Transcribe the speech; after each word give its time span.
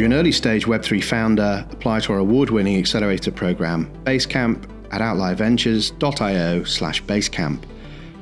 you're 0.00 0.06
an 0.06 0.14
early 0.14 0.32
stage 0.32 0.64
Web3 0.64 1.04
founder, 1.04 1.66
apply 1.70 2.00
to 2.00 2.14
our 2.14 2.20
award 2.20 2.48
winning 2.48 2.78
accelerator 2.78 3.30
program, 3.30 3.92
Basecamp 4.04 4.64
at 4.92 5.02
outlierventures.io 5.02 6.64
slash 6.64 7.02
Basecamp. 7.02 7.62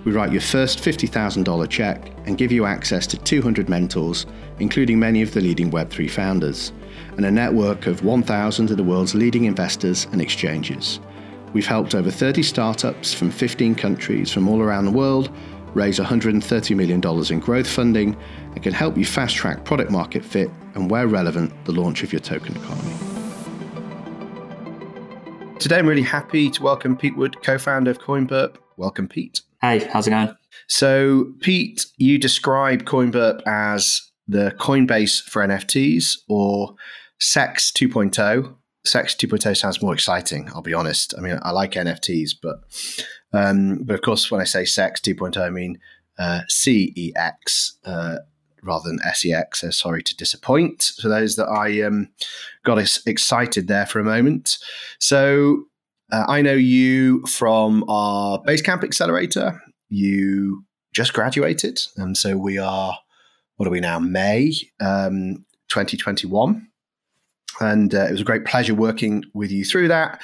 We 0.04 0.10
write 0.10 0.32
your 0.32 0.40
first 0.40 0.80
$50,000 0.80 1.70
check 1.70 2.10
and 2.26 2.36
give 2.36 2.50
you 2.50 2.64
access 2.64 3.06
to 3.06 3.16
200 3.16 3.68
mentors, 3.68 4.26
including 4.58 4.98
many 4.98 5.22
of 5.22 5.32
the 5.32 5.40
leading 5.40 5.70
Web3 5.70 6.10
founders, 6.10 6.72
and 7.16 7.24
a 7.24 7.30
network 7.30 7.86
of 7.86 8.02
1,000 8.02 8.72
of 8.72 8.76
the 8.76 8.82
world's 8.82 9.14
leading 9.14 9.44
investors 9.44 10.08
and 10.10 10.20
exchanges. 10.20 10.98
We've 11.52 11.64
helped 11.64 11.94
over 11.94 12.10
30 12.10 12.42
startups 12.42 13.14
from 13.14 13.30
15 13.30 13.76
countries 13.76 14.32
from 14.32 14.48
all 14.48 14.60
around 14.60 14.86
the 14.86 14.90
world 14.90 15.30
raise 15.74 15.98
$130 15.98 16.76
million 16.76 17.32
in 17.32 17.40
growth 17.40 17.68
funding 17.68 18.16
and 18.54 18.62
can 18.62 18.72
help 18.72 18.96
you 18.96 19.04
fast 19.04 19.36
track 19.36 19.64
product 19.64 19.90
market 19.90 20.24
fit 20.24 20.50
and, 20.74 20.90
where 20.90 21.06
relevant, 21.06 21.52
the 21.64 21.72
launch 21.72 22.02
of 22.02 22.12
your 22.12 22.20
token 22.20 22.56
economy. 22.56 22.94
Today, 25.58 25.78
I'm 25.78 25.86
really 25.86 26.02
happy 26.02 26.50
to 26.50 26.62
welcome 26.62 26.96
Pete 26.96 27.16
Wood, 27.16 27.42
co 27.42 27.58
founder 27.58 27.90
of 27.90 27.98
CoinBurp. 27.98 28.56
Welcome, 28.76 29.08
Pete. 29.08 29.40
Hey, 29.60 29.88
how's 29.92 30.06
it 30.06 30.10
going? 30.10 30.34
So, 30.68 31.32
Pete, 31.40 31.86
you 31.96 32.16
describe 32.18 32.84
CoinBurp 32.84 33.42
as 33.44 34.02
the 34.28 34.54
Coinbase 34.58 35.22
for 35.22 35.44
NFTs 35.44 36.18
or 36.28 36.74
SEX 37.18 37.72
2.0. 37.72 38.54
SEX 38.84 39.14
2.0 39.16 39.56
sounds 39.56 39.82
more 39.82 39.94
exciting, 39.94 40.48
I'll 40.54 40.62
be 40.62 40.74
honest. 40.74 41.14
I 41.18 41.20
mean, 41.20 41.38
I 41.42 41.50
like 41.50 41.72
NFTs, 41.72 42.32
but 42.40 42.60
um, 43.32 43.82
but 43.82 43.94
of 43.94 44.02
course, 44.02 44.30
when 44.30 44.40
I 44.40 44.44
say 44.44 44.64
SEX 44.64 45.00
2.0, 45.00 45.36
I 45.38 45.50
mean 45.50 45.78
uh, 46.18 46.40
CEX 46.48 47.72
uh, 47.84 48.16
rather 48.62 48.88
than 48.88 48.98
SEX. 49.14 49.60
So 49.60 49.70
sorry 49.70 50.02
to 50.02 50.16
disappoint 50.16 50.92
for 51.00 51.08
those 51.08 51.36
that 51.36 51.46
I 51.46 51.82
um, 51.82 52.08
got 52.64 52.78
excited 53.06 53.68
there 53.68 53.86
for 53.86 54.00
a 54.00 54.04
moment. 54.04 54.58
So 54.98 55.64
uh, 56.10 56.24
I 56.28 56.42
know 56.42 56.54
you 56.54 57.24
from 57.26 57.84
our 57.88 58.42
Basecamp 58.42 58.82
Accelerator. 58.82 59.62
You 59.88 60.64
just 60.92 61.12
graduated, 61.12 61.80
and 61.96 62.16
so 62.16 62.36
we 62.36 62.58
are. 62.58 62.98
What 63.56 63.66
are 63.66 63.72
we 63.72 63.80
now? 63.80 63.98
May 63.98 64.52
um, 64.80 65.44
2021 65.68 66.68
and 67.60 67.94
uh, 67.94 68.06
it 68.06 68.12
was 68.12 68.20
a 68.20 68.24
great 68.24 68.44
pleasure 68.44 68.74
working 68.74 69.24
with 69.34 69.50
you 69.50 69.64
through 69.64 69.88
that. 69.88 70.22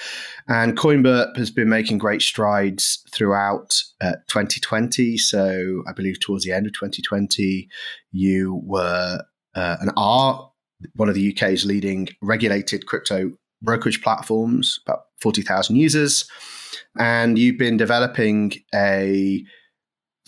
And 0.49 0.77
CoinBurp 0.77 1.37
has 1.37 1.51
been 1.51 1.69
making 1.69 1.99
great 1.99 2.23
strides 2.23 3.03
throughout 3.11 3.75
uh, 4.01 4.13
2020. 4.29 5.17
So 5.19 5.83
I 5.89 5.93
believe 5.93 6.21
towards 6.21 6.45
the 6.45 6.53
end 6.53 6.67
of 6.67 6.73
2020, 6.73 7.69
you 8.13 8.61
were 8.65 9.21
uh, 9.55 9.77
and 9.81 9.91
are 9.97 10.51
one 10.97 11.09
of 11.09 11.15
the 11.15 11.33
UK's 11.33 11.65
leading 11.65 12.09
regulated 12.21 12.87
crypto 12.87 13.33
brokerage 13.63 14.03
platforms, 14.03 14.79
about 14.87 15.05
40,000 15.21 15.77
users. 15.77 16.29
And 16.99 17.39
you've 17.39 17.59
been 17.59 17.77
developing 17.77 18.53
a 18.75 19.43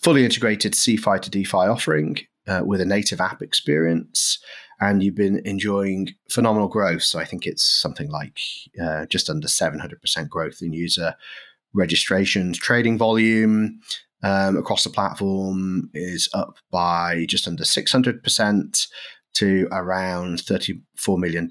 fully 0.03 0.25
integrated 0.25 0.73
CeFi 0.73 1.21
to 1.21 1.31
DeFi 1.31 1.57
offering 1.57 2.19
uh, 2.47 2.63
with 2.65 2.81
a 2.81 2.85
native 2.85 3.21
app 3.21 3.43
experience 3.43 4.39
and 4.81 5.03
you've 5.03 5.15
been 5.15 5.41
enjoying 5.45 6.11
phenomenal 6.31 6.69
growth. 6.69 7.03
So 7.03 7.19
I 7.19 7.25
think 7.25 7.47
it's 7.47 7.65
something 7.65 8.11
like 8.11 8.39
uh, 8.83 9.07
just 9.07 9.31
under 9.31 9.49
700% 9.49 10.29
growth 10.29 10.59
in 10.63 10.73
user 10.73 11.15
registrations. 11.73 12.59
Trading 12.59 12.99
volume 12.99 13.81
um, 14.23 14.57
across 14.57 14.85
the 14.85 14.91
platform 14.91 15.91
is 15.95 16.29
up 16.35 16.57
by 16.71 17.27
just 17.29 17.47
under 17.47 17.65
600% 17.65 18.87
to 19.35 19.69
around 19.71 20.39
$34 20.39 21.19
million. 21.19 21.49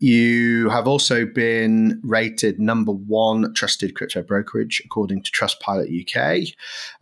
You 0.00 0.68
have 0.70 0.88
also 0.88 1.24
been 1.24 2.00
rated 2.02 2.58
number 2.58 2.90
one 2.92 3.54
trusted 3.54 3.94
crypto 3.94 4.22
brokerage 4.22 4.82
according 4.84 5.22
to 5.22 5.30
Trustpilot 5.30 5.86
UK. 6.02 6.48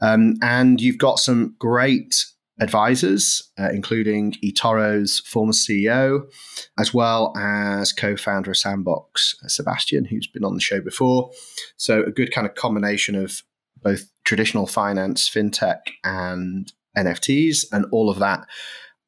Um, 0.03 0.35
and 0.43 0.81
you've 0.83 0.99
got 0.99 1.19
some 1.19 1.55
great 1.59 2.27
advisors, 2.61 3.51
uh, 3.59 3.71
including 3.73 4.33
eToro's 4.45 5.21
former 5.21 5.53
CEO, 5.53 6.31
as 6.79 6.93
well 6.93 7.33
as 7.37 7.93
co 7.93 8.17
founder 8.17 8.51
of 8.51 8.57
Sandbox, 8.57 9.35
uh, 9.43 9.49
Sebastian, 9.49 10.05
who's 10.05 10.27
been 10.27 10.45
on 10.45 10.55
the 10.55 10.61
show 10.61 10.81
before. 10.81 11.31
So, 11.77 12.03
a 12.03 12.11
good 12.11 12.33
kind 12.33 12.47
of 12.47 12.55
combination 12.55 13.15
of 13.15 13.43
both 13.83 14.11
traditional 14.25 14.67
finance, 14.67 15.29
fintech, 15.29 15.81
and 16.05 16.73
NFTs, 16.97 17.65
and 17.73 17.87
all 17.91 18.11
of 18.11 18.19
that 18.19 18.47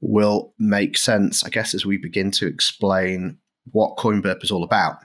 will 0.00 0.54
make 0.58 0.96
sense, 0.96 1.44
I 1.44 1.50
guess, 1.50 1.74
as 1.74 1.86
we 1.86 1.98
begin 1.98 2.30
to 2.32 2.46
explain 2.46 3.38
what 3.70 3.96
CoinBurp 3.96 4.42
is 4.42 4.50
all 4.50 4.64
about. 4.64 4.96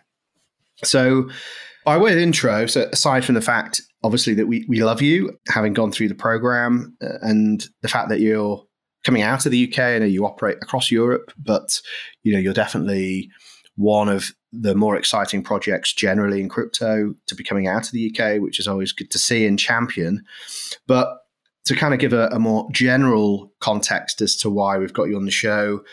So, 0.84 1.30
by 1.88 1.98
way 1.98 2.12
of 2.12 2.18
intro, 2.20 2.66
so 2.66 2.82
aside 2.92 3.24
from 3.24 3.36
the 3.36 3.42
fact 3.42 3.82
obviously 4.04 4.34
that 4.34 4.46
we, 4.46 4.66
we 4.68 4.84
love 4.84 5.02
you, 5.02 5.40
having 5.48 5.72
gone 5.72 5.90
through 5.90 6.10
the 6.10 6.14
program, 6.16 6.94
uh, 7.02 7.18
and 7.22 7.66
the 7.82 7.88
fact 7.88 8.10
that 8.10 8.20
you're 8.20 8.62
coming 9.06 9.22
out 9.22 9.46
of 9.46 9.54
the 9.54 9.72
UK 9.72 9.80
and 9.80 10.12
you 10.12 10.26
operate 10.26 10.58
across 10.62 10.92
Europe, 10.92 11.32
but 11.42 11.80
you 12.24 12.34
know 12.34 12.40
you're 12.40 12.54
definitely 12.54 13.30
one 13.76 14.10
of 14.10 14.32
the 14.52 14.76
more 14.76 14.98
exciting 14.98 15.42
projects 15.42 15.94
generally 15.94 16.42
in 16.42 16.50
crypto 16.50 17.14
to 17.26 17.36
be 17.36 17.44
coming 17.44 17.68
out 17.68 17.86
of 17.86 17.94
the 17.94 18.14
UK, 18.14 18.42
which 18.42 18.60
is 18.60 18.68
always 18.68 18.92
good 18.92 19.10
to 19.12 19.18
see 19.18 19.48
and 19.48 19.58
champion. 19.58 20.26
But 20.88 21.08
to 21.68 21.76
kind 21.76 21.94
of 21.94 22.02
give 22.02 22.12
a, 22.12 22.28
a 22.34 22.40
more 22.40 22.68
general 22.74 23.54
context 23.62 24.20
as 24.20 24.36
to 24.38 24.50
why 24.50 24.78
we've 24.78 24.94
got 24.94 25.06
you 25.06 25.16
on 25.16 25.24
the 25.24 25.32
show, 25.32 25.86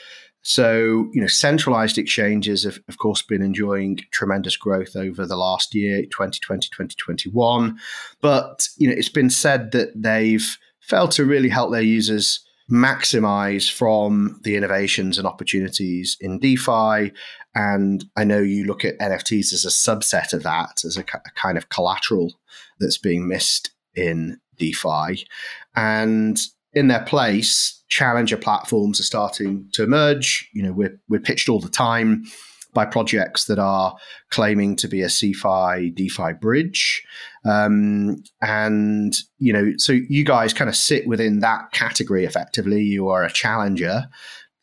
so, 0.45 1.09
you 1.13 1.23
know, 1.23 1.27
centralized 1.27 1.97
exchanges 1.97 2.65
have, 2.65 2.79
of 2.87 2.99
course, 2.99 3.23
been 3.23 3.43
enjoying 3.43 4.01
tremendous 4.13 4.59
growth 4.59 4.95
over 4.95 5.27
the 5.27 5.39
last 5.39 5.75
year, 5.75 6.03
2020, 6.03 6.69
2021. 6.69 7.79
But, 8.21 8.69
you 8.77 8.87
know, 8.87 8.95
it's 8.95 9.09
been 9.09 9.31
said 9.31 9.73
that 9.73 9.91
they've 9.95 10.59
failed 10.81 11.13
to 11.13 11.25
really 11.25 11.49
help 11.49 11.73
their 11.73 11.81
users 11.81 12.45
maximize 12.71 13.71
from 13.71 14.39
the 14.45 14.55
innovations 14.55 15.17
and 15.17 15.27
opportunities 15.27 16.19
in 16.21 16.39
DeFi. 16.39 17.11
And 17.55 18.05
I 18.15 18.25
know 18.25 18.41
you 18.41 18.67
look 18.67 18.85
at 18.85 18.99
NFTs 18.99 19.55
as 19.55 19.65
a 19.65 19.69
subset 19.69 20.35
of 20.35 20.43
that, 20.43 20.85
as 20.85 20.99
a, 20.99 21.01
a 21.01 21.31
kind 21.35 21.57
of 21.57 21.71
collateral 21.71 22.35
that's 22.81 22.99
being 22.99 23.27
missed 23.27 23.71
in 23.95 24.39
DeFi. 24.59 25.27
And 25.75 26.39
in 26.75 26.89
their 26.89 27.05
place, 27.05 27.83
challenger 27.89 28.37
platforms 28.37 29.01
are 29.01 29.05
starting 29.05 29.69
to 29.73 29.83
emerge. 29.83 30.49
You 30.53 30.63
know, 30.63 30.73
we're 30.73 30.99
we're 31.09 31.21
pitched 31.21 31.49
all 31.49 31.61
the 31.61 31.69
time 31.69 32.25
by 32.73 32.85
projects 32.85 33.45
that 33.45 33.59
are 33.59 33.95
claiming 34.31 34.75
to 34.75 34.89
be 34.89 35.01
a 35.01 35.07
CeFi 35.07 35.95
DeFi 35.95 36.33
bridge, 36.41 37.03
um, 37.45 38.23
and 38.43 39.15
you 39.39 39.53
know, 39.53 39.73
so 39.77 39.93
you 39.93 40.25
guys 40.25 40.53
kind 40.53 40.69
of 40.69 40.77
sit 40.77 41.07
within 41.07 41.41
that 41.41 41.71
category. 41.73 42.25
Effectively, 42.25 42.83
you 42.83 43.09
are 43.09 43.25
a 43.25 43.33
challenger 43.33 44.09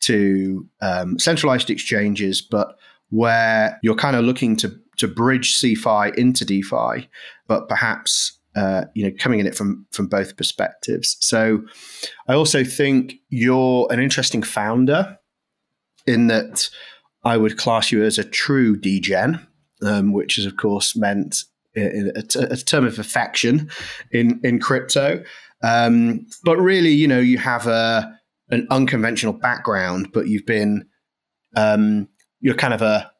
to 0.00 0.68
um, 0.80 1.18
centralized 1.18 1.70
exchanges, 1.70 2.42
but 2.42 2.76
where 3.10 3.78
you're 3.82 3.94
kind 3.94 4.16
of 4.16 4.24
looking 4.24 4.56
to 4.56 4.78
to 4.98 5.08
bridge 5.08 5.58
CeFi 5.58 6.14
into 6.16 6.44
DeFi, 6.44 7.08
but 7.48 7.68
perhaps 7.68 8.38
uh, 8.54 8.84
you 8.94 9.04
know, 9.04 9.14
coming 9.18 9.40
in 9.40 9.46
it 9.46 9.54
from 9.54 9.86
from 9.90 10.06
both 10.06 10.36
perspectives. 10.36 11.16
So, 11.20 11.62
I 12.28 12.34
also 12.34 12.64
think 12.64 13.14
you're 13.28 13.86
an 13.90 14.00
interesting 14.00 14.42
founder 14.42 15.18
in 16.06 16.26
that 16.26 16.68
I 17.24 17.36
would 17.36 17.56
class 17.56 17.92
you 17.92 18.02
as 18.02 18.18
a 18.18 18.24
true 18.24 18.76
degen, 18.76 19.46
um, 19.82 20.12
which 20.12 20.38
is 20.38 20.46
of 20.46 20.56
course 20.56 20.96
meant 20.96 21.44
a, 21.76 22.12
a, 22.16 22.56
term 22.56 22.84
of 22.84 22.98
affection 22.98 23.70
in 24.10 24.40
in 24.42 24.58
crypto. 24.58 25.22
Um, 25.62 26.26
but 26.44 26.56
really, 26.56 26.90
you 26.90 27.06
know, 27.06 27.20
you 27.20 27.38
have 27.38 27.66
a 27.66 28.18
an 28.50 28.66
unconventional 28.70 29.32
background, 29.32 30.08
but 30.12 30.28
you've 30.28 30.46
been 30.46 30.86
um, 31.56 32.08
you're 32.40 32.54
kind 32.54 32.74
of 32.74 32.82
a, 32.82 33.10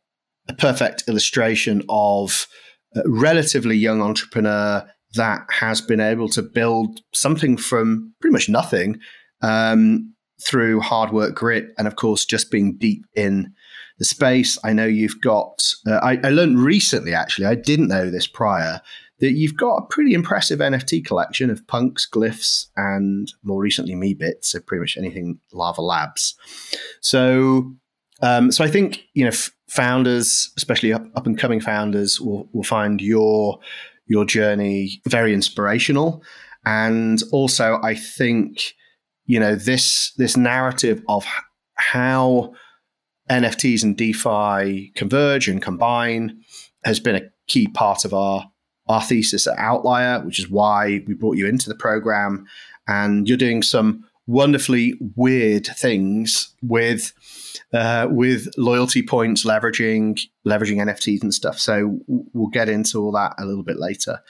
a 0.48 0.54
perfect 0.54 1.04
illustration 1.08 1.82
of 1.88 2.46
a 2.94 3.02
relatively 3.06 3.76
young 3.76 4.02
entrepreneur 4.02 4.86
that 5.14 5.46
has 5.50 5.80
been 5.80 6.00
able 6.00 6.28
to 6.30 6.42
build 6.42 7.00
something 7.12 7.56
from 7.56 8.14
pretty 8.20 8.32
much 8.32 8.48
nothing 8.48 8.98
um, 9.42 10.14
through 10.40 10.80
hard 10.80 11.12
work, 11.12 11.34
grit, 11.34 11.68
and 11.78 11.86
of 11.86 11.96
course, 11.96 12.24
just 12.24 12.50
being 12.50 12.76
deep 12.78 13.04
in 13.14 13.52
the 13.98 14.04
space. 14.04 14.58
I 14.64 14.72
know 14.72 14.86
you've 14.86 15.20
got, 15.20 15.62
uh, 15.86 16.00
I, 16.02 16.18
I 16.24 16.30
learned 16.30 16.58
recently, 16.58 17.14
actually, 17.14 17.46
I 17.46 17.54
didn't 17.54 17.88
know 17.88 18.10
this 18.10 18.26
prior, 18.26 18.80
that 19.20 19.32
you've 19.32 19.56
got 19.56 19.76
a 19.76 19.86
pretty 19.86 20.14
impressive 20.14 20.58
NFT 20.58 21.04
collection 21.04 21.48
of 21.50 21.64
punks, 21.68 22.08
glyphs, 22.10 22.66
and 22.76 23.32
more 23.44 23.60
recently, 23.60 23.94
Meebits, 23.94 24.46
so 24.46 24.60
pretty 24.60 24.80
much 24.80 24.96
anything 24.96 25.38
Larva 25.52 25.80
Labs. 25.80 26.34
So, 27.00 27.72
um, 28.20 28.50
so 28.50 28.64
I 28.64 28.68
think, 28.68 29.04
you 29.14 29.22
know, 29.22 29.28
f- 29.30 29.52
founders, 29.68 30.52
especially 30.56 30.92
up, 30.92 31.06
up 31.14 31.26
and 31.26 31.38
coming 31.38 31.60
founders, 31.60 32.20
will, 32.20 32.48
will 32.52 32.64
find 32.64 33.00
your 33.00 33.60
your 34.06 34.24
journey 34.24 35.00
very 35.08 35.34
inspirational. 35.34 36.22
And 36.64 37.20
also, 37.32 37.80
I 37.82 37.94
think, 37.94 38.74
you 39.26 39.40
know, 39.40 39.54
this 39.54 40.12
this 40.16 40.36
narrative 40.36 41.02
of 41.08 41.24
how 41.74 42.52
NFTs 43.30 43.82
and 43.82 43.96
DeFi 43.96 44.92
converge 44.94 45.48
and 45.48 45.60
combine 45.60 46.40
has 46.84 47.00
been 47.00 47.16
a 47.16 47.30
key 47.46 47.68
part 47.68 48.04
of 48.04 48.14
our 48.14 48.50
our 48.88 49.02
thesis 49.02 49.46
at 49.46 49.58
Outlier, 49.58 50.20
which 50.24 50.38
is 50.38 50.50
why 50.50 51.02
we 51.06 51.14
brought 51.14 51.36
you 51.36 51.46
into 51.46 51.68
the 51.68 51.74
program. 51.74 52.46
And 52.88 53.28
you're 53.28 53.38
doing 53.38 53.62
some 53.62 54.04
wonderfully 54.26 54.94
weird 55.16 55.66
things 55.66 56.54
with 56.62 57.12
uh, 57.72 58.08
with 58.10 58.48
loyalty 58.56 59.02
points, 59.02 59.44
leveraging 59.44 60.20
leveraging 60.46 60.76
NFTs 60.76 61.22
and 61.22 61.32
stuff. 61.32 61.58
So 61.58 61.98
we'll 62.06 62.48
get 62.48 62.68
into 62.68 62.98
all 62.98 63.12
that 63.12 63.34
a 63.38 63.44
little 63.44 63.64
bit 63.64 63.78
later. 63.78 64.20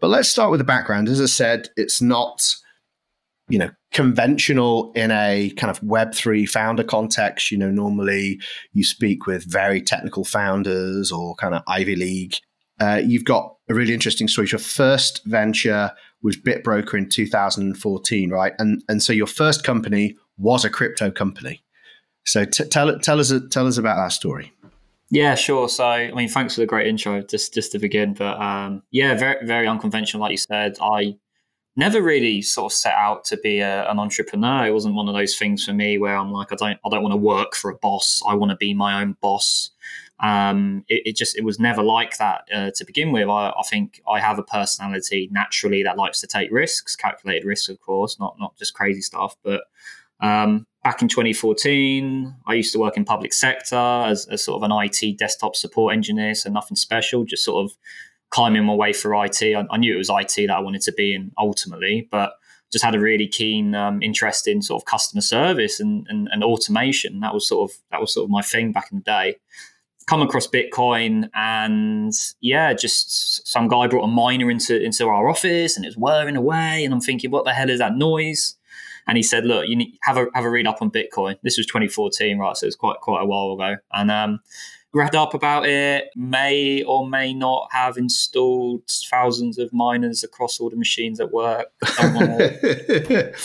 But 0.00 0.08
let's 0.08 0.28
start 0.28 0.50
with 0.50 0.58
the 0.58 0.64
background. 0.64 1.08
As 1.08 1.20
I 1.20 1.26
said, 1.26 1.68
it's 1.76 2.00
not 2.00 2.42
you 3.50 3.58
know 3.58 3.70
conventional 3.92 4.92
in 4.94 5.10
a 5.10 5.50
kind 5.56 5.70
of 5.70 5.80
web3 5.80 6.48
founder 6.48 6.84
context 6.84 7.50
you 7.50 7.58
know 7.58 7.70
normally 7.70 8.40
you 8.72 8.84
speak 8.84 9.26
with 9.26 9.44
very 9.50 9.82
technical 9.82 10.24
founders 10.24 11.10
or 11.10 11.34
kind 11.34 11.54
of 11.54 11.62
ivy 11.66 11.96
league 11.96 12.36
uh, 12.80 13.00
you've 13.04 13.24
got 13.24 13.56
a 13.68 13.74
really 13.74 13.92
interesting 13.92 14.28
story 14.28 14.46
your 14.50 14.60
first 14.60 15.22
venture 15.26 15.90
was 16.22 16.36
bitbroker 16.36 16.94
in 16.94 17.08
2014 17.08 18.30
right 18.30 18.52
and 18.58 18.82
and 18.88 19.02
so 19.02 19.12
your 19.12 19.26
first 19.26 19.64
company 19.64 20.16
was 20.38 20.64
a 20.64 20.70
crypto 20.70 21.10
company 21.10 21.62
so 22.24 22.44
t- 22.44 22.64
tell 22.64 22.98
tell 23.00 23.18
us 23.18 23.32
tell 23.50 23.66
us 23.66 23.78
about 23.78 23.96
that 23.96 24.12
story 24.12 24.52
yeah, 25.12 25.34
sure. 25.34 25.68
So, 25.68 25.84
I 25.84 26.12
mean, 26.12 26.28
thanks 26.28 26.54
for 26.54 26.60
the 26.60 26.68
great 26.68 26.86
intro. 26.86 27.20
Just 27.20 27.52
just 27.52 27.72
to 27.72 27.80
begin, 27.80 28.14
but 28.14 28.40
um, 28.40 28.84
yeah, 28.92 29.16
very 29.16 29.44
very 29.44 29.66
unconventional, 29.66 30.20
like 30.20 30.30
you 30.30 30.36
said. 30.36 30.76
I 30.80 31.16
never 31.76 32.00
really 32.02 32.42
sort 32.42 32.72
of 32.72 32.76
set 32.76 32.94
out 32.94 33.24
to 33.24 33.36
be 33.38 33.60
a, 33.60 33.90
an 33.90 33.98
entrepreneur. 33.98 34.66
It 34.66 34.72
wasn't 34.72 34.94
one 34.94 35.08
of 35.08 35.14
those 35.14 35.36
things 35.36 35.64
for 35.64 35.72
me 35.72 35.98
where 35.98 36.16
I'm 36.16 36.30
like, 36.30 36.52
I 36.52 36.56
don't, 36.56 36.78
I 36.84 36.88
don't 36.90 37.02
want 37.02 37.12
to 37.12 37.16
work 37.16 37.54
for 37.54 37.70
a 37.70 37.76
boss. 37.76 38.22
I 38.26 38.34
want 38.34 38.50
to 38.50 38.56
be 38.56 38.74
my 38.74 39.00
own 39.00 39.16
boss. 39.20 39.70
Um, 40.20 40.84
it, 40.88 41.02
it, 41.06 41.16
just, 41.16 41.38
it 41.38 41.44
was 41.44 41.58
never 41.58 41.82
like 41.82 42.18
that 42.18 42.42
uh, 42.52 42.70
to 42.74 42.84
begin 42.84 43.12
with. 43.12 43.28
I, 43.28 43.50
I, 43.50 43.62
think 43.68 44.02
I 44.06 44.20
have 44.20 44.38
a 44.38 44.42
personality 44.42 45.30
naturally 45.32 45.82
that 45.82 45.96
likes 45.96 46.20
to 46.20 46.26
take 46.26 46.50
risks, 46.52 46.94
calculated 46.94 47.46
risks, 47.46 47.70
of 47.70 47.80
course, 47.80 48.18
not 48.20 48.36
not 48.38 48.56
just 48.58 48.74
crazy 48.74 49.00
stuff. 49.00 49.36
But 49.42 49.62
um, 50.20 50.66
back 50.82 51.02
in 51.02 51.08
2014, 51.08 52.34
I 52.46 52.54
used 52.54 52.72
to 52.72 52.78
work 52.78 52.96
in 52.96 53.04
public 53.04 53.32
sector 53.32 53.76
as, 53.76 54.26
as 54.28 54.44
sort 54.44 54.62
of 54.62 54.70
an 54.70 54.76
IT 54.76 55.18
desktop 55.18 55.56
support 55.56 55.94
engineer, 55.94 56.34
so 56.34 56.50
nothing 56.50 56.76
special, 56.76 57.24
just 57.24 57.44
sort 57.44 57.64
of 57.64 57.76
climbing 58.30 58.64
my 58.64 58.74
way 58.74 58.92
through 58.92 59.20
IT. 59.22 59.42
I, 59.42 59.66
I, 59.70 59.76
knew 59.76 59.94
it 59.94 59.98
was 59.98 60.10
IT 60.10 60.46
that 60.46 60.56
I 60.56 60.60
wanted 60.60 60.82
to 60.82 60.92
be 60.92 61.14
in 61.14 61.32
ultimately, 61.36 62.08
but 62.10 62.34
just 62.72 62.84
had 62.84 62.94
a 62.94 63.00
really 63.00 63.26
keen 63.26 63.74
um, 63.74 64.00
interest 64.02 64.46
in 64.46 64.62
sort 64.62 64.80
of 64.80 64.86
customer 64.86 65.20
service 65.20 65.80
and, 65.80 66.06
and, 66.08 66.28
and, 66.30 66.44
automation. 66.44 67.20
That 67.20 67.34
was 67.34 67.46
sort 67.46 67.70
of 67.70 67.76
that 67.90 68.00
was 68.00 68.14
sort 68.14 68.24
of 68.24 68.30
my 68.30 68.42
thing 68.42 68.72
back 68.72 68.92
in 68.92 68.98
the 68.98 69.04
day. 69.04 69.36
Come 70.06 70.22
across 70.22 70.46
Bitcoin 70.46 71.28
and 71.34 72.12
yeah, 72.40 72.72
just 72.72 73.46
some 73.46 73.68
guy 73.68 73.86
brought 73.86 74.04
a 74.04 74.08
miner 74.08 74.50
into 74.50 74.80
into 74.80 75.08
our 75.08 75.28
office 75.28 75.76
and 75.76 75.84
it 75.84 75.88
was 75.88 75.96
whirring 75.96 76.36
away, 76.36 76.84
and 76.84 76.94
I'm 76.94 77.00
thinking, 77.00 77.30
what 77.30 77.44
the 77.44 77.52
hell 77.52 77.70
is 77.70 77.80
that 77.80 77.96
noise? 77.96 78.56
And 79.06 79.16
he 79.16 79.22
said, 79.22 79.44
look, 79.44 79.66
you 79.68 79.76
need 79.76 79.98
have 80.02 80.16
a 80.16 80.26
have 80.34 80.44
a 80.44 80.50
read 80.50 80.66
up 80.66 80.82
on 80.82 80.90
Bitcoin. 80.90 81.36
This 81.42 81.56
was 81.56 81.66
2014, 81.66 82.38
right? 82.38 82.56
So 82.56 82.66
it's 82.66 82.76
quite 82.76 83.00
quite 83.00 83.22
a 83.22 83.26
while 83.26 83.52
ago, 83.52 83.76
and 83.92 84.10
um, 84.10 84.40
read 84.92 85.14
up 85.14 85.34
about 85.34 85.66
it, 85.66 86.10
may 86.16 86.82
or 86.82 87.08
may 87.08 87.32
not 87.32 87.68
have 87.72 87.96
installed 87.96 88.82
thousands 89.10 89.58
of 89.58 89.72
miners 89.72 90.24
across 90.24 90.60
all 90.60 90.70
the 90.70 90.76
machines 90.76 91.20
at 91.20 91.32
work. 91.32 91.68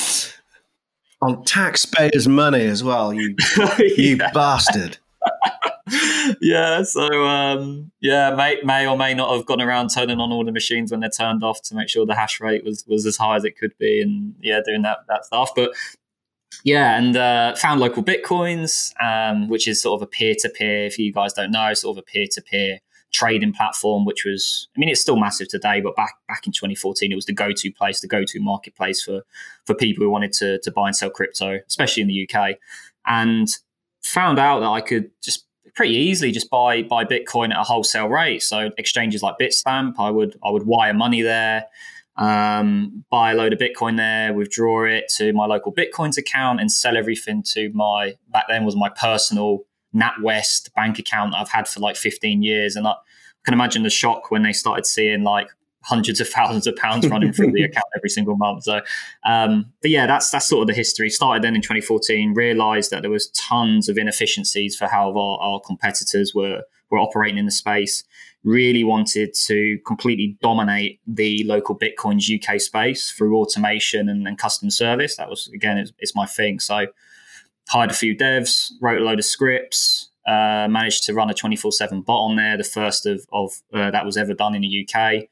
On 1.21 1.43
taxpayers' 1.45 2.27
money 2.27 2.65
as 2.65 2.83
well, 2.83 3.13
you 3.13 3.35
you 3.79 4.17
bastard. 4.33 4.97
yeah, 6.41 6.83
so 6.83 7.25
um, 7.25 7.91
yeah, 8.01 8.33
may 8.35 8.59
may 8.63 8.87
or 8.87 8.97
may 8.97 9.13
not 9.13 9.35
have 9.35 9.45
gone 9.45 9.61
around 9.61 9.89
turning 9.89 10.19
on 10.19 10.31
all 10.31 10.43
the 10.43 10.51
machines 10.51 10.91
when 10.91 10.99
they're 10.99 11.09
turned 11.09 11.43
off 11.43 11.61
to 11.63 11.75
make 11.75 11.89
sure 11.89 12.05
the 12.05 12.15
hash 12.15 12.39
rate 12.39 12.63
was 12.63 12.85
was 12.87 13.05
as 13.05 13.17
high 13.17 13.35
as 13.35 13.45
it 13.45 13.57
could 13.57 13.77
be, 13.77 14.01
and 14.01 14.35
yeah, 14.41 14.61
doing 14.65 14.81
that 14.81 14.99
that 15.07 15.25
stuff. 15.25 15.51
But 15.55 15.71
yeah, 16.63 16.97
and 16.97 17.15
uh, 17.15 17.55
found 17.55 17.81
LocalBitcoins, 17.81 18.93
um, 19.01 19.49
which 19.49 19.67
is 19.67 19.81
sort 19.81 20.01
of 20.01 20.07
a 20.07 20.09
peer 20.09 20.35
to 20.39 20.49
peer. 20.49 20.85
If 20.85 20.97
you 20.97 21.13
guys 21.13 21.33
don't 21.33 21.51
know, 21.51 21.73
sort 21.73 21.97
of 21.97 22.01
a 22.01 22.05
peer 22.05 22.27
to 22.31 22.41
peer 22.41 22.79
trading 23.11 23.53
platform, 23.53 24.03
which 24.03 24.25
was, 24.25 24.67
I 24.75 24.79
mean, 24.79 24.89
it's 24.89 24.99
still 24.99 25.15
massive 25.15 25.47
today, 25.47 25.79
but 25.79 25.95
back 25.95 26.15
back 26.27 26.45
in 26.45 26.51
2014, 26.51 27.11
it 27.11 27.15
was 27.15 27.25
the 27.25 27.33
go 27.33 27.51
to 27.51 27.71
place, 27.71 28.01
the 28.01 28.07
go 28.07 28.23
to 28.25 28.39
marketplace 28.39 29.03
for 29.03 29.21
for 29.65 29.75
people 29.75 30.03
who 30.03 30.09
wanted 30.09 30.33
to 30.33 30.59
to 30.59 30.71
buy 30.71 30.87
and 30.87 30.95
sell 30.95 31.09
crypto, 31.09 31.59
especially 31.67 32.01
in 32.01 32.07
the 32.07 32.29
UK. 32.29 32.57
And 33.07 33.47
found 34.05 34.39
out 34.39 34.59
that 34.61 34.69
I 34.69 34.81
could 34.81 35.11
just 35.21 35.45
pretty 35.75 35.95
easily 35.95 36.31
just 36.31 36.49
buy 36.49 36.83
buy 36.83 37.03
Bitcoin 37.03 37.51
at 37.51 37.59
a 37.59 37.63
wholesale 37.63 38.07
rate. 38.07 38.43
So 38.43 38.71
exchanges 38.77 39.21
like 39.21 39.35
Bitstamp, 39.39 39.95
I 39.99 40.09
would 40.09 40.37
I 40.43 40.49
would 40.49 40.65
wire 40.65 40.93
money 40.93 41.21
there 41.21 41.65
um, 42.17 43.03
buy 43.09 43.31
a 43.31 43.35
load 43.35 43.53
of 43.53 43.59
Bitcoin 43.59 43.97
there, 43.97 44.33
withdraw 44.33 44.85
it 44.85 45.09
to 45.17 45.33
my 45.33 45.47
LocalBitcoins 45.47 46.17
account, 46.17 46.61
and 46.61 46.71
sell 46.71 46.95
everything 46.95 47.43
to 47.53 47.71
my 47.73 48.15
back 48.29 48.45
then 48.47 48.63
was 48.63 48.75
my 48.75 48.89
personal 48.89 49.65
NatWest 49.93 50.73
bank 50.73 50.97
account 50.99 51.35
I've 51.35 51.49
had 51.49 51.67
for 51.67 51.79
like 51.81 51.95
15 51.95 52.41
years. 52.41 52.75
And 52.75 52.87
I 52.87 52.95
can 53.43 53.53
imagine 53.53 53.83
the 53.83 53.89
shock 53.89 54.31
when 54.31 54.43
they 54.43 54.53
started 54.53 54.85
seeing 54.85 55.23
like 55.23 55.49
hundreds 55.85 56.19
of 56.19 56.27
thousands 56.27 56.67
of 56.67 56.75
pounds 56.75 57.07
running 57.07 57.31
through 57.31 57.51
the 57.51 57.63
account 57.69 57.85
every 57.95 58.09
single 58.09 58.35
month. 58.35 58.63
So, 58.63 58.81
um, 59.25 59.71
but 59.81 59.91
yeah, 59.91 60.07
that's 60.07 60.29
that's 60.29 60.47
sort 60.47 60.61
of 60.61 60.67
the 60.67 60.73
history. 60.73 61.09
Started 61.09 61.43
then 61.43 61.55
in 61.55 61.61
2014, 61.61 62.33
realised 62.33 62.91
that 62.91 63.01
there 63.01 63.11
was 63.11 63.27
tons 63.29 63.89
of 63.89 63.97
inefficiencies 63.97 64.75
for 64.75 64.87
how 64.87 65.15
our, 65.17 65.39
our 65.39 65.59
competitors 65.59 66.33
were 66.33 66.61
were 66.89 66.99
operating 66.99 67.37
in 67.37 67.45
the 67.45 67.51
space 67.51 68.03
really 68.45 68.83
wanted 68.83 69.33
to 69.33 69.79
completely 69.87 70.37
dominate 70.41 71.01
the 71.07 71.43
LocalBitcoins 71.45 72.29
UK 72.31 72.61
space 72.61 73.11
through 73.11 73.37
automation 73.37 74.07
and, 74.07 74.27
and 74.27 74.37
customer 74.37 74.69
service. 74.69 75.17
That 75.17 75.29
was, 75.29 75.49
again, 75.53 75.79
it's, 75.79 75.91
it's, 75.97 76.15
my 76.15 76.27
thing. 76.27 76.59
So, 76.59 76.85
hired 77.69 77.89
a 77.89 77.95
few 77.95 78.15
devs, 78.15 78.71
wrote 78.79 79.01
a 79.01 79.03
load 79.03 79.17
of 79.17 79.25
scripts, 79.25 80.09
uh, 80.27 80.67
managed 80.69 81.03
to 81.05 81.13
run 81.15 81.29
a 81.31 81.33
24 81.33 81.71
7 81.71 82.01
bot 82.01 82.19
on 82.19 82.35
there, 82.35 82.55
the 82.55 82.63
first 82.63 83.07
of, 83.07 83.25
of 83.33 83.51
uh, 83.73 83.89
that 83.91 84.05
was 84.05 84.15
ever 84.15 84.35
done 84.35 84.53
in 84.53 84.61
the 84.61 84.87
UK. 84.87 85.27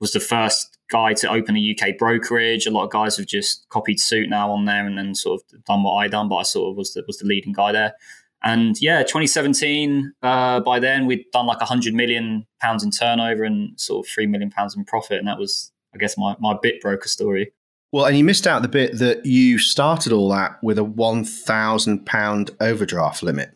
Was 0.00 0.12
the 0.12 0.20
first 0.20 0.76
guy 0.90 1.14
to 1.14 1.30
open 1.30 1.56
a 1.56 1.76
UK 1.76 1.98
brokerage. 1.98 2.66
A 2.66 2.70
lot 2.70 2.84
of 2.84 2.90
guys 2.90 3.16
have 3.16 3.26
just 3.26 3.68
copied 3.68 4.00
suit 4.00 4.28
now 4.28 4.50
on 4.50 4.64
there 4.64 4.86
and 4.86 4.96
then 4.96 5.14
sort 5.14 5.40
of 5.40 5.64
done 5.64 5.82
what 5.82 5.94
I 5.94 6.08
done, 6.08 6.28
but 6.28 6.36
I 6.36 6.42
sort 6.42 6.70
of 6.70 6.76
was 6.76 6.94
the, 6.94 7.02
was 7.06 7.18
the 7.18 7.26
leading 7.26 7.52
guy 7.52 7.72
there. 7.72 7.94
And 8.42 8.80
yeah, 8.80 9.02
2017, 9.02 10.12
uh, 10.22 10.60
by 10.60 10.78
then 10.78 11.06
we'd 11.06 11.24
done 11.32 11.46
like 11.46 11.58
100 11.58 11.94
million 11.94 12.46
pounds 12.60 12.84
in 12.84 12.90
turnover 12.90 13.44
and 13.44 13.78
sort 13.80 14.06
of 14.06 14.12
3 14.12 14.26
million 14.26 14.50
pounds 14.50 14.76
in 14.76 14.84
profit. 14.84 15.18
And 15.18 15.26
that 15.26 15.38
was, 15.38 15.72
I 15.94 15.98
guess, 15.98 16.16
my, 16.16 16.36
my 16.38 16.56
bit 16.62 16.80
broker 16.80 17.08
story. 17.08 17.52
Well, 17.92 18.04
and 18.04 18.16
you 18.16 18.24
missed 18.24 18.46
out 18.46 18.62
the 18.62 18.68
bit 18.68 18.98
that 18.98 19.24
you 19.24 19.58
started 19.58 20.12
all 20.12 20.28
that 20.30 20.62
with 20.62 20.78
a 20.78 20.84
1,000 20.84 22.04
pound 22.04 22.50
overdraft 22.60 23.22
limit. 23.22 23.52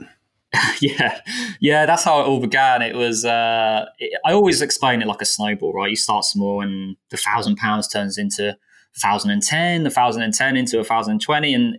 yeah, 0.80 1.20
yeah, 1.60 1.86
that's 1.86 2.04
how 2.04 2.20
it 2.20 2.26
all 2.26 2.40
began. 2.40 2.82
It 2.82 2.96
was, 2.96 3.24
uh, 3.24 3.86
it, 3.98 4.18
I 4.26 4.32
always 4.32 4.62
explain 4.62 5.00
it 5.00 5.06
like 5.06 5.22
a 5.22 5.26
snowball, 5.26 5.72
right? 5.72 5.90
You 5.90 5.96
start 5.96 6.24
small 6.24 6.60
and 6.60 6.96
the 7.10 7.16
thousand 7.16 7.56
pounds 7.56 7.86
turns 7.86 8.18
into 8.18 8.56
1,010, 9.00 9.84
the 9.84 9.90
1,010 9.90 10.56
into 10.56 10.76
a 10.76 10.80
1,020. 10.80 11.54
And 11.54 11.78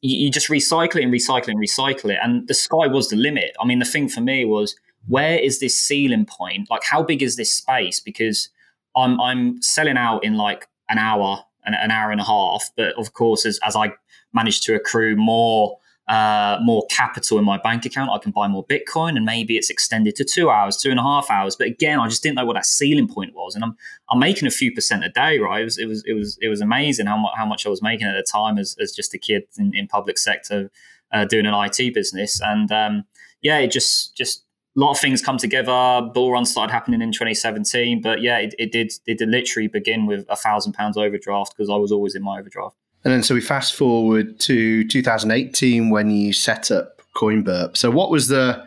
you, 0.00 0.24
you 0.24 0.30
just 0.30 0.48
recycle 0.48 0.96
it 0.96 1.04
and 1.04 1.12
recycle 1.12 1.48
it 1.48 1.50
and 1.50 1.60
recycle 1.60 2.10
it. 2.10 2.18
And 2.22 2.48
the 2.48 2.54
sky 2.54 2.86
was 2.86 3.08
the 3.08 3.16
limit. 3.16 3.54
I 3.60 3.66
mean, 3.66 3.80
the 3.80 3.84
thing 3.84 4.08
for 4.08 4.20
me 4.22 4.44
was 4.44 4.74
where 5.06 5.38
is 5.38 5.60
this 5.60 5.78
ceiling 5.78 6.26
point? 6.26 6.70
Like, 6.70 6.84
how 6.84 7.02
big 7.02 7.22
is 7.22 7.36
this 7.36 7.52
space? 7.52 8.00
Because 8.00 8.48
I'm 8.96 9.20
I'm 9.20 9.60
selling 9.62 9.96
out 9.96 10.24
in 10.24 10.36
like 10.36 10.68
an 10.88 10.98
hour, 10.98 11.44
an, 11.64 11.74
an 11.74 11.90
hour 11.90 12.10
and 12.10 12.20
a 12.20 12.24
half. 12.24 12.70
But 12.76 12.94
of 12.98 13.12
course, 13.12 13.46
as 13.46 13.58
as 13.62 13.76
I 13.76 13.92
manage 14.32 14.60
to 14.62 14.74
accrue 14.74 15.16
more 15.16 15.76
uh, 16.10 16.58
more 16.60 16.84
capital 16.90 17.38
in 17.38 17.44
my 17.44 17.56
bank 17.56 17.86
account, 17.86 18.10
I 18.10 18.18
can 18.18 18.32
buy 18.32 18.48
more 18.48 18.66
Bitcoin, 18.66 19.16
and 19.16 19.24
maybe 19.24 19.56
it's 19.56 19.70
extended 19.70 20.16
to 20.16 20.24
two 20.24 20.50
hours, 20.50 20.76
two 20.76 20.90
and 20.90 20.98
a 20.98 21.02
half 21.04 21.30
hours. 21.30 21.54
But 21.54 21.68
again, 21.68 22.00
I 22.00 22.08
just 22.08 22.20
didn't 22.20 22.34
know 22.34 22.44
what 22.44 22.54
that 22.54 22.66
ceiling 22.66 23.06
point 23.06 23.32
was, 23.32 23.54
and 23.54 23.62
I'm 23.62 23.76
I'm 24.10 24.18
making 24.18 24.48
a 24.48 24.50
few 24.50 24.72
percent 24.72 25.04
a 25.04 25.08
day, 25.08 25.38
right? 25.38 25.60
It 25.60 25.64
was 25.64 25.78
it 25.78 25.86
was 25.86 26.02
it 26.04 26.14
was 26.14 26.36
it 26.42 26.48
was 26.48 26.60
amazing 26.60 27.06
how 27.06 27.16
much 27.16 27.32
how 27.36 27.46
much 27.46 27.64
I 27.64 27.68
was 27.68 27.80
making 27.80 28.08
at 28.08 28.14
the 28.14 28.24
time 28.24 28.58
as, 28.58 28.76
as 28.80 28.90
just 28.90 29.14
a 29.14 29.18
kid 29.18 29.44
in, 29.56 29.72
in 29.72 29.86
public 29.86 30.18
sector 30.18 30.72
uh, 31.12 31.26
doing 31.26 31.46
an 31.46 31.54
IT 31.54 31.94
business, 31.94 32.40
and 32.40 32.72
um, 32.72 33.04
yeah, 33.40 33.58
it 33.58 33.70
just 33.70 34.16
just 34.16 34.42
a 34.76 34.80
lot 34.80 34.90
of 34.90 34.98
things 34.98 35.22
come 35.22 35.38
together. 35.38 36.02
Bull 36.12 36.32
run 36.32 36.44
started 36.44 36.72
happening 36.72 37.02
in 37.02 37.12
2017, 37.12 38.02
but 38.02 38.20
yeah, 38.20 38.38
it, 38.38 38.52
it 38.58 38.72
did 38.72 38.92
it 39.06 39.18
did 39.18 39.28
literally 39.28 39.68
begin 39.68 40.06
with 40.06 40.26
a 40.28 40.34
thousand 40.34 40.72
pounds 40.72 40.96
overdraft 40.96 41.54
because 41.56 41.70
I 41.70 41.76
was 41.76 41.92
always 41.92 42.16
in 42.16 42.22
my 42.24 42.40
overdraft. 42.40 42.79
And 43.04 43.12
then 43.12 43.22
so 43.22 43.34
we 43.34 43.40
fast 43.40 43.74
forward 43.74 44.38
to 44.40 44.86
2018 44.86 45.90
when 45.90 46.10
you 46.10 46.32
set 46.32 46.70
up 46.70 47.00
CoinBurp. 47.16 47.76
So 47.76 47.90
what 47.90 48.10
was 48.10 48.28
the 48.28 48.66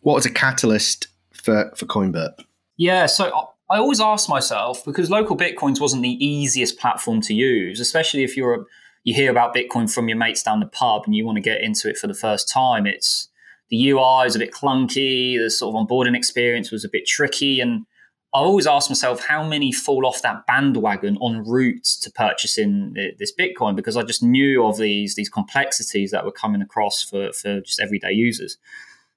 what 0.00 0.14
was 0.14 0.26
a 0.26 0.30
catalyst 0.30 1.08
for 1.32 1.72
for 1.76 1.86
CoinBurp? 1.86 2.44
Yeah, 2.76 3.06
so 3.06 3.50
I 3.70 3.78
always 3.78 4.00
ask 4.00 4.28
myself 4.28 4.84
because 4.84 5.08
LocalBitcoins 5.08 5.80
wasn't 5.80 6.02
the 6.02 6.24
easiest 6.24 6.78
platform 6.78 7.20
to 7.22 7.34
use, 7.34 7.80
especially 7.80 8.22
if 8.22 8.36
you're 8.36 8.54
a, 8.54 8.64
you 9.04 9.14
hear 9.14 9.30
about 9.30 9.54
Bitcoin 9.54 9.92
from 9.92 10.08
your 10.08 10.18
mates 10.18 10.42
down 10.42 10.60
the 10.60 10.66
pub 10.66 11.02
and 11.06 11.14
you 11.14 11.24
want 11.24 11.36
to 11.36 11.42
get 11.42 11.62
into 11.62 11.88
it 11.88 11.96
for 11.96 12.06
the 12.06 12.14
first 12.14 12.48
time. 12.48 12.86
It's 12.86 13.28
the 13.70 13.90
UI 13.90 14.24
was 14.24 14.36
a 14.36 14.38
bit 14.38 14.52
clunky, 14.52 15.38
the 15.38 15.48
sort 15.48 15.74
of 15.74 15.86
onboarding 15.86 16.16
experience 16.16 16.70
was 16.70 16.84
a 16.84 16.88
bit 16.88 17.06
tricky. 17.06 17.60
And 17.60 17.86
I 18.34 18.38
always 18.38 18.66
ask 18.66 18.88
myself 18.88 19.26
how 19.26 19.46
many 19.46 19.72
fall 19.72 20.06
off 20.06 20.22
that 20.22 20.46
bandwagon 20.46 21.18
en 21.22 21.44
route 21.44 21.84
to 22.02 22.10
purchasing 22.10 22.94
this 23.18 23.32
Bitcoin 23.32 23.76
because 23.76 23.96
I 23.96 24.04
just 24.04 24.22
knew 24.22 24.64
of 24.64 24.78
these 24.78 25.16
these 25.16 25.28
complexities 25.28 26.10
that 26.12 26.24
were 26.24 26.32
coming 26.32 26.62
across 26.62 27.02
for, 27.02 27.32
for 27.32 27.60
just 27.60 27.78
everyday 27.78 28.12
users. 28.12 28.56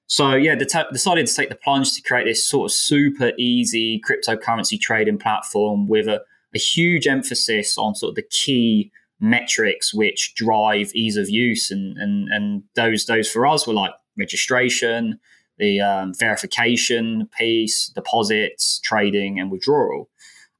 So 0.06 0.34
yeah, 0.34 0.54
decided 0.54 1.26
to 1.26 1.34
take 1.34 1.48
the 1.48 1.56
plunge 1.56 1.94
to 1.94 2.02
create 2.02 2.24
this 2.24 2.44
sort 2.44 2.70
of 2.70 2.72
super 2.72 3.32
easy 3.38 4.00
cryptocurrency 4.00 4.78
trading 4.78 5.18
platform 5.18 5.88
with 5.88 6.06
a, 6.06 6.22
a 6.54 6.58
huge 6.58 7.06
emphasis 7.06 7.76
on 7.78 7.94
sort 7.94 8.10
of 8.10 8.16
the 8.16 8.22
key 8.22 8.92
metrics 9.18 9.94
which 9.94 10.34
drive 10.34 10.90
ease 10.94 11.16
of 11.16 11.30
use 11.30 11.70
and 11.70 11.96
and 11.96 12.28
and 12.30 12.62
those 12.74 13.06
those 13.06 13.30
for 13.30 13.46
us 13.46 13.66
were 13.66 13.72
like 13.72 13.92
registration, 14.18 15.18
the 15.58 15.80
um, 15.80 16.14
verification 16.14 17.28
piece, 17.36 17.88
deposits, 17.88 18.78
trading, 18.80 19.38
and 19.38 19.50
withdrawal. 19.50 20.08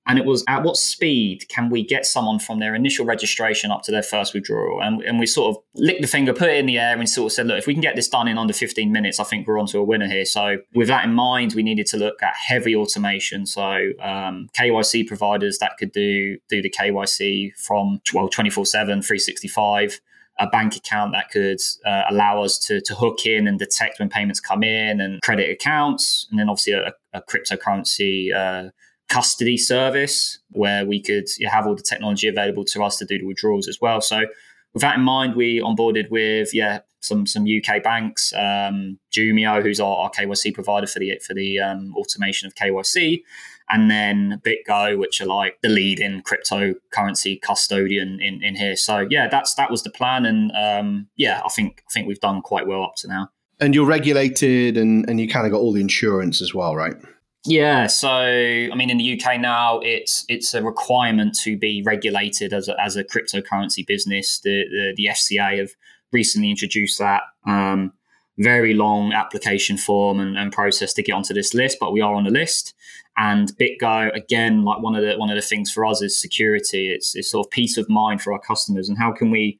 And 0.09 0.19
it 0.21 0.25
was 0.25 0.45
at 0.47 0.62
what 0.62 0.76
speed 0.76 1.47
can 1.49 1.69
we 1.69 1.85
get 1.85 2.07
someone 2.07 2.38
from 2.38 2.61
their 2.61 2.76
initial 2.76 3.05
registration 3.05 3.73
up 3.73 3.83
to 3.83 3.91
their 3.91 4.05
first 4.05 4.35
withdrawal? 4.35 4.81
And, 4.81 5.03
and 5.03 5.19
we 5.19 5.26
sort 5.26 5.57
of 5.57 5.62
licked 5.75 6.00
the 6.00 6.07
finger, 6.07 6.33
put 6.33 6.49
it 6.49 6.59
in 6.59 6.67
the 6.67 6.79
air, 6.79 6.97
and 6.97 7.09
sort 7.09 7.33
of 7.33 7.33
said, 7.33 7.49
look, 7.49 7.59
if 7.59 7.67
we 7.67 7.75
can 7.75 7.81
get 7.81 7.97
this 7.97 8.09
done 8.09 8.29
in 8.29 8.38
under 8.38 8.53
15 8.53 8.93
minutes, 8.93 9.19
I 9.19 9.25
think 9.25 9.49
we're 9.49 9.59
onto 9.59 9.81
a 9.81 9.85
winner 9.85 10.07
here. 10.07 10.25
So, 10.25 10.59
with 10.75 10.87
that 10.88 11.05
in 11.05 11.12
mind, 11.12 11.55
we 11.55 11.65
needed 11.65 11.87
to 11.87 11.97
look 11.97 12.23
at 12.23 12.35
heavy 12.37 12.76
automation. 12.76 13.47
So, 13.47 13.62
um, 14.00 14.49
KYC 14.57 15.09
providers 15.09 15.59
that 15.59 15.73
could 15.76 15.91
do 15.91 16.38
do 16.49 16.62
the 16.62 16.71
KYC 16.71 17.57
from 17.59 18.00
well 18.15 18.29
24 18.29 18.65
7, 18.65 19.03
365 19.03 20.00
a 20.38 20.47
bank 20.47 20.76
account 20.76 21.12
that 21.12 21.31
could 21.31 21.61
uh, 21.85 22.02
allow 22.11 22.43
us 22.43 22.59
to, 22.59 22.81
to 22.83 22.95
hook 22.95 23.25
in 23.25 23.49
and 23.49 23.59
detect 23.59 23.99
when 23.99 24.09
payments 24.09 24.40
come 24.40 24.62
in 24.62 25.00
and 25.00 25.21
credit 25.23 25.50
accounts. 25.50 26.26
And 26.31 26.38
then 26.38 26.49
obviously 26.49 26.75
a, 26.75 26.93
a 27.12 27.23
cryptocurrency 27.23 28.35
uh, 28.35 28.71
custody 29.09 29.57
service 29.57 30.38
where 30.50 30.85
we 30.85 31.00
could 31.00 31.26
have 31.49 31.66
all 31.66 31.75
the 31.75 31.83
technology 31.83 32.28
available 32.28 32.64
to 32.64 32.83
us 32.83 32.97
to 32.99 33.05
do 33.05 33.19
the 33.19 33.25
withdrawals 33.25 33.69
as 33.69 33.78
well. 33.81 34.00
So 34.00 34.25
with 34.75 34.83
that 34.83 34.97
in 34.97 35.02
mind, 35.02 35.37
we 35.37 35.61
onboarded 35.61 36.11
with 36.11 36.55
yeah 36.55 36.81
some 37.00 37.26
some 37.26 37.45
UK 37.45 37.83
banks, 37.83 38.33
um, 38.35 38.99
Jumio, 39.11 39.62
who's 39.62 39.81
our, 39.81 39.97
our, 39.97 40.11
KYC 40.11 40.52
provider 40.52 40.87
for 40.87 40.99
the 40.99 41.19
for 41.26 41.35
the 41.35 41.61
um, 41.61 41.95
automation 41.97 42.47
of 42.47 42.55
KYC, 42.55 43.23
and 43.68 43.90
then 43.90 44.40
BitGo, 44.44 44.99
which 44.99 45.20
are 45.20 45.26
like 45.26 45.58
the 45.62 45.68
leading 45.68 46.23
cryptocurrency 46.23 47.40
custodian 47.40 48.20
in, 48.20 48.42
in 48.42 48.56
here. 48.56 48.76
So 48.76 49.06
yeah, 49.11 49.28
that's 49.28 49.54
that 49.54 49.70
was 49.70 49.82
the 49.82 49.90
plan, 49.90 50.25
and 50.25 50.52
um, 50.52 51.08
yeah, 51.16 51.42
I 51.44 51.49
think 51.49 51.82
I 51.88 51.92
think 51.92 52.06
we've 52.06 52.20
done 52.20 52.42
quite 52.42 52.66
well 52.66 52.82
up 52.82 52.94
to 52.99 53.08
now. 53.08 53.30
And 53.58 53.75
you're 53.75 53.87
regulated, 53.87 54.76
and 54.76 55.08
and 55.08 55.20
you 55.20 55.28
kind 55.28 55.46
of 55.46 55.52
got 55.52 55.58
all 55.58 55.73
the 55.73 55.80
insurance 55.80 56.40
as 56.40 56.54
well, 56.54 56.76
right? 56.76 56.96
Yeah, 57.44 57.87
so 57.87 58.08
I 58.08 58.75
mean, 58.75 58.90
in 58.90 58.99
the 58.99 59.20
UK 59.20 59.40
now, 59.40 59.78
it's 59.80 60.25
it's 60.28 60.52
a 60.52 60.62
requirement 60.62 61.37
to 61.42 61.56
be 61.56 61.82
regulated 61.82 62.52
as 62.52 62.68
a, 62.68 62.80
as 62.80 62.96
a 62.96 63.04
cryptocurrency 63.04 63.87
business. 63.87 64.40
The, 64.40 64.64
the, 64.68 64.94
the 64.96 65.06
FCA 65.06 65.58
have 65.58 65.70
recently 66.12 66.50
introduced 66.50 66.99
that 66.99 67.23
um, 67.46 67.92
very 68.38 68.75
long 68.75 69.12
application 69.12 69.76
form 69.76 70.20
and, 70.20 70.37
and, 70.37 70.52
process 70.52 70.92
to 70.94 71.02
get 71.02 71.12
onto 71.12 71.35
this 71.35 71.54
list, 71.54 71.78
but 71.80 71.92
we 71.92 72.00
are 72.00 72.14
on 72.14 72.25
the 72.25 72.30
list. 72.30 72.75
And 73.18 73.50
BitGo, 73.58 74.14
again, 74.14 74.64
like 74.64 74.82
one 74.82 74.94
of 74.94 75.02
the 75.02 75.16
one 75.16 75.30
of 75.30 75.37
the 75.37 75.42
things 75.42 75.70
for 75.70 75.87
us 75.87 76.02
is 76.02 76.20
security. 76.20 76.92
It's 76.92 77.14
it's 77.16 77.30
sort 77.30 77.46
of 77.46 77.50
peace 77.50 77.78
of 77.78 77.88
mind 77.88 78.20
for 78.20 78.32
our 78.32 78.40
customers, 78.40 78.88
and 78.88 78.99
how 78.99 79.12
can 79.12 79.30
we 79.30 79.58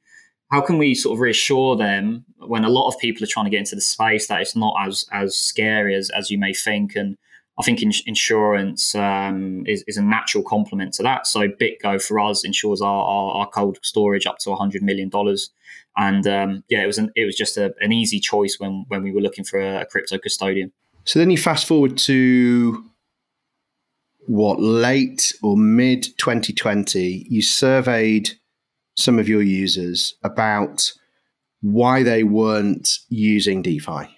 how 0.51 0.61
can 0.61 0.77
we 0.77 0.93
sort 0.95 1.15
of 1.15 1.19
reassure 1.19 1.75
them 1.75 2.25
when 2.37 2.63
a 2.63 2.69
lot 2.69 2.87
of 2.87 2.99
people 2.99 3.23
are 3.23 3.27
trying 3.27 3.45
to 3.45 3.51
get 3.51 3.59
into 3.59 3.75
the 3.75 3.81
space 3.81 4.27
that 4.27 4.41
it's 4.41 4.55
not 4.55 4.75
as 4.85 5.05
as 5.11 5.35
scary 5.35 5.95
as 5.95 6.09
as 6.11 6.29
you 6.29 6.37
may 6.37 6.53
think 6.53 6.95
and 6.95 7.17
I 7.59 7.63
think 7.63 7.81
in, 7.81 7.91
insurance 8.05 8.93
um, 8.93 9.63
is, 9.65 9.83
is, 9.87 9.97
a 9.97 10.03
natural 10.03 10.43
complement 10.43 10.93
to 10.95 11.03
that. 11.03 11.25
So 11.25 11.47
BitGo 11.47 12.01
for 12.01 12.19
us 12.19 12.45
ensures 12.45 12.81
our, 12.81 13.03
our, 13.03 13.31
our 13.31 13.49
cold 13.49 13.79
storage 13.81 14.27
up 14.27 14.37
to 14.39 14.49
$100 14.49 14.81
million. 14.81 15.09
And 15.97 16.27
um, 16.27 16.63
yeah, 16.69 16.83
it 16.83 16.85
was 16.85 16.99
an, 16.99 17.11
it 17.15 17.25
was 17.25 17.35
just 17.35 17.57
a, 17.57 17.73
an 17.79 17.91
easy 17.91 18.19
choice 18.19 18.57
when, 18.59 18.85
when 18.89 19.01
we 19.01 19.11
were 19.11 19.21
looking 19.21 19.43
for 19.43 19.59
a, 19.59 19.81
a 19.81 19.85
crypto 19.87 20.19
custodian. 20.19 20.71
So 21.05 21.17
then 21.17 21.31
you 21.31 21.37
fast 21.37 21.65
forward 21.65 21.97
to 21.99 22.85
what 24.27 24.59
late 24.59 25.33
or 25.41 25.57
mid 25.57 26.03
2020, 26.17 27.25
you 27.29 27.41
surveyed 27.41 28.29
some 28.95 29.19
of 29.19 29.29
your 29.29 29.41
users 29.41 30.15
about 30.23 30.91
why 31.61 32.03
they 32.03 32.23
weren't 32.23 32.99
using 33.09 33.61
DeFi. 33.61 34.09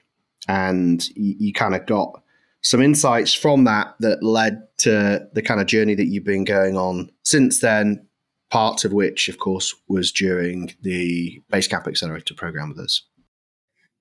And 0.48 1.08
you, 1.16 1.36
you 1.40 1.54
kind 1.54 1.76
of 1.76 1.86
got 1.86 2.22
some 2.62 2.82
insights 2.82 3.34
from 3.34 3.66
that 3.66 3.96
that 4.00 4.24
led 4.24 4.62
to 4.80 5.28
the 5.34 5.42
kind 5.42 5.62
of 5.62 5.68
journey 5.68 5.96
that 5.96 6.08
you've 6.08 6.24
been 6.24 6.44
going 6.44 6.76
on 6.76 7.12
since 7.24 7.60
then. 7.60 8.06
Part 8.50 8.84
of 8.84 8.94
which, 8.94 9.30
of 9.30 9.38
course, 9.38 9.76
was 9.88 10.12
during 10.12 10.74
the 10.82 11.40
Basecamp 11.54 11.88
Accelerator 11.88 12.34
program 12.34 12.70
with 12.70 12.80
us. 12.80 13.04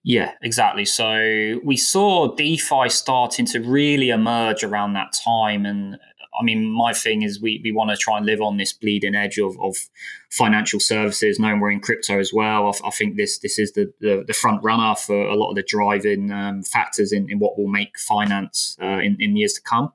Yeah, 0.05 0.33
exactly. 0.43 0.85
So 0.85 1.61
we 1.65 1.77
saw 1.77 2.35
DeFi 2.35 2.89
starting 2.89 3.47
to 3.47 3.61
really 3.61 4.11
emerge 4.11 4.65
around 4.65 4.95
that 4.95 5.13
time, 5.13 5.67
and 5.67 5.99
I 6.39 6.45
mean, 6.45 6.71
my 6.71 6.93
thing 6.93 7.23
is 7.23 7.41
we, 7.41 7.61
we 7.65 7.73
want 7.73 7.91
to 7.91 7.97
try 7.97 8.17
and 8.17 8.25
live 8.25 8.41
on 8.41 8.59
this 8.59 8.73
bleeding 8.73 9.15
edge 9.15 9.39
of, 9.39 9.59
of 9.61 9.77
financial 10.31 10.79
services, 10.79 11.39
knowing 11.39 11.59
we're 11.59 11.73
in 11.73 11.81
crypto 11.81 12.19
as 12.19 12.33
well. 12.33 12.69
I, 12.69 12.89
I 12.89 12.91
think 12.91 13.17
this 13.17 13.41
this 13.41 13.59
is 13.59 13.73
the, 13.73 13.93
the, 14.01 14.25
the, 14.27 14.33
front 14.33 14.63
runner 14.63 14.95
for 14.95 15.21
a 15.21 15.35
lot 15.35 15.51
of 15.51 15.57
the 15.57 15.65
driving 15.65 16.31
um, 16.31 16.63
factors 16.63 17.13
in, 17.13 17.29
in 17.29 17.39
what 17.41 17.59
will 17.59 17.67
make 17.67 17.99
finance 17.99 18.77
uh, 18.81 18.99
in, 18.99 19.17
in 19.19 19.37
years 19.37 19.55
to 19.55 19.61
come. 19.63 19.93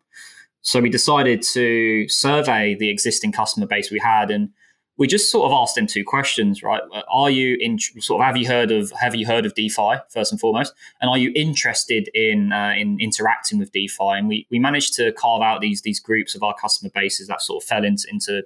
So 0.61 0.79
we 0.79 0.89
decided 0.89 1.41
to 1.53 2.07
survey 2.09 2.75
the 2.75 2.89
existing 2.89 3.31
customer 3.31 3.67
base 3.67 3.91
we 3.91 3.99
had 3.99 4.29
and 4.29 4.49
we 4.97 5.07
just 5.07 5.31
sort 5.31 5.45
of 5.45 5.51
asked 5.51 5.75
them 5.75 5.87
two 5.87 6.03
questions, 6.03 6.61
right? 6.61 6.81
Are 7.11 7.29
you 7.29 7.57
in 7.59 7.79
sort 7.79 8.21
of 8.21 8.25
have 8.25 8.37
you 8.37 8.47
heard 8.47 8.71
of 8.71 8.91
have 8.91 9.15
you 9.15 9.25
heard 9.25 9.45
of 9.45 9.55
DeFi 9.55 9.95
first 10.09 10.31
and 10.31 10.39
foremost, 10.39 10.73
and 11.01 11.09
are 11.09 11.17
you 11.17 11.31
interested 11.35 12.09
in 12.13 12.51
uh, 12.51 12.73
in 12.77 12.97
interacting 12.99 13.57
with 13.57 13.71
DeFi? 13.71 14.03
And 14.03 14.27
we 14.27 14.47
we 14.51 14.59
managed 14.59 14.93
to 14.95 15.11
carve 15.13 15.41
out 15.41 15.61
these 15.61 15.81
these 15.81 15.99
groups 15.99 16.35
of 16.35 16.43
our 16.43 16.53
customer 16.53 16.91
bases 16.93 17.27
that 17.27 17.41
sort 17.41 17.63
of 17.63 17.67
fell 17.67 17.83
into 17.83 18.07
into 18.11 18.43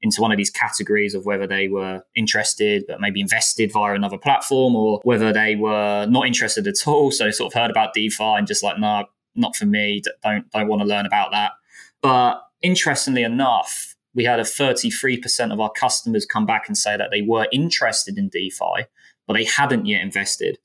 into 0.00 0.20
one 0.20 0.30
of 0.30 0.36
these 0.38 0.50
categories 0.50 1.14
of 1.14 1.26
whether 1.26 1.46
they 1.46 1.68
were 1.68 2.02
interested 2.14 2.84
but 2.86 3.00
maybe 3.00 3.20
invested 3.20 3.72
via 3.72 3.94
another 3.94 4.18
platform 4.18 4.76
or 4.76 5.00
whether 5.02 5.32
they 5.32 5.56
were 5.56 6.06
not 6.06 6.26
interested 6.26 6.68
at 6.68 6.86
all 6.86 7.10
so 7.10 7.30
sort 7.30 7.52
of 7.52 7.60
heard 7.60 7.68
about 7.70 7.94
defi 7.94 8.22
and 8.22 8.46
just 8.46 8.62
like 8.62 8.78
no 8.78 9.04
not 9.34 9.56
for 9.56 9.66
me 9.66 10.00
don't 10.22 10.48
don't 10.52 10.68
want 10.68 10.80
to 10.80 10.86
learn 10.86 11.04
about 11.04 11.32
that 11.32 11.52
but 12.00 12.40
interestingly 12.62 13.22
enough 13.22 13.87
we 14.18 14.24
had 14.24 14.40
a 14.40 14.42
33% 14.42 15.52
of 15.52 15.60
our 15.60 15.70
customers 15.70 16.26
come 16.26 16.44
back 16.44 16.66
and 16.66 16.76
say 16.76 16.96
that 16.96 17.12
they 17.12 17.22
were 17.22 17.46
interested 17.52 18.18
in 18.18 18.28
DeFi, 18.28 18.84
but 19.28 19.34
they 19.34 19.44
hadn't 19.44 19.86
yet 19.86 20.02
invested. 20.02 20.58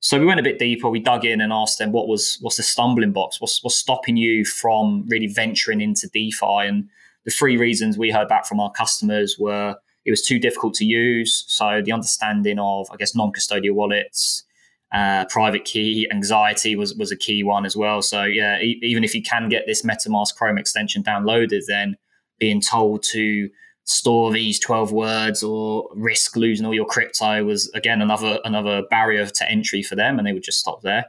So 0.00 0.18
we 0.18 0.24
went 0.24 0.40
a 0.40 0.42
bit 0.42 0.58
deeper. 0.58 0.88
We 0.88 1.00
dug 1.00 1.26
in 1.26 1.42
and 1.42 1.52
asked 1.52 1.78
them 1.78 1.92
what 1.92 2.08
was 2.08 2.38
what's 2.40 2.56
the 2.56 2.62
stumbling 2.62 3.12
blocks? 3.12 3.42
What's 3.42 3.62
what's 3.62 3.76
stopping 3.76 4.16
you 4.16 4.46
from 4.46 5.04
really 5.06 5.26
venturing 5.26 5.82
into 5.82 6.08
DeFi? 6.14 6.66
And 6.66 6.88
the 7.26 7.30
three 7.30 7.58
reasons 7.58 7.98
we 7.98 8.10
heard 8.10 8.26
back 8.26 8.46
from 8.46 8.58
our 8.58 8.72
customers 8.72 9.36
were 9.38 9.76
it 10.06 10.10
was 10.10 10.22
too 10.22 10.38
difficult 10.38 10.72
to 10.76 10.86
use. 10.86 11.44
So 11.46 11.82
the 11.84 11.92
understanding 11.92 12.58
of 12.58 12.88
I 12.90 12.96
guess 12.96 13.14
non-custodial 13.14 13.72
wallets, 13.72 14.44
uh, 14.92 15.26
private 15.26 15.66
key 15.66 16.08
anxiety 16.10 16.74
was 16.74 16.94
was 16.94 17.12
a 17.12 17.16
key 17.16 17.42
one 17.42 17.66
as 17.66 17.76
well. 17.76 18.00
So 18.00 18.24
yeah, 18.24 18.58
e- 18.60 18.80
even 18.82 19.04
if 19.04 19.14
you 19.14 19.22
can 19.22 19.50
get 19.50 19.64
this 19.66 19.82
MetaMask 19.82 20.36
Chrome 20.36 20.56
extension 20.56 21.02
downloaded, 21.02 21.66
then 21.68 21.98
being 22.38 22.60
told 22.60 23.02
to 23.12 23.48
store 23.84 24.32
these 24.32 24.58
12 24.60 24.92
words 24.92 25.42
or 25.42 25.88
risk 25.94 26.36
losing 26.36 26.64
all 26.64 26.74
your 26.74 26.86
crypto 26.86 27.44
was 27.44 27.70
again 27.74 28.00
another 28.00 28.38
another 28.44 28.82
barrier 28.88 29.26
to 29.26 29.50
entry 29.50 29.82
for 29.82 29.94
them 29.94 30.18
and 30.18 30.26
they 30.26 30.32
would 30.32 30.42
just 30.42 30.58
stop 30.58 30.82
there. 30.82 31.06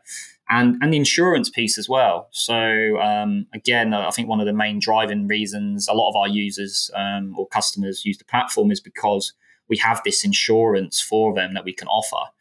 And 0.50 0.75
and 0.82 0.94
the 0.94 0.98
insurance 0.98 1.50
piece 1.50 1.77
as 1.77 1.89
well. 1.89 2.27
So 2.32 3.00
um, 3.00 3.48
again 3.53 3.94
i 3.94 4.10
think 4.12 4.27
one 4.27 4.39
of 4.39 4.46
the 4.46 4.53
main 4.53 4.79
driving 4.79 5.27
reasons 5.27 5.88
a 5.88 5.94
lot 5.94 6.10
of 6.10 6.15
our 6.15 6.27
users 6.27 6.91
um, 6.96 7.34
or 7.38 7.48
customers 7.48 8.05
use 8.05 8.17
the 8.17 8.25
platform 8.25 8.72
is 8.72 8.82
because 8.82 9.34
we 9.67 9.77
have 9.77 10.01
this 10.03 10.24
insurance 10.24 11.01
for 11.01 11.34
them 11.34 11.53
that 11.53 11.65
we 11.65 11.74
can 11.74 11.88
offer. 11.88 12.32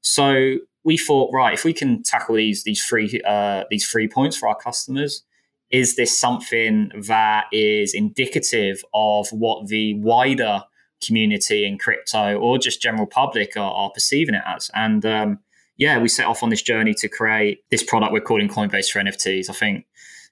So 0.00 0.58
we 0.82 0.98
thought 0.98 1.32
right 1.32 1.54
if 1.54 1.64
we 1.64 1.72
can 1.72 2.02
tackle 2.02 2.34
these 2.34 2.64
these 2.64 2.84
three 2.84 3.20
uh, 3.24 3.64
these 3.70 3.86
three 3.88 4.08
points 4.08 4.36
for 4.36 4.48
our 4.48 4.56
customers 4.56 5.22
is 5.74 5.96
this 5.96 6.16
something 6.16 6.92
that 6.94 7.46
is 7.50 7.94
indicative 7.94 8.84
of 8.94 9.26
what 9.32 9.66
the 9.66 9.94
wider 9.94 10.62
community 11.04 11.66
in 11.66 11.78
crypto 11.78 12.36
or 12.36 12.58
just 12.58 12.80
general 12.80 13.08
public 13.08 13.56
are, 13.56 13.72
are 13.72 13.90
perceiving 13.90 14.36
it 14.36 14.42
as? 14.46 14.70
And 14.76 15.04
um, 15.04 15.40
yeah, 15.76 15.98
we 15.98 16.08
set 16.08 16.26
off 16.26 16.44
on 16.44 16.50
this 16.50 16.62
journey 16.62 16.94
to 16.94 17.08
create 17.08 17.64
this 17.72 17.82
product 17.82 18.12
we're 18.12 18.20
calling 18.20 18.48
Coinbase 18.48 18.88
for 18.88 19.00
NFTs. 19.00 19.50
I 19.50 19.52
think 19.52 19.84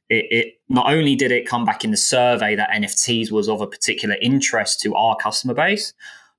it, 0.08 0.26
it, 0.30 0.54
not 0.68 0.88
only 0.88 1.16
did 1.16 1.32
it 1.32 1.48
come 1.48 1.64
back 1.64 1.82
in 1.82 1.90
the 1.90 1.96
survey 1.96 2.54
that 2.54 2.70
NFTs 2.70 3.32
was 3.32 3.48
of 3.48 3.60
a 3.60 3.66
particular 3.66 4.14
interest 4.22 4.78
to 4.82 4.94
our 4.94 5.16
customer 5.16 5.54
base, 5.54 5.92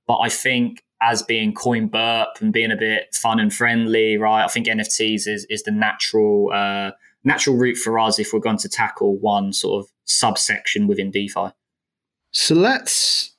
but 0.06 0.16
I 0.20 0.30
think 0.30 0.82
as 1.02 1.22
being 1.22 1.52
CoinBurp 1.52 2.40
and 2.40 2.54
being 2.54 2.72
a 2.72 2.76
bit 2.76 3.14
fun 3.14 3.38
and 3.38 3.52
friendly, 3.52 4.16
right? 4.16 4.44
I 4.44 4.48
think 4.48 4.66
NFTs 4.66 5.28
is 5.28 5.46
is 5.50 5.62
the 5.64 5.72
natural 5.72 6.50
uh, 6.54 6.92
natural 7.24 7.56
route 7.56 7.76
for 7.76 7.98
us 7.98 8.18
if 8.18 8.32
we're 8.32 8.40
going 8.40 8.58
to 8.58 8.68
tackle 8.68 9.18
one 9.18 9.52
sort 9.52 9.84
of 9.84 9.90
subsection 10.04 10.86
within 10.86 11.10
DeFi. 11.10 11.48
So 12.30 12.54
let's 12.54 13.32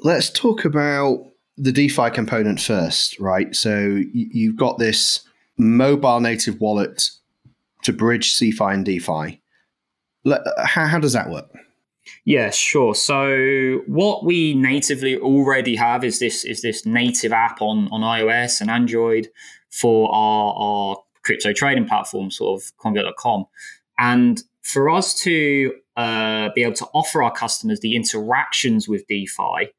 let's 0.00 0.30
talk 0.30 0.64
about 0.64 1.26
the 1.56 1.72
DeFi 1.72 2.10
component 2.10 2.60
first, 2.60 3.18
right? 3.20 3.54
So 3.54 4.00
you've 4.12 4.56
got 4.56 4.78
this 4.78 5.20
mobile 5.58 6.20
native 6.20 6.60
wallet 6.60 7.10
to 7.84 7.92
bridge 7.92 8.32
CeFi 8.32 8.74
and 8.74 8.84
DeFi. 8.84 9.40
How, 10.64 10.86
how 10.86 10.98
does 10.98 11.12
that 11.12 11.30
work? 11.30 11.50
Yeah, 12.24 12.50
sure. 12.50 12.94
So 12.94 13.82
what 13.86 14.24
we 14.24 14.54
natively 14.54 15.16
already 15.16 15.76
have 15.76 16.02
is 16.02 16.18
this 16.18 16.44
is 16.44 16.62
this 16.62 16.84
native 16.84 17.32
app 17.32 17.60
on 17.60 17.88
on 17.92 18.00
iOS 18.00 18.60
and 18.60 18.70
Android 18.70 19.28
for 19.70 20.12
our, 20.12 20.54
our 20.54 20.96
crypto 21.22 21.52
trading 21.52 21.86
platform, 21.86 22.30
sort 22.30 22.60
of 22.60 22.76
CoinBurp.com. 22.78 23.46
And 23.98 24.42
for 24.62 24.90
us 24.90 25.14
to 25.22 25.74
uh, 25.96 26.50
be 26.54 26.62
able 26.62 26.74
to 26.74 26.86
offer 26.94 27.22
our 27.22 27.32
customers 27.32 27.80
the 27.80 27.96
interactions 27.96 28.88
with 28.88 29.06
DeFi, 29.06 29.72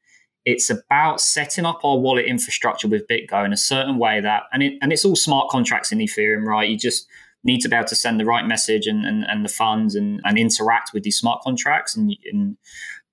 it's 0.45 0.69
about 0.69 1.21
setting 1.21 1.65
up 1.65 1.83
our 1.83 1.98
wallet 1.98 2.25
infrastructure 2.25 2.88
with 2.88 3.07
BitGo 3.07 3.45
in 3.45 3.53
a 3.53 3.57
certain 3.57 3.98
way 3.98 4.19
that, 4.21 4.43
and 4.51 4.63
it, 4.63 4.74
and 4.81 4.91
it's 4.91 5.05
all 5.05 5.15
smart 5.15 5.50
contracts 5.50 5.91
in 5.91 6.00
Ethereum, 6.00 6.45
right? 6.45 6.67
You 6.67 6.77
just 6.77 7.07
need 7.43 7.60
to 7.62 7.69
be 7.69 7.75
able 7.75 7.88
to 7.88 7.95
send 7.95 8.19
the 8.19 8.25
right 8.25 8.45
message 8.45 8.88
and, 8.88 9.05
and, 9.05 9.24
and 9.25 9.45
the 9.45 9.50
funds 9.50 9.95
and, 9.95 10.21
and 10.24 10.38
interact 10.38 10.91
with 10.93 11.03
these 11.03 11.17
smart 11.17 11.41
contracts. 11.41 11.95
And, 11.95 12.15
and 12.31 12.57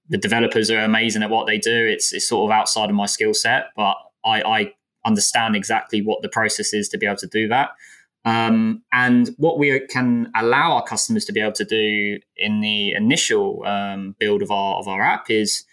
the 0.09 0.19
developers 0.19 0.71
are 0.71 0.81
amazing 0.81 1.23
at 1.23 1.31
what 1.31 1.47
they 1.47 1.59
do. 1.59 1.87
It's, 1.87 2.13
it's 2.13 2.29
sort 2.29 2.51
of 2.51 2.57
outside 2.57 2.89
of 2.89 2.97
my 2.97 3.07
skill 3.07 3.35
set, 3.35 3.67
but 3.77 3.97
I, 4.25 4.43
I 4.43 4.75
understand 5.05 5.55
exactly 5.57 6.03
what 6.03 6.23
the 6.23 6.29
process 6.29 6.73
is 6.73 6.89
to 6.91 6.99
be 6.99 7.07
able 7.07 7.17
to 7.17 7.27
do 7.27 7.49
that. 7.49 7.71
Um, 8.29 8.83
and 8.93 9.31
what 9.39 9.59
we 9.59 9.81
can 9.87 10.31
allow 10.37 10.73
our 10.73 10.85
customers 10.85 11.25
to 11.25 11.33
be 11.33 11.41
able 11.41 11.53
to 11.53 11.65
do 11.65 12.19
in 12.37 12.61
the 12.61 12.93
initial 12.93 13.65
um, 13.65 14.17
build 14.19 14.43
of 14.43 14.51
our 14.51 14.77
of 14.77 14.87
our 14.87 15.03
app 15.03 15.31
is 15.31 15.65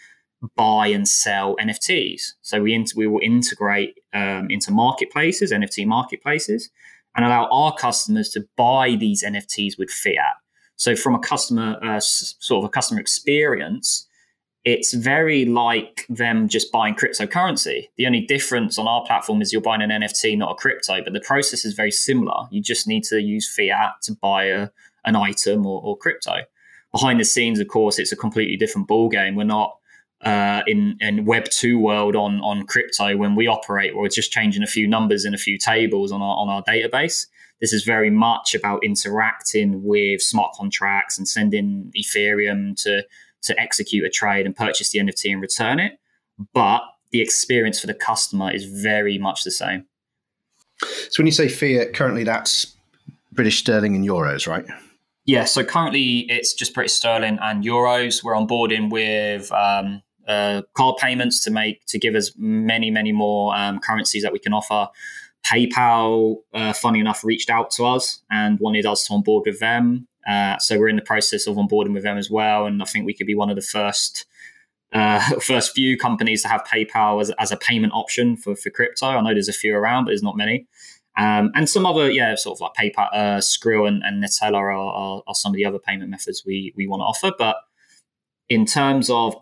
buy 0.56 0.88
and 0.88 1.06
sell 1.06 1.58
NFTs. 1.58 2.22
So 2.44 2.62
we 2.62 2.86
we 2.96 3.08
will 3.08 3.20
integrate 3.22 3.96
um, 4.14 4.48
into 4.50 4.72
marketplaces, 4.72 5.52
NFT 5.52 5.86
marketplaces, 5.86 6.70
and 7.14 7.26
allow 7.26 7.50
our 7.52 7.76
customers 7.76 8.30
to 8.30 8.48
buy 8.56 8.96
these 8.96 9.22
NFTs 9.22 9.78
with 9.78 9.90
fiat. 9.90 10.36
So 10.78 10.96
from 10.96 11.14
a 11.14 11.20
customer 11.20 11.78
uh, 11.84 12.00
sort 12.00 12.64
of 12.64 12.70
a 12.70 12.72
customer 12.72 13.02
experience, 13.02 14.08
it's 14.66 14.94
very 14.94 15.46
like 15.46 16.08
them 16.10 16.48
just 16.50 16.72
buying 16.72 16.96
cryptocurrency. 16.96 17.88
The 17.98 18.08
only 18.08 18.22
difference 18.22 18.80
on 18.80 18.88
our 18.88 19.06
platform 19.06 19.44
is 19.44 19.54
you're 19.54 19.62
buying 19.62 19.84
an 19.84 19.92
NFT, 19.92 20.36
not 20.38 20.52
a 20.52 20.56
crypto, 20.56 21.04
but 21.04 21.14
the 21.14 21.22
process 21.22 21.66
is 21.66 21.76
very 21.76 21.92
similar. 21.92 22.48
You 22.50 22.62
just 22.62 22.88
need 22.88 23.04
to 23.06 23.22
use 23.22 23.48
fiat 23.48 24.02
to 24.04 24.14
buy 24.14 24.46
a, 24.46 24.70
an 25.06 25.16
item 25.16 25.68
or, 25.68 25.82
or 25.84 25.96
crypto. 25.96 26.38
Behind 26.92 27.20
the 27.20 27.26
scenes, 27.26 27.60
of 27.60 27.68
course, 27.68 28.00
it's 28.00 28.12
a 28.12 28.16
completely 28.16 28.58
different 28.58 28.88
ball 28.88 29.08
game. 29.08 29.36
We're 29.36 29.44
not 29.44 29.78
uh, 30.22 30.64
in 30.66 30.98
in 31.00 31.26
Web 31.26 31.46
two 31.52 31.78
world 31.78 32.16
on 32.16 32.40
on 32.42 32.66
crypto 32.66 33.16
when 33.18 33.36
we 33.36 33.48
operate. 33.48 33.96
We're 33.96 34.10
just 34.10 34.32
changing 34.32 34.64
a 34.64 34.68
few 34.68 34.88
numbers 34.88 35.26
in 35.26 35.36
a 35.36 35.38
few 35.38 35.60
tables 35.60 36.12
on 36.12 36.24
our 36.24 36.38
on 36.38 36.50
our 36.50 36.64
database. 36.64 37.28
This 37.62 37.72
is 37.72 37.84
very 37.84 38.10
much 38.10 38.56
about 38.56 38.84
interacting 38.84 39.84
with 39.84 40.22
smart 40.22 40.54
contracts 40.54 41.18
and 41.18 41.28
sending 41.28 41.92
Ethereum 41.98 42.82
to 42.84 43.04
to 43.46 43.60
execute 43.60 44.06
a 44.06 44.10
trade 44.10 44.46
and 44.46 44.56
purchase 44.56 44.92
the 44.92 45.00
NFT 45.00 45.32
and 45.32 45.42
return 45.42 45.80
it. 45.80 46.00
But 46.54 46.82
the 47.12 47.22
experience 47.22 47.80
for 47.80 47.88
the 47.88 47.94
customer 47.94 48.52
is 48.52 48.66
very 48.66 49.18
much 49.18 49.44
the 49.44 49.52
same. 49.52 49.86
So 50.82 51.22
when 51.22 51.28
you 51.28 51.32
say 51.32 51.48
fiat, 51.48 51.94
currently 51.94 52.24
that's 52.24 52.76
British 53.32 53.60
sterling 53.60 53.96
and 53.96 54.06
euros, 54.06 54.48
right? 54.48 54.66
Yeah, 55.26 55.46
so 55.46 55.64
currently 55.64 56.20
it's 56.30 56.54
just 56.54 56.74
British 56.74 56.94
sterling 56.94 57.40
and 57.42 57.64
euros. 57.64 58.24
We're 58.24 58.34
onboarding 58.34 58.92
with 58.92 59.52
um, 59.52 60.04
uh, 60.28 60.62
card 60.74 60.98
payments 60.98 61.44
to 61.46 61.52
make 61.52 61.86
to 61.88 62.00
give 62.00 62.16
us 62.16 62.32
many, 62.38 62.92
many 62.92 63.12
more 63.12 63.56
um, 63.56 63.80
currencies 63.80 64.24
that 64.24 64.34
we 64.34 64.40
can 64.40 64.54
offer. 64.54 64.90
PayPal, 65.46 66.38
uh, 66.54 66.74
funny 66.74 67.00
enough, 67.00 67.24
reached 67.24 67.50
out 67.50 67.70
to 67.72 67.86
us 67.86 68.22
and 68.32 68.60
wanted 68.60 68.86
us 68.86 69.06
to 69.08 69.14
onboard 69.14 69.44
with 69.46 69.60
them. 69.60 70.08
Uh, 70.26 70.58
so 70.58 70.80
we're 70.80 70.90
in 70.90 70.96
the 70.96 71.02
process 71.02 71.48
of 71.48 71.56
onboarding 71.56 71.94
with 71.94 72.04
them 72.04 72.18
as 72.18 72.30
well, 72.30 72.66
and 72.66 72.82
I 72.82 72.86
think 72.86 73.06
we 73.06 73.14
could 73.14 73.28
be 73.28 73.36
one 73.36 73.50
of 73.50 73.56
the 73.56 73.62
first 73.62 74.26
uh, 74.92 75.20
first 75.40 75.74
few 75.74 75.98
companies 75.98 76.42
to 76.44 76.48
have 76.48 76.64
PayPal 76.64 77.22
as, 77.22 77.32
as 77.38 77.52
a 77.52 77.58
payment 77.58 77.94
option 77.94 78.38
for, 78.38 78.56
for 78.56 78.70
crypto. 78.70 79.08
I 79.08 79.22
know 79.22 79.34
there's 79.34 79.50
a 79.50 79.54
few 79.54 79.76
around, 79.76 80.06
but 80.06 80.12
there's 80.12 80.24
not 80.24 80.38
many. 80.38 80.68
Um, 81.18 81.52
and 81.56 81.70
some 81.70 81.86
other, 81.86 82.12
yeah, 82.12 82.36
sort 82.36 82.58
of 82.58 82.62
like 82.62 82.74
PayPal, 82.74 83.10
uh, 83.14 83.38
Skrill, 83.40 83.88
and, 83.88 84.04
and 84.04 84.26
are, 84.42 84.72
are, 84.72 85.22
are, 85.26 85.36
some 85.36 85.54
of 85.54 85.56
the 85.56 85.66
other 85.66 85.80
payment 85.80 86.10
methods 86.10 86.44
we 86.46 86.74
we 86.76 86.88
want 86.88 87.02
to 87.02 87.06
offer. 87.06 87.36
But 87.38 87.58
in 88.50 88.66
terms 88.66 89.10
of 89.10 89.36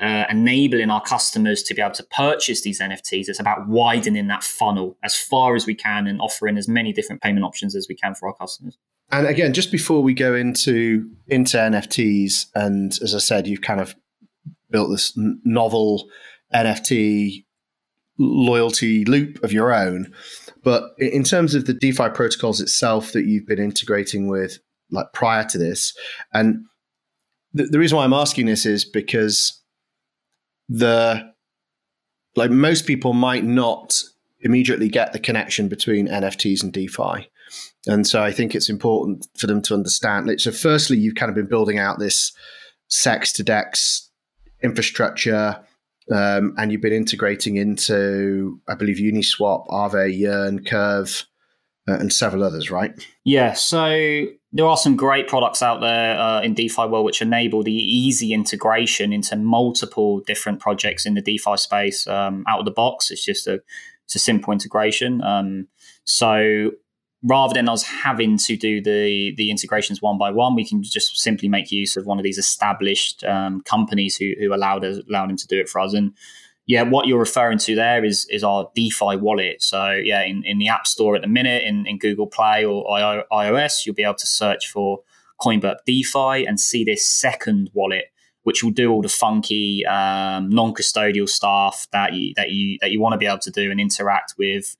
uh, 0.00 0.24
enabling 0.28 0.90
our 0.90 1.00
customers 1.00 1.62
to 1.64 1.74
be 1.74 1.82
able 1.82 1.94
to 1.94 2.04
purchase 2.04 2.60
these 2.62 2.80
NFTs, 2.80 3.28
it's 3.28 3.40
about 3.40 3.66
widening 3.66 4.28
that 4.28 4.44
funnel 4.44 4.96
as 5.02 5.16
far 5.16 5.56
as 5.56 5.66
we 5.66 5.74
can 5.74 6.06
and 6.06 6.20
offering 6.20 6.56
as 6.58 6.68
many 6.68 6.92
different 6.92 7.22
payment 7.22 7.44
options 7.44 7.74
as 7.74 7.86
we 7.88 7.94
can 7.94 8.14
for 8.14 8.28
our 8.28 8.34
customers. 8.34 8.78
And 9.10 9.26
again, 9.26 9.52
just 9.52 9.70
before 9.70 10.02
we 10.02 10.14
go 10.14 10.34
into 10.34 11.10
into 11.28 11.56
NFTs, 11.56 12.46
and 12.54 12.92
as 13.02 13.14
I 13.14 13.18
said, 13.18 13.46
you've 13.46 13.62
kind 13.62 13.80
of 13.80 13.94
built 14.70 14.90
this 14.90 15.12
novel 15.16 16.08
NFT 16.54 17.44
loyalty 18.18 19.04
loop 19.04 19.42
of 19.44 19.52
your 19.52 19.72
own. 19.72 20.12
But 20.64 20.94
in 20.98 21.22
terms 21.22 21.54
of 21.54 21.66
the 21.66 21.74
DeFi 21.74 22.08
protocols 22.08 22.60
itself 22.60 23.12
that 23.12 23.26
you've 23.26 23.46
been 23.46 23.60
integrating 23.60 24.26
with, 24.26 24.58
like 24.90 25.12
prior 25.12 25.44
to 25.44 25.58
this, 25.58 25.94
and 26.32 26.64
the, 27.52 27.64
the 27.64 27.78
reason 27.78 27.96
why 27.96 28.04
I'm 28.04 28.12
asking 28.12 28.46
this 28.46 28.66
is 28.66 28.84
because 28.84 29.62
the 30.68 31.32
like 32.34 32.50
most 32.50 32.86
people 32.86 33.12
might 33.12 33.44
not 33.44 34.02
immediately 34.40 34.88
get 34.88 35.12
the 35.12 35.18
connection 35.18 35.68
between 35.68 36.08
NFTs 36.08 36.62
and 36.62 36.72
DeFi. 36.72 37.30
And 37.86 38.06
so 38.06 38.22
I 38.22 38.32
think 38.32 38.54
it's 38.54 38.68
important 38.68 39.26
for 39.36 39.46
them 39.46 39.62
to 39.62 39.74
understand. 39.74 40.40
So, 40.40 40.50
firstly, 40.50 40.98
you've 40.98 41.14
kind 41.14 41.28
of 41.28 41.36
been 41.36 41.46
building 41.46 41.78
out 41.78 41.98
this 41.98 42.32
CEX 42.90 43.34
to 43.34 43.42
DEX 43.42 44.10
infrastructure, 44.62 45.60
um, 46.12 46.54
and 46.58 46.72
you've 46.72 46.80
been 46.80 46.92
integrating 46.92 47.56
into, 47.56 48.60
I 48.68 48.74
believe, 48.74 48.96
Uniswap, 48.96 49.66
Aave, 49.68 50.16
Yearn, 50.16 50.64
Curve, 50.64 51.26
uh, 51.88 51.94
and 51.94 52.12
several 52.12 52.42
others, 52.42 52.70
right? 52.70 52.92
Yeah. 53.24 53.52
So 53.52 54.26
there 54.52 54.66
are 54.66 54.76
some 54.76 54.96
great 54.96 55.28
products 55.28 55.62
out 55.62 55.80
there 55.80 56.18
uh, 56.18 56.40
in 56.40 56.54
DeFi 56.54 56.86
world 56.86 57.04
which 57.04 57.22
enable 57.22 57.62
the 57.62 57.72
easy 57.72 58.32
integration 58.32 59.12
into 59.12 59.36
multiple 59.36 60.20
different 60.20 60.60
projects 60.60 61.06
in 61.06 61.14
the 61.14 61.22
DeFi 61.22 61.56
space 61.56 62.06
um, 62.06 62.44
out 62.48 62.58
of 62.58 62.64
the 62.64 62.70
box. 62.70 63.10
It's 63.10 63.24
just 63.24 63.46
a 63.46 63.60
it's 64.04 64.14
a 64.14 64.20
simple 64.20 64.52
integration. 64.52 65.22
Um, 65.22 65.68
so 66.04 66.70
rather 67.26 67.54
than 67.54 67.68
us 67.68 67.82
having 67.82 68.38
to 68.38 68.56
do 68.56 68.80
the 68.80 69.34
the 69.36 69.50
integrations 69.50 70.00
one 70.00 70.16
by 70.16 70.30
one, 70.30 70.54
we 70.54 70.64
can 70.64 70.82
just 70.82 71.18
simply 71.18 71.48
make 71.48 71.72
use 71.72 71.96
of 71.96 72.06
one 72.06 72.18
of 72.18 72.24
these 72.24 72.38
established 72.38 73.24
um, 73.24 73.60
companies 73.62 74.16
who 74.16 74.32
who 74.38 74.54
allowed 74.54 74.84
us 74.84 75.00
allowed 75.08 75.36
to 75.36 75.46
do 75.46 75.60
it 75.60 75.68
for 75.68 75.80
us. 75.80 75.92
And 75.92 76.12
yeah, 76.66 76.82
what 76.82 77.06
you're 77.06 77.18
referring 77.18 77.58
to 77.58 77.74
there 77.74 78.04
is 78.04 78.26
is 78.30 78.44
our 78.44 78.70
DeFi 78.74 79.16
wallet. 79.16 79.62
So 79.62 79.92
yeah, 79.92 80.22
in, 80.22 80.42
in 80.44 80.58
the 80.58 80.68
App 80.68 80.86
Store 80.86 81.16
at 81.16 81.22
the 81.22 81.28
minute, 81.28 81.64
in, 81.64 81.86
in 81.86 81.98
Google 81.98 82.26
Play 82.26 82.64
or 82.64 82.84
iOS, 83.32 83.84
you'll 83.84 83.94
be 83.94 84.04
able 84.04 84.14
to 84.14 84.26
search 84.26 84.68
for 84.68 85.00
CoinBurp 85.40 85.78
DeFi 85.84 86.46
and 86.46 86.58
see 86.58 86.84
this 86.84 87.04
second 87.04 87.70
wallet, 87.74 88.06
which 88.44 88.62
will 88.62 88.70
do 88.70 88.90
all 88.90 89.02
the 89.02 89.08
funky 89.08 89.84
um, 89.86 90.48
non-custodial 90.48 91.28
stuff 91.28 91.88
that 91.92 92.14
you 92.14 92.32
that 92.36 92.50
you 92.50 92.78
that 92.80 92.90
you 92.90 93.00
want 93.00 93.12
to 93.12 93.18
be 93.18 93.26
able 93.26 93.38
to 93.38 93.50
do 93.50 93.70
and 93.70 93.80
interact 93.80 94.34
with 94.38 94.76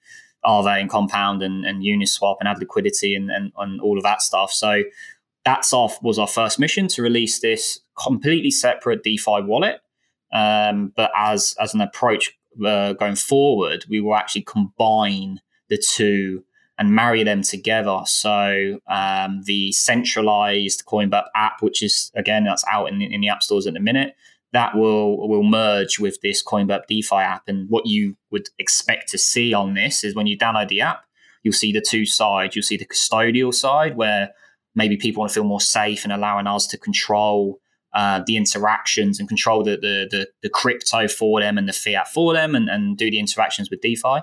Aave 0.47 0.81
and 0.81 0.91
Compound 0.91 1.43
and, 1.43 1.65
and 1.65 1.83
Uniswap 1.83 2.37
and 2.41 2.49
add 2.49 2.59
liquidity 2.59 3.15
and, 3.15 3.31
and, 3.31 3.53
and 3.59 3.81
all 3.81 3.97
of 3.97 4.05
that 4.05 4.23
stuff. 4.23 4.53
So 4.53 4.83
that's 5.45 5.73
off 5.73 6.03
was 6.03 6.19
our 6.19 6.27
first 6.27 6.59
mission 6.59 6.89
to 6.89 7.03
release 7.03 7.41
this 7.41 7.81
completely 7.97 8.51
separate 8.51 9.03
DeFi 9.03 9.43
wallet 9.43 9.81
um, 10.33 10.93
but 10.97 11.11
as 11.17 11.55
as 11.61 11.75
an 11.75 11.81
approach 11.81 12.37
uh, 12.65 12.93
going 12.95 13.17
forward, 13.17 13.85
we 13.89 14.01
will 14.01 14.15
actually 14.15 14.43
combine 14.43 15.41
the 15.69 15.79
two 15.79 16.45
and 16.79 16.95
marry 16.95 17.25
them 17.25 17.43
together. 17.43 18.01
So 18.05 18.81
um, 18.87 19.43
the 19.45 19.73
centralized 19.73 20.85
CoinBurp 20.85 21.25
app, 21.35 21.63
which 21.63 21.83
is 21.83 22.11
again 22.15 22.45
that's 22.45 22.65
out 22.71 22.87
in, 22.87 23.01
in 23.01 23.21
the 23.21 23.29
app 23.29 23.43
stores 23.43 23.67
at 23.67 23.75
the 23.75 23.81
minute, 23.81 24.15
that 24.57 24.75
will 24.75 25.29
will 25.29 25.43
merge 25.43 25.99
with 25.99 26.17
this 26.23 26.43
CoinBurp 26.43 26.87
DeFi 26.89 27.17
app. 27.17 27.45
And 27.47 27.69
what 27.69 27.87
you 27.87 28.17
would 28.31 28.49
expect 28.59 29.11
to 29.11 29.19
see 29.19 29.53
on 29.53 29.75
this 29.75 30.03
is 30.03 30.15
when 30.15 30.27
you 30.27 30.37
download 30.39 30.69
the 30.69 30.81
app, 30.81 31.05
you'll 31.43 31.53
see 31.53 31.73
the 31.73 31.85
two 31.93 32.07
sides. 32.07 32.57
You'll 32.57 32.63
see 32.63 32.79
the 32.79 32.87
custodial 32.87 33.53
side 33.53 33.97
where 33.97 34.31
maybe 34.75 34.97
people 34.97 35.21
want 35.21 35.31
to 35.31 35.35
feel 35.35 35.45
more 35.45 35.61
safe 35.61 36.05
and 36.05 36.13
allowing 36.13 36.47
us 36.47 36.67
to 36.69 36.79
control 36.79 37.61
uh, 37.93 38.23
the 38.27 38.37
interactions 38.37 39.19
and 39.19 39.29
control 39.29 39.63
the, 39.63 39.77
the, 39.77 40.09
the 40.11 40.29
the 40.43 40.49
crypto 40.49 41.07
for 41.07 41.41
them 41.41 41.59
and 41.59 41.69
the 41.69 41.73
fiat 41.73 42.09
for 42.09 42.33
them 42.33 42.55
and, 42.55 42.69
and 42.71 42.97
do 42.97 43.11
the 43.11 43.19
interactions 43.19 43.71
with 43.71 43.83
DeFi. 43.83 44.21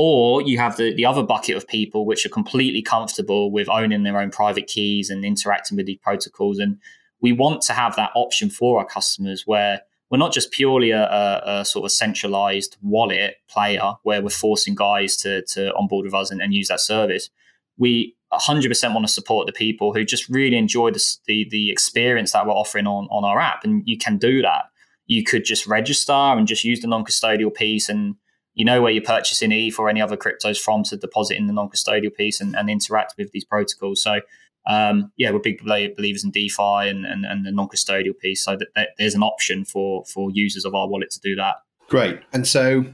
Or 0.00 0.40
you 0.42 0.58
have 0.58 0.76
the, 0.76 0.94
the 0.94 1.04
other 1.04 1.24
bucket 1.24 1.56
of 1.56 1.66
people 1.66 2.06
which 2.06 2.24
are 2.24 2.28
completely 2.40 2.82
comfortable 2.82 3.50
with 3.50 3.68
owning 3.68 4.04
their 4.04 4.20
own 4.20 4.30
private 4.30 4.66
keys 4.66 5.10
and 5.10 5.24
interacting 5.24 5.76
with 5.76 5.86
these 5.86 5.98
protocols. 6.00 6.58
And 6.58 6.78
we 7.20 7.32
want 7.32 7.62
to 7.62 7.72
have 7.72 7.96
that 7.96 8.10
option 8.14 8.50
for 8.50 8.78
our 8.78 8.86
customers 8.86 9.44
where 9.46 9.82
we're 10.10 10.18
not 10.18 10.32
just 10.32 10.50
purely 10.50 10.90
a, 10.90 11.04
a, 11.04 11.60
a 11.60 11.64
sort 11.64 11.84
of 11.84 11.92
centralized 11.92 12.76
wallet 12.82 13.36
player 13.48 13.94
where 14.04 14.22
we're 14.22 14.30
forcing 14.30 14.74
guys 14.74 15.16
to, 15.18 15.42
to 15.46 15.74
onboard 15.74 16.04
with 16.04 16.14
us 16.14 16.30
and, 16.30 16.40
and 16.40 16.54
use 16.54 16.68
that 16.68 16.80
service. 16.80 17.28
We 17.76 18.16
100% 18.32 18.94
want 18.94 19.06
to 19.06 19.12
support 19.12 19.46
the 19.46 19.52
people 19.52 19.92
who 19.92 20.04
just 20.04 20.28
really 20.28 20.56
enjoy 20.56 20.90
the, 20.90 21.16
the, 21.26 21.46
the 21.50 21.70
experience 21.70 22.32
that 22.32 22.46
we're 22.46 22.52
offering 22.52 22.86
on, 22.86 23.06
on 23.10 23.24
our 23.24 23.38
app. 23.38 23.64
And 23.64 23.82
you 23.86 23.98
can 23.98 24.16
do 24.16 24.40
that. 24.42 24.66
You 25.06 25.24
could 25.24 25.44
just 25.44 25.66
register 25.66 26.12
and 26.12 26.46
just 26.46 26.64
use 26.64 26.80
the 26.80 26.88
non 26.88 27.04
custodial 27.04 27.52
piece 27.52 27.88
and 27.88 28.16
you 28.58 28.64
know 28.64 28.82
where 28.82 28.90
you're 28.90 29.02
purchasing 29.04 29.52
ETH 29.52 29.78
or 29.78 29.88
any 29.88 30.02
other 30.02 30.16
cryptos 30.16 30.58
from 30.60 30.82
to 30.82 30.96
deposit 30.96 31.36
in 31.36 31.46
the 31.46 31.52
non-custodial 31.52 32.12
piece 32.12 32.40
and, 32.40 32.56
and 32.56 32.68
interact 32.68 33.14
with 33.16 33.30
these 33.30 33.44
protocols. 33.44 34.02
So 34.02 34.20
um, 34.68 35.10
yeah, 35.16 35.30
we're 35.30 35.38
big 35.38 35.64
believers 35.64 36.22
in 36.22 36.30
DeFi 36.30 36.88
and, 36.88 37.06
and, 37.06 37.24
and 37.24 37.46
the 37.46 37.50
non-custodial 37.50 38.16
piece. 38.20 38.44
So 38.44 38.56
that, 38.56 38.90
there's 38.98 39.14
an 39.14 39.22
option 39.22 39.64
for 39.64 40.04
for 40.04 40.30
users 40.30 40.64
of 40.64 40.74
our 40.74 40.86
wallet 40.86 41.10
to 41.12 41.20
do 41.20 41.34
that. 41.36 41.56
Great. 41.88 42.20
And 42.32 42.46
so 42.46 42.84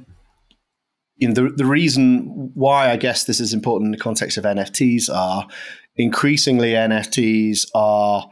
you 1.16 1.28
know 1.28 1.34
the 1.34 1.50
the 1.50 1.66
reason 1.66 2.52
why 2.54 2.90
I 2.90 2.96
guess 2.96 3.24
this 3.24 3.40
is 3.40 3.52
important 3.52 3.88
in 3.88 3.92
the 3.92 3.98
context 3.98 4.38
of 4.38 4.44
NFTs 4.44 5.12
are 5.12 5.48
increasingly 5.96 6.72
NFTs 6.72 7.66
are 7.74 8.30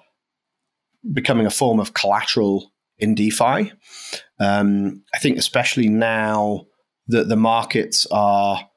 becoming 1.13 1.47
a 1.47 1.51
form 1.51 1.81
of 1.81 1.95
collateral 1.95 2.73
in 2.99 3.17
DeFi. 3.17 3.73
Um, 4.39 5.03
I 5.13 5.19
think 5.19 5.37
especially 5.37 5.89
now 5.89 6.67
that 7.09 7.29
the 7.29 7.37
markets 7.37 8.07
are, 8.13 8.69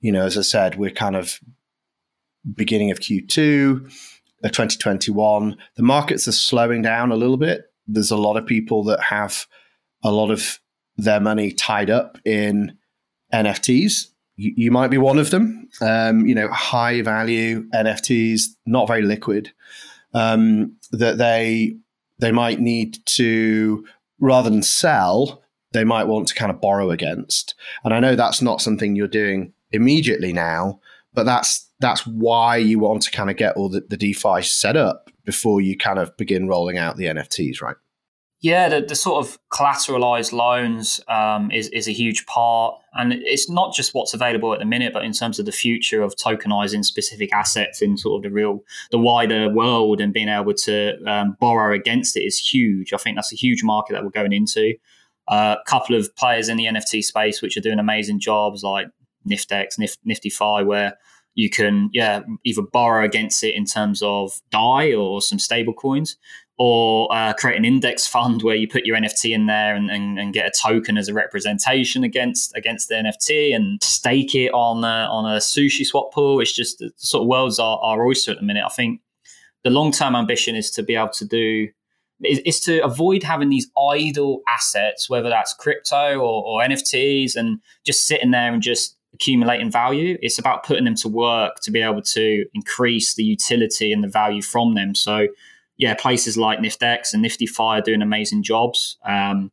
you 0.00 0.12
know, 0.12 0.24
as 0.24 0.38
I 0.38 0.42
said, 0.42 0.76
we're 0.76 0.90
kind 0.90 1.16
of 1.16 1.40
beginning 2.54 2.90
of 2.90 3.00
Q2 3.00 3.84
of 4.44 4.50
2021. 4.50 5.56
The 5.76 5.82
markets 5.82 6.26
are 6.28 6.32
slowing 6.32 6.82
down 6.82 7.12
a 7.12 7.16
little 7.16 7.36
bit. 7.36 7.64
There's 7.86 8.10
a 8.10 8.16
lot 8.16 8.36
of 8.36 8.46
people 8.46 8.84
that 8.84 9.00
have 9.00 9.46
a 10.02 10.10
lot 10.10 10.30
of 10.30 10.58
their 10.96 11.20
money 11.20 11.52
tied 11.52 11.90
up 11.90 12.18
in 12.24 12.76
NFTs. 13.32 14.08
You, 14.36 14.52
you 14.56 14.70
might 14.70 14.88
be 14.88 14.98
one 14.98 15.18
of 15.18 15.30
them. 15.30 15.68
Um, 15.80 16.26
you 16.26 16.34
know, 16.34 16.48
high 16.48 17.02
value 17.02 17.68
NFTs, 17.70 18.42
not 18.66 18.88
very 18.88 19.02
liquid. 19.02 19.52
Um, 20.14 20.76
that 20.90 21.18
they 21.18 21.76
they 22.18 22.32
might 22.32 22.60
need 22.60 22.98
to 23.06 23.86
rather 24.20 24.50
than 24.50 24.62
sell 24.62 25.42
they 25.72 25.84
might 25.84 26.04
want 26.04 26.28
to 26.28 26.34
kind 26.34 26.50
of 26.50 26.60
borrow 26.60 26.90
against. 26.90 27.54
And 27.84 27.92
I 27.92 28.00
know 28.00 28.14
that's 28.14 28.42
not 28.42 28.60
something 28.60 28.94
you're 28.94 29.08
doing 29.08 29.52
immediately 29.72 30.32
now, 30.32 30.80
but 31.14 31.24
that's 31.24 31.68
that's 31.82 32.06
why 32.06 32.56
you 32.56 32.78
want 32.78 33.02
to 33.02 33.10
kind 33.10 33.28
of 33.28 33.36
get 33.36 33.56
all 33.56 33.68
the, 33.68 33.82
the 33.88 33.96
DeFi 33.96 34.40
set 34.42 34.76
up 34.76 35.10
before 35.24 35.60
you 35.60 35.76
kind 35.76 35.98
of 35.98 36.16
begin 36.16 36.48
rolling 36.48 36.78
out 36.78 36.96
the 36.96 37.06
NFTs, 37.06 37.60
right? 37.60 37.76
Yeah, 38.40 38.68
the, 38.68 38.80
the 38.80 38.96
sort 38.96 39.24
of 39.24 39.38
collateralized 39.52 40.32
loans 40.32 41.00
um, 41.08 41.50
is, 41.52 41.68
is 41.68 41.86
a 41.86 41.92
huge 41.92 42.26
part. 42.26 42.74
And 42.94 43.12
it's 43.12 43.48
not 43.48 43.72
just 43.74 43.94
what's 43.94 44.14
available 44.14 44.52
at 44.52 44.58
the 44.58 44.64
minute, 44.64 44.92
but 44.92 45.04
in 45.04 45.12
terms 45.12 45.38
of 45.38 45.46
the 45.46 45.52
future 45.52 46.02
of 46.02 46.16
tokenizing 46.16 46.84
specific 46.84 47.32
assets 47.32 47.82
in 47.82 47.96
sort 47.96 48.18
of 48.18 48.22
the 48.22 48.34
real, 48.34 48.60
the 48.90 48.98
wider 48.98 49.48
world 49.48 50.00
and 50.00 50.12
being 50.12 50.28
able 50.28 50.54
to 50.54 51.00
um, 51.04 51.36
borrow 51.40 51.74
against 51.74 52.16
it 52.16 52.22
is 52.22 52.36
huge. 52.38 52.92
I 52.92 52.96
think 52.96 53.16
that's 53.16 53.32
a 53.32 53.36
huge 53.36 53.62
market 53.62 53.92
that 53.92 54.04
we're 54.04 54.10
going 54.10 54.32
into. 54.32 54.74
A 55.28 55.32
uh, 55.32 55.56
couple 55.64 55.94
of 55.94 56.14
players 56.16 56.48
in 56.48 56.56
the 56.56 56.66
NFT 56.66 57.04
space 57.04 57.42
which 57.42 57.56
are 57.56 57.60
doing 57.60 57.78
amazing 57.78 58.18
jobs, 58.18 58.64
like 58.64 58.88
Niftex, 59.28 59.78
Nif- 59.78 59.98
Nifty-Fi, 60.04 60.62
where 60.62 60.94
you 61.34 61.50
can 61.50 61.88
yeah 61.92 62.20
either 62.44 62.62
borrow 62.62 63.04
against 63.04 63.42
it 63.42 63.54
in 63.54 63.64
terms 63.64 64.02
of 64.02 64.40
DAI 64.50 64.94
or 64.94 65.22
some 65.22 65.38
stable 65.38 65.72
coins, 65.72 66.16
or 66.58 67.12
uh, 67.12 67.32
create 67.32 67.56
an 67.56 67.64
index 67.64 68.06
fund 68.14 68.42
where 68.42 68.54
you 68.54 68.68
put 68.68 68.86
your 68.86 68.96
NFT 68.96 69.34
in 69.34 69.46
there 69.46 69.74
and, 69.74 69.90
and, 69.90 70.18
and, 70.18 70.32
get 70.32 70.46
a 70.46 70.52
token 70.62 70.96
as 70.96 71.08
a 71.08 71.14
representation 71.14 72.04
against 72.04 72.54
against 72.56 72.88
the 72.88 72.94
NFT 72.94 73.54
and 73.54 73.82
stake 73.82 74.34
it 74.34 74.50
on 74.50 74.84
a, 74.84 75.08
on 75.10 75.24
a 75.24 75.38
SushiSwap 75.38 76.12
pool. 76.12 76.40
It's 76.40 76.52
just 76.52 76.78
the 76.78 76.92
sort 76.96 77.22
of 77.22 77.28
world's 77.28 77.58
our, 77.58 77.78
our 77.78 78.06
oyster 78.06 78.30
at 78.30 78.38
the 78.38 78.44
minute. 78.44 78.64
I 78.64 78.68
think 78.68 79.00
the 79.64 79.70
long 79.70 79.92
term 79.92 80.14
ambition 80.14 80.54
is 80.54 80.70
to 80.72 80.82
be 80.82 80.94
able 80.94 81.08
to 81.10 81.24
do 81.24 81.68
is, 82.24 82.38
is, 82.40 82.60
to 82.60 82.84
avoid 82.84 83.24
having 83.24 83.48
these 83.48 83.68
idle 83.76 84.42
assets, 84.48 85.10
whether 85.10 85.28
that's 85.28 85.54
crypto 85.54 86.18
or, 86.18 86.44
or 86.44 86.60
NFTs, 86.62 87.34
and 87.34 87.60
just 87.84 88.06
sitting 88.06 88.30
there 88.30 88.52
and 88.52 88.62
just 88.62 88.96
accumulating 89.14 89.70
value. 89.70 90.18
It's 90.22 90.38
about 90.38 90.64
putting 90.64 90.84
them 90.84 90.94
to 90.96 91.08
work 91.08 91.60
to 91.62 91.70
be 91.70 91.82
able 91.82 92.02
to 92.02 92.44
increase 92.54 93.14
the 93.14 93.24
utility 93.24 93.92
and 93.92 94.02
the 94.02 94.08
value 94.08 94.42
from 94.42 94.74
them. 94.74 94.94
So, 94.94 95.28
yeah, 95.76 95.94
places 95.94 96.36
like 96.36 96.58
Niftex 96.58 97.12
and 97.12 97.22
Nifty-Fi 97.22 97.78
are 97.78 97.82
doing 97.82 98.02
amazing 98.02 98.42
jobs. 98.42 98.96
Um, 99.04 99.50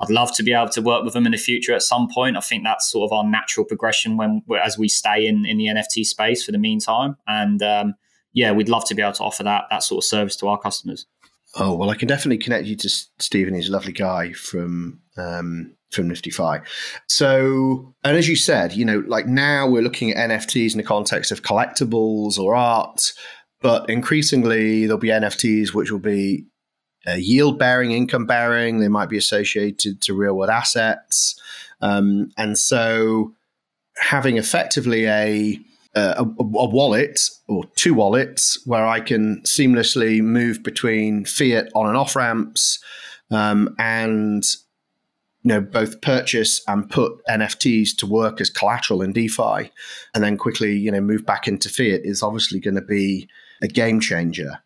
I'd 0.00 0.10
love 0.10 0.34
to 0.36 0.42
be 0.42 0.52
able 0.52 0.70
to 0.70 0.82
work 0.82 1.04
with 1.04 1.14
them 1.14 1.26
in 1.26 1.32
the 1.32 1.38
future 1.38 1.72
at 1.72 1.82
some 1.82 2.08
point. 2.12 2.36
I 2.36 2.40
think 2.40 2.64
that's 2.64 2.90
sort 2.90 3.10
of 3.10 3.16
our 3.16 3.24
natural 3.24 3.64
progression 3.64 4.16
when 4.16 4.42
as 4.62 4.76
we 4.76 4.88
stay 4.88 5.26
in, 5.26 5.46
in 5.46 5.56
the 5.56 5.66
NFT 5.66 6.04
space 6.04 6.44
for 6.44 6.52
the 6.52 6.58
meantime. 6.58 7.16
And 7.26 7.62
um, 7.62 7.94
yeah, 8.32 8.52
we'd 8.52 8.68
love 8.68 8.84
to 8.86 8.94
be 8.94 9.02
able 9.02 9.12
to 9.12 9.22
offer 9.22 9.44
that 9.44 9.64
that 9.70 9.82
sort 9.82 10.02
of 10.02 10.08
service 10.08 10.36
to 10.36 10.48
our 10.48 10.58
customers. 10.58 11.06
Oh 11.56 11.74
well, 11.74 11.90
I 11.90 11.94
can 11.94 12.08
definitely 12.08 12.38
connect 12.38 12.66
you 12.66 12.74
to 12.76 12.88
Stephen. 12.88 13.54
He's 13.54 13.68
a 13.68 13.72
lovely 13.72 13.92
guy 13.92 14.32
from 14.32 15.00
um, 15.16 15.74
from 15.94 16.08
Nifty-Fi. 16.08 16.60
So, 17.08 17.94
and 18.04 18.16
as 18.16 18.28
you 18.28 18.36
said, 18.36 18.72
you 18.72 18.84
know, 18.84 19.02
like 19.06 19.26
now 19.26 19.68
we're 19.68 19.82
looking 19.82 20.10
at 20.10 20.30
NFTs 20.30 20.72
in 20.72 20.78
the 20.78 20.84
context 20.84 21.30
of 21.30 21.42
collectibles 21.42 22.38
or 22.38 22.54
art, 22.54 23.12
but 23.60 23.88
increasingly 23.88 24.86
there'll 24.86 24.98
be 24.98 25.08
NFTs 25.08 25.72
which 25.72 25.90
will 25.90 25.98
be 25.98 26.44
uh, 27.06 27.12
yield 27.12 27.58
bearing, 27.58 27.92
income 27.92 28.26
bearing. 28.26 28.78
They 28.78 28.88
might 28.88 29.08
be 29.08 29.18
associated 29.18 30.00
to 30.02 30.14
real 30.14 30.34
world 30.34 30.50
assets, 30.50 31.38
um, 31.80 32.30
and 32.36 32.58
so 32.58 33.34
having 33.96 34.36
effectively 34.36 35.06
a 35.06 35.60
a, 35.94 36.22
a, 36.22 36.42
wallet 36.42 37.30
or 37.46 37.64
two 37.76 37.94
wallets 37.94 38.60
where 38.66 38.86
I 38.86 39.00
can 39.00 39.40
seamlessly 39.42 40.20
move 40.20 40.62
between 40.62 41.24
fiat 41.24 41.70
on 41.74 41.86
and 41.86 41.96
off 41.96 42.16
ramps 42.16 42.82
um, 43.30 43.74
and 43.78 44.42
you 45.44 45.50
know 45.50 45.60
both 45.60 46.00
purchase 46.00 46.62
and 46.66 46.88
put 46.90 47.24
NFTs 47.28 47.96
to 47.98 48.06
work 48.06 48.40
as 48.40 48.50
collateral 48.50 49.02
in 49.02 49.12
DeFi, 49.12 49.70
and 50.14 50.24
then 50.24 50.36
quickly 50.36 50.76
you 50.76 50.90
know 50.90 51.00
move 51.00 51.24
back 51.24 51.46
into 51.46 51.68
fiat 51.68 52.00
is 52.04 52.22
obviously 52.22 52.58
going 52.58 52.74
to 52.74 52.82
be 52.82 53.28
a 53.62 53.68
game 53.68 54.00
changer. 54.00 54.58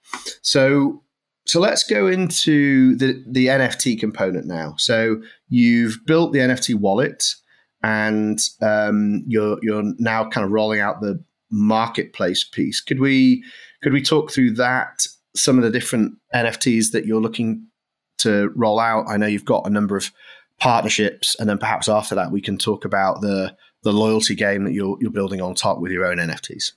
So 0.43 1.03
so 1.47 1.61
let's 1.61 1.83
go 1.83 2.07
into 2.07 2.97
the 2.97 3.23
the 3.27 3.47
NFT 3.47 3.99
component 3.99 4.47
now. 4.47 4.75
So 4.79 5.21
you've 5.49 5.99
built 6.07 6.33
the 6.33 6.41
NFT 6.41 6.75
wallet 6.75 7.25
and 7.83 8.39
um, 8.63 9.25
you're 9.27 9.59
you're 9.63 9.95
now 9.99 10.29
kind 10.29 10.45
of 10.45 10.53
rolling 10.53 10.81
out 10.81 11.01
the 11.01 11.23
marketplace 11.51 12.45
piece. 12.45 12.81
Could 12.81 13.01
we 13.01 13.43
could 13.83 13.93
we 13.93 14.03
talk 14.03 14.31
through 14.31 14.53
that? 14.53 15.07
Some 15.35 15.59
of 15.59 15.65
the 15.65 15.71
different 15.71 16.15
NFTs 16.35 16.93
that 16.93 17.07
you're 17.07 17.21
looking 17.21 17.67
to 18.19 18.51
roll 18.55 18.81
out. 18.81 19.07
I 19.09 19.17
know 19.17 19.27
you've 19.27 19.45
got 19.45 19.67
a 19.67 19.71
number 19.71 19.97
of 19.97 20.11
partnerships, 20.61 21.37
and 21.39 21.49
then 21.49 21.59
perhaps 21.59 21.89
after 21.89 22.15
that 22.15 22.31
we 22.31 22.41
can 22.41 22.59
talk 22.59 22.85
about 22.85 23.21
the 23.21 23.57
the 23.83 23.93
loyalty 23.93 24.35
game 24.35 24.65
that 24.65 24.73
you're 24.73 24.97
you're 25.01 25.11
building 25.11 25.41
on 25.41 25.55
top 25.55 25.79
with 25.81 25.93
your 25.93 26.07
own 26.07 26.19
NFTs. 26.19 26.73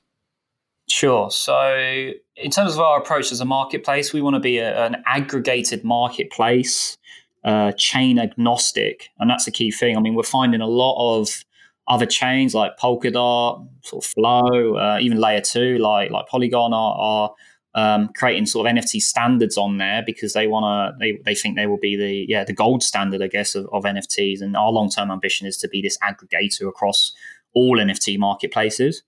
Sure. 0.89 1.32
So, 1.32 2.12
in 2.36 2.52
terms 2.52 2.74
of 2.74 2.80
our 2.80 3.00
approach 3.00 3.32
as 3.32 3.39
a 3.39 3.46
marketplace, 3.46 4.12
we 4.12 4.22
want 4.22 4.36
to 4.36 4.39
be 4.39 4.58
a, 4.58 4.86
an 4.86 4.98
aggregated 5.06 5.84
marketplace 5.84 6.98
uh, 7.44 7.72
chain 7.78 8.20
agnostic, 8.20 9.10
and 9.20 9.30
that's 9.30 9.48
a 9.48 9.52
key 9.52 9.72
thing. 9.72 9.98
I 9.98 10.02
mean, 10.02 10.15
we're 10.15 10.24
finding 10.24 10.62
a 10.62 10.67
lot 10.67 11.20
of 11.20 11.44
other 11.88 12.06
chains 12.06 12.54
like 12.54 12.78
Polkadot, 12.78 13.67
sort 13.84 14.06
of 14.06 14.10
Flow, 14.10 14.76
uh, 14.76 15.00
even 15.02 15.17
Layer 15.17 15.41
Two, 15.41 15.78
like 15.78 16.12
like 16.12 16.28
Polygon, 16.28 16.74
are, 16.74 16.96
are 16.98 17.34
um, 17.73 18.10
creating 18.15 18.45
sort 18.45 18.67
of 18.67 18.75
NFT 18.75 19.01
standards 19.01 19.57
on 19.57 19.77
there 19.77 20.03
because 20.05 20.34
they 20.34 20.47
want 20.47 20.63
to. 20.65 20.97
They, 20.99 21.19
they 21.23 21.36
think 21.36 21.55
they 21.55 21.67
will 21.67 21.77
be 21.77 21.95
the 21.95 22.25
yeah 22.27 22.43
the 22.43 22.53
gold 22.53 22.84
standard, 22.84 23.21
I 23.21 23.27
guess, 23.27 23.55
of, 23.55 23.67
of 23.71 23.84
NFTs. 23.84 24.41
And 24.41 24.57
our 24.57 24.71
long 24.71 24.89
term 24.89 25.10
ambition 25.10 25.47
is 25.47 25.57
to 25.57 25.67
be 25.67 25.81
this 25.81 25.97
aggregator 25.99 26.67
across 26.67 27.13
all 27.53 27.77
NFT 27.77 28.17
marketplaces. 28.17 29.03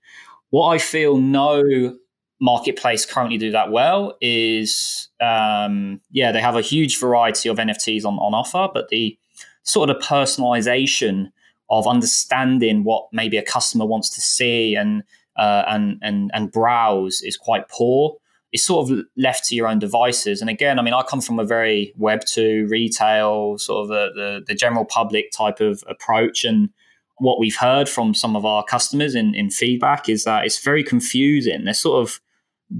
What 0.49 0.69
I 0.69 0.77
feel 0.77 1.17
no 1.17 1.97
marketplace 2.43 3.05
currently 3.05 3.37
do 3.37 3.51
that 3.51 3.71
well 3.71 4.17
is 4.19 5.07
um, 5.21 6.01
yeah 6.11 6.31
they 6.31 6.41
have 6.41 6.57
a 6.57 6.61
huge 6.61 6.99
variety 6.99 7.47
of 7.47 7.57
nfts 7.57 8.03
on, 8.03 8.15
on 8.15 8.33
offer 8.33 8.67
but 8.73 8.89
the 8.89 9.17
sort 9.63 9.89
of 9.89 9.97
the 9.97 10.05
personalization 10.05 11.31
of 11.69 11.87
understanding 11.87 12.83
what 12.83 13.07
maybe 13.13 13.37
a 13.37 13.43
customer 13.43 13.85
wants 13.85 14.09
to 14.09 14.19
see 14.19 14.75
and 14.75 15.03
uh, 15.37 15.63
and 15.67 15.97
and 16.01 16.31
and 16.33 16.51
browse 16.51 17.21
is 17.21 17.37
quite 17.37 17.69
poor 17.69 18.17
it's 18.53 18.65
sort 18.65 18.89
of 18.89 18.99
left 19.17 19.45
to 19.45 19.55
your 19.55 19.67
own 19.67 19.79
devices. 19.79 20.39
And 20.39 20.49
again, 20.49 20.77
I 20.77 20.83
mean, 20.83 20.93
I 20.93 21.01
come 21.01 21.21
from 21.21 21.39
a 21.39 21.43
very 21.43 21.91
Web 21.97 22.21
two 22.23 22.67
retail 22.69 23.57
sort 23.57 23.81
of 23.81 23.87
the, 23.89 24.11
the, 24.13 24.43
the 24.47 24.55
general 24.55 24.85
public 24.85 25.31
type 25.31 25.59
of 25.59 25.83
approach, 25.87 26.45
and 26.45 26.69
what 27.17 27.39
we've 27.39 27.57
heard 27.57 27.89
from 27.89 28.13
some 28.13 28.35
of 28.35 28.45
our 28.45 28.63
customers 28.63 29.15
in, 29.15 29.33
in 29.33 29.49
feedback 29.49 30.07
is 30.07 30.23
that 30.23 30.45
it's 30.45 30.63
very 30.63 30.83
confusing. 30.83 31.65
They're 31.65 31.73
sort 31.73 32.03
of 32.03 32.21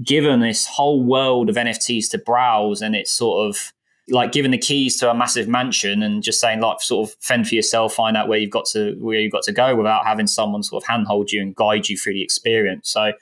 given 0.04 0.40
this 0.40 0.66
whole 0.66 1.02
world 1.02 1.50
of 1.50 1.56
NFTs 1.56 2.08
to 2.10 2.18
browse, 2.18 2.80
and 2.80 2.94
it's 2.94 3.10
sort 3.10 3.48
of 3.48 3.72
like 4.10 4.30
giving 4.30 4.52
the 4.52 4.58
keys 4.58 4.96
to 4.98 5.10
a 5.10 5.14
massive 5.14 5.48
mansion 5.48 6.02
and 6.02 6.22
just 6.22 6.38
saying 6.38 6.60
like 6.60 6.80
sort 6.82 7.08
of 7.08 7.16
fend 7.20 7.48
for 7.48 7.56
yourself, 7.56 7.94
find 7.94 8.16
out 8.16 8.28
where 8.28 8.38
you've 8.38 8.50
got 8.50 8.66
to 8.66 8.94
where 9.00 9.18
you've 9.18 9.32
got 9.32 9.42
to 9.42 9.52
go 9.52 9.74
without 9.74 10.06
having 10.06 10.28
someone 10.28 10.62
sort 10.62 10.84
of 10.84 10.86
handhold 10.86 11.32
you 11.32 11.42
and 11.42 11.56
guide 11.56 11.88
you 11.88 11.96
through 11.96 12.12
the 12.12 12.22
experience. 12.22 12.90
So 12.90 13.12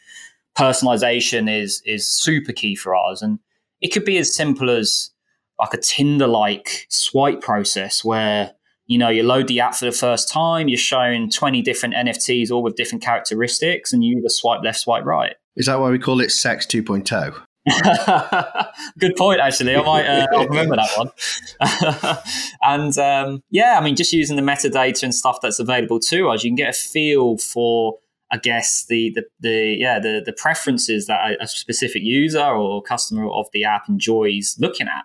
personalization 0.57 1.51
is 1.53 1.83
is 1.85 2.07
super 2.07 2.53
key 2.53 2.75
for 2.75 2.95
us, 2.95 3.23
and 3.23 3.39
it 3.81 3.89
could 3.89 4.05
be 4.05 4.19
as 4.19 4.35
simple 4.35 4.71
as 4.71 5.11
like 5.59 5.75
a 5.75 5.79
Tinder 5.79 6.27
like 6.27 6.87
swipe 6.89 7.41
process 7.41 8.05
where 8.05 8.53
you 8.87 8.99
know 8.99 9.09
you 9.09 9.23
load 9.23 9.49
the 9.49 9.61
app 9.61 9.75
for 9.75 9.85
the 9.85 9.93
first 9.93 10.31
time, 10.31 10.69
you're 10.69 10.79
shown 10.79 11.31
twenty 11.31 11.63
different 11.63 11.95
NFTs 11.95 12.51
all 12.51 12.63
with 12.63 12.77
different 12.77 13.03
characteristics, 13.03 13.93
and 13.93 14.05
you 14.05 14.19
either 14.19 14.29
swipe 14.29 14.63
left, 14.63 14.81
swipe 14.81 15.05
right. 15.05 15.35
Is 15.57 15.67
that 15.67 15.79
why 15.81 15.91
we 15.91 15.99
call 15.99 16.21
it 16.21 16.31
Sex 16.31 16.65
2.0? 16.65 17.35
Good 18.99 19.17
point, 19.17 19.41
actually. 19.41 19.77
I 19.77 19.83
might 19.83 20.07
uh, 20.07 20.27
I'll 20.33 20.47
remember 20.49 20.77
that 20.77 20.91
one. 20.97 22.17
and 22.63 22.99
um, 22.99 23.43
yeah, 23.51 23.79
I 23.79 23.85
mean, 23.85 23.95
just 23.95 24.13
using 24.13 24.37
the 24.37 24.43
metadata 24.43 25.03
and 25.03 25.15
stuff 25.15 25.39
that's 25.43 25.59
available 25.59 26.01
to 26.01 26.31
us, 26.31 26.43
you 26.43 26.51
can 26.51 26.57
get 26.57 26.71
a 26.71 26.73
feel 26.73 27.37
for 27.37 27.99
I 28.33 28.39
guess 28.39 28.87
the 28.89 29.13
the, 29.15 29.25
the 29.41 29.77
yeah 29.79 30.01
the 30.01 30.23
the 30.25 30.33
preferences 30.33 31.07
that 31.07 31.37
a, 31.41 31.47
specific 31.47 32.03
user 32.03 32.43
or 32.43 32.83
customer 32.83 33.29
of 33.29 33.47
the 33.53 33.65
app 33.65 33.89
enjoys 33.89 34.57
looking 34.59 34.89
at. 34.89 35.05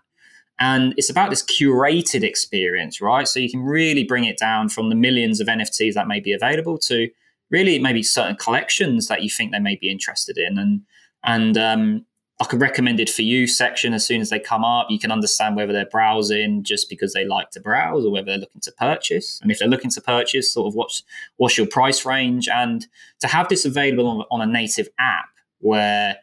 And 0.60 0.96
it's 0.98 1.10
about 1.10 1.30
this 1.30 1.44
curated 1.44 2.24
experience, 2.24 3.00
right? 3.00 3.28
So 3.28 3.40
you 3.40 3.50
can 3.50 3.62
really 3.62 4.04
bring 4.04 4.24
it 4.24 4.40
down 4.40 4.70
from 4.70 4.90
the 4.90 4.96
millions 4.96 5.40
of 5.40 5.48
NFTs 5.48 5.94
that 5.94 6.08
may 6.08 6.20
be 6.20 6.34
available 6.34 6.80
to 6.80 7.10
really 7.52 7.78
maybe 7.78 8.02
certain 8.02 8.36
collections 8.38 9.08
that 9.08 9.22
you 9.22 9.30
think 9.30 9.52
they 9.52 9.60
may 9.60 9.76
be 9.76 9.92
interested 9.92 10.38
in. 10.38 10.58
And 10.58 10.82
and 11.24 11.58
um, 11.58 12.06
like 12.40 12.54
a 12.54 12.58
recommended 12.58 13.10
for 13.10 13.24
you 13.24 13.48
section 13.48 13.94
as 13.94 14.06
soon 14.06 14.22
as 14.22 14.30
they 14.30 14.40
come 14.40 14.64
up. 14.64 14.88
You 14.92 15.00
can 15.00 15.12
understand 15.12 15.56
whether 15.56 15.74
they're 15.74 15.88
browsing 15.88 16.64
just 16.64 16.88
because 16.88 17.14
they 17.14 17.26
like 17.26 17.50
to 17.52 17.60
browse 17.60 18.06
or 18.06 18.12
whether 18.12 18.26
they're 18.26 18.38
looking 18.38 18.62
to 18.62 18.72
purchase. 18.74 19.40
And 19.42 19.52
if 19.52 19.58
they're 19.58 19.68
looking 19.68 19.90
to 19.92 20.02
purchase, 20.02 20.54
sort 20.54 20.68
of 20.68 20.76
what's 20.76 21.04
what's 21.38 21.58
your 21.58 21.68
price 21.68 22.06
range? 22.06 22.48
And 22.48 22.86
to 23.22 23.28
have 23.28 23.50
this 23.50 23.66
available 23.66 24.08
on, 24.08 24.26
on 24.30 24.48
a 24.48 24.52
native 24.52 24.88
app 25.00 25.30
where 25.60 26.18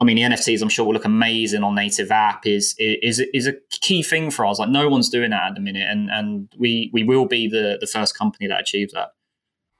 I 0.00 0.04
mean, 0.04 0.16
the 0.16 0.22
NFTs 0.22 0.62
I'm 0.62 0.68
sure 0.68 0.86
will 0.86 0.94
look 0.94 1.04
amazing 1.04 1.62
on 1.62 1.74
native 1.74 2.10
app 2.10 2.46
is 2.46 2.74
is 2.78 3.20
is 3.34 3.46
a 3.46 3.54
key 3.70 4.02
thing 4.02 4.30
for 4.30 4.46
us. 4.46 4.58
Like 4.58 4.70
no 4.70 4.88
one's 4.88 5.10
doing 5.10 5.30
that 5.30 5.42
at 5.48 5.54
the 5.54 5.60
minute, 5.60 5.86
and 5.88 6.08
and 6.10 6.48
we 6.58 6.90
we 6.92 7.02
will 7.02 7.26
be 7.26 7.48
the 7.48 7.76
the 7.80 7.86
first 7.86 8.16
company 8.16 8.46
that 8.46 8.60
achieves 8.60 8.92
that. 8.94 9.12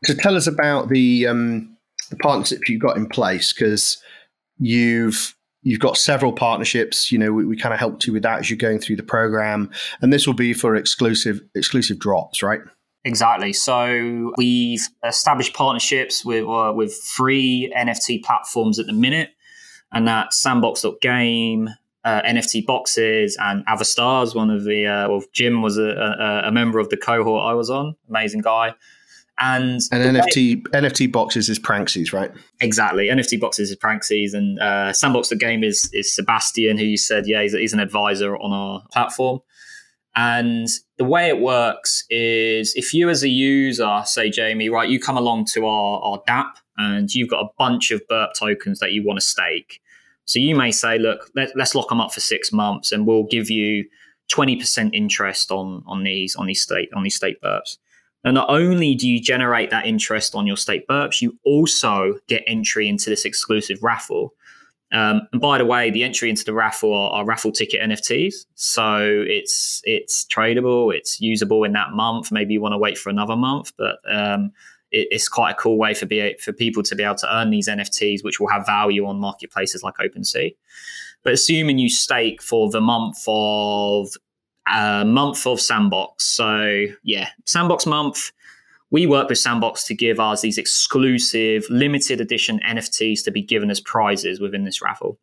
So 0.05 0.15
tell 0.15 0.37
us 0.37 0.47
about 0.47 0.89
the 0.89 1.27
um, 1.27 1.77
the 2.11 2.17
partnerships 2.17 2.69
you've 2.69 2.83
got 2.83 2.97
in 2.97 3.07
place 3.07 3.53
because 3.53 4.03
you've 4.59 5.35
you've 5.63 5.81
got 5.81 5.97
several 5.97 6.33
partnerships. 6.33 7.13
You 7.13 7.19
know, 7.19 7.33
we, 7.33 7.45
we 7.45 7.57
kind 7.57 7.73
of 7.73 7.81
helped 7.81 8.07
you 8.07 8.13
with 8.13 8.23
that 8.23 8.41
as 8.41 8.51
you're 8.51 8.57
going 8.57 8.79
through 8.79 8.97
the 8.97 9.03
program, 9.03 9.71
and 10.01 10.13
this 10.13 10.27
will 10.27 10.35
be 10.35 10.53
for 10.53 10.75
exclusive 10.75 11.41
exclusive 11.55 11.99
drops, 11.99 12.43
right? 12.43 12.61
Exactly. 13.05 13.53
So 13.53 14.33
we've 14.37 14.87
established 15.07 15.55
partnerships 15.55 16.25
with 16.25 16.47
uh, 16.47 16.73
with 16.75 16.95
free 16.95 17.73
NFT 17.77 18.23
platforms 18.23 18.79
at 18.79 18.87
the 18.87 18.93
minute, 18.93 19.31
and 19.93 20.07
that's 20.07 20.37
Sandbox.game, 20.37 21.71
uh, 22.05 22.23
NFT 22.23 22.67
boxes, 22.67 23.39
and 23.41 23.65
Avastars. 23.67 24.35
One 24.35 24.51
of 24.51 24.65
the 24.65 24.87
uh, 24.87 25.09
well, 25.09 25.23
Jim 25.33 25.63
was 25.63 25.79
a, 25.79 25.83
a, 25.83 26.49
a 26.49 26.53
member 26.53 26.79
of 26.79 26.91
the 26.91 26.97
cohort 26.97 27.45
I 27.45 27.55
was 27.55 27.71
on. 27.71 27.97
Amazing 28.09 28.43
guy. 28.43 28.75
And, 29.43 29.81
and 29.91 30.17
NFT 30.17 30.63
NFT 30.69 31.11
boxes 31.11 31.49
is 31.49 31.59
Pranksy's, 31.59 32.13
right? 32.13 32.31
Exactly. 32.61 33.09
NFT 33.09 33.41
boxes 33.41 33.71
is 33.71 33.77
Pranksy's, 33.77 34.35
and 34.35 34.59
uh, 34.59 34.93
Sandbox 34.93 35.31
the 35.31 35.37
game 35.37 35.65
is 35.65 35.89
is 35.95 36.15
Sebastian, 36.15 36.77
who 36.77 36.85
you 36.85 36.99
said, 36.99 37.27
yeah, 37.27 37.41
he's, 37.43 37.55
he's 37.55 37.73
an 37.73 37.81
advisor 37.81 38.37
on 38.37 38.53
our 38.53 38.83
platform. 38.93 39.41
And 40.17 40.69
the 40.99 41.05
way 41.05 41.29
it 41.29 41.41
works 41.41 42.05
is 42.11 42.75
if 42.75 42.93
you 42.93 43.09
as 43.09 43.23
a 43.23 43.29
user, 43.29 44.03
say 44.05 44.29
Jamie, 44.29 44.69
right, 44.69 44.89
you 44.89 45.01
come 45.01 45.17
along 45.17 45.47
to 45.53 45.67
our, 45.67 46.01
our 46.03 46.23
DApp 46.29 46.51
and 46.77 47.15
you've 47.15 47.31
got 47.31 47.45
a 47.45 47.49
bunch 47.57 47.91
of 47.91 48.03
burp 48.09 48.33
tokens 48.39 48.81
that 48.81 48.93
you 48.93 49.05
want 49.05 49.19
to 49.19 49.25
stake. 49.25 49.81
So 50.25 50.39
you 50.39 50.55
may 50.55 50.73
say, 50.73 50.99
look, 50.99 51.31
let, 51.35 51.57
us 51.59 51.75
lock 51.75 51.89
them 51.89 52.01
up 52.01 52.13
for 52.13 52.21
six 52.21 52.53
months 52.53 52.93
and 52.93 53.07
we'll 53.07 53.25
give 53.25 53.51
you 53.51 53.87
20% 54.33 54.91
interest 54.93 55.51
on, 55.51 55.83
on 55.87 56.03
these 56.05 56.37
on 56.37 56.47
these 56.47 56.63
state 56.63 56.89
on 56.95 57.03
these 57.03 57.17
state 57.17 57.41
burps. 57.43 57.79
And 58.25 58.35
not 58.35 58.51
only 58.51 58.95
do 58.95 59.09
you 59.09 59.21
generate 59.21 59.71
that 59.71 59.87
interest 59.87 60.35
on 60.35 60.47
your 60.47 60.57
state 60.57 60.87
burps, 60.87 61.23
you 61.23 61.39
also 61.45 62.19
get 62.27 62.43
entry 62.47 62.89
into 62.89 63.09
this 63.09 63.25
exclusive 63.25 63.83
raffle. 63.83 64.35
Um, 64.93 65.23
and 65.33 65.41
by 65.41 65.59
the 65.59 65.65
way, 65.65 65.91
the 65.91 66.03
entry 66.03 66.29
into 66.29 66.45
the 66.45 66.53
raffle 66.53 66.93
are, 66.93 67.11
are, 67.13 67.25
raffle 67.25 67.53
ticket 67.53 67.81
NFTs, 67.81 68.47
so 68.57 69.25
it's 69.25 69.81
it's 69.85 70.25
tradable, 70.25 70.93
it's 70.93 71.21
usable 71.21 71.63
in 71.63 71.73
that 71.75 71.93
month. 71.93 72.33
Maybe 72.33 72.55
you 72.55 72.61
want 72.61 72.73
to 72.73 72.79
wait 72.79 72.99
for 72.99 73.09
another 73.09 73.37
month, 73.37 73.73
but 73.79 73.99
um, 74.11 74.51
it, 74.91 75.07
it's 75.13 75.29
quite 75.29 75.53
a 75.53 75.55
cool 75.55 75.79
way 75.79 75.95
for 75.95 76.07
be, 76.07 76.35
for 76.41 76.53
people 76.53 76.83
to 76.83 76.97
be 76.97 77.05
able 77.05 77.15
to 77.17 77.37
earn 77.37 77.51
these 77.51 77.69
NFTs, 77.69 78.25
which 78.25 78.41
will 78.41 78.49
have 78.49 78.67
value 78.67 79.07
on 79.07 79.21
marketplaces 79.21 79.85
like 79.85 79.95
OpenSea. 79.99 80.57
But 81.23 81.35
assuming 81.35 81.79
you 81.79 81.89
stake 81.89 82.43
for 82.43 82.69
the 82.69 82.81
month 82.81 83.23
of 83.29 84.09
a 84.75 85.05
month 85.05 85.47
of 85.47 85.61
Sandbox. 85.61 86.25
So, 86.25 86.87
yeah, 87.03 87.29
Sandbox 87.47 87.87
month. 87.87 88.33
We 88.93 89.07
work 89.07 89.29
with 89.29 89.39
Sandbox 89.39 89.85
to 89.85 89.95
give 89.95 90.19
us 90.19 90.41
these 90.41 90.59
exclusive 90.59 91.65
limited 91.71 92.21
edition 92.21 92.61
NFTs 92.67 93.23
to 93.25 93.31
be 93.31 93.41
given 93.41 93.71
as 93.71 93.81
prizes 93.81 94.41
within 94.41 94.65
this 94.65 94.83
raffle. 94.83 95.19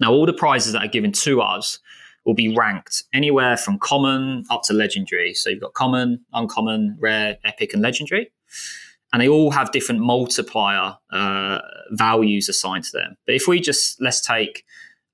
Now, 0.00 0.12
all 0.12 0.26
the 0.26 0.32
prizes 0.32 0.72
that 0.72 0.84
are 0.84 0.88
given 0.88 1.12
to 1.12 1.40
us 1.40 1.78
will 2.24 2.34
be 2.34 2.54
ranked 2.54 3.04
anywhere 3.12 3.56
from 3.56 3.78
common 3.78 4.44
up 4.50 4.62
to 4.64 4.74
legendary. 4.74 5.32
So 5.32 5.48
you've 5.48 5.60
got 5.60 5.74
common, 5.74 6.24
uncommon, 6.32 6.96
rare, 6.98 7.38
epic, 7.44 7.72
and 7.72 7.80
legendary. 7.80 8.30
And 9.12 9.22
they 9.22 9.28
all 9.28 9.50
have 9.50 9.72
different 9.72 10.02
multiplier 10.02 10.96
uh, 11.10 11.58
values 11.92 12.48
assigned 12.48 12.84
to 12.84 12.92
them. 12.92 13.16
But 13.24 13.36
if 13.36 13.48
we 13.48 13.60
just 13.60 14.00
let's 14.02 14.20
take 14.20 14.64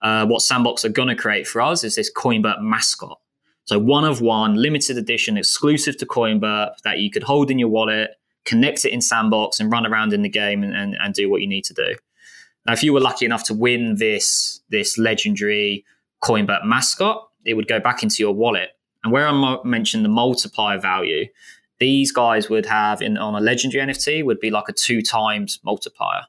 uh, 0.03 0.27
what 0.27 0.43
Sandbox 0.43 0.85
are 0.85 0.89
going 0.89 1.09
to 1.09 1.15
create 1.15 1.47
for 1.47 1.63
us 1.63 1.85
is 1.85 1.95
this 1.95 2.13
CoinBurp 2.13 2.61
mascot. 2.61 3.21
So 3.67 3.79
one 3.79 4.05
of 4.05 4.21
one, 4.21 4.57
limited 4.57 4.99
edition, 4.99 5.37
exclusive 5.37 5.97
to 5.99 6.07
CoinBurp 6.07 6.79
that 6.85 6.99
you 6.99 7.11
could 7.11 7.23
hold 7.23 7.51
in 7.51 7.59
your 7.59 7.69
wallet, 7.69 8.11
connect 8.45 8.85
it 8.85 8.93
in 8.93 9.01
Sandbox, 9.01 9.59
and 9.59 9.73
run 9.73 9.87
around 9.87 10.13
in 10.13 10.23
the 10.23 10.29
game 10.29 10.63
and, 10.63 10.75
and, 10.75 10.97
and 11.01 11.15
do 11.15 11.31
what 11.31 11.41
you 11.41 11.47
need 11.47 11.65
to 11.65 11.75
do. 11.75 11.95
Now, 12.67 12.73
if 12.73 12.83
you 12.83 12.93
were 12.93 13.01
lucky 13.01 13.25
enough 13.25 13.45
to 13.45 13.55
win 13.55 13.97
this 13.97 14.61
this 14.71 14.99
legendary 14.99 15.85
CoinBurp 16.23 16.65
mascot, 16.65 17.29
it 17.45 17.55
would 17.55 17.69
go 17.69 17.81
back 17.81 18.03
into 18.03 18.23
your 18.23 18.33
wallet. 18.33 18.71
And 19.03 19.13
where 19.13 19.29
I 19.29 19.59
mentioned 19.65 20.05
the 20.05 20.09
multiplier 20.09 20.79
value, 20.79 21.27
these 21.79 22.11
guys 22.11 22.49
would 22.49 22.67
have 22.67 23.03
in 23.03 23.19
on 23.19 23.35
a 23.35 23.41
legendary 23.41 23.87
NFT 23.87 24.25
would 24.25 24.41
be 24.41 24.51
like 24.51 24.69
a 24.69 24.73
two 24.73 25.03
times 25.03 25.61
multiplier. 25.63 26.23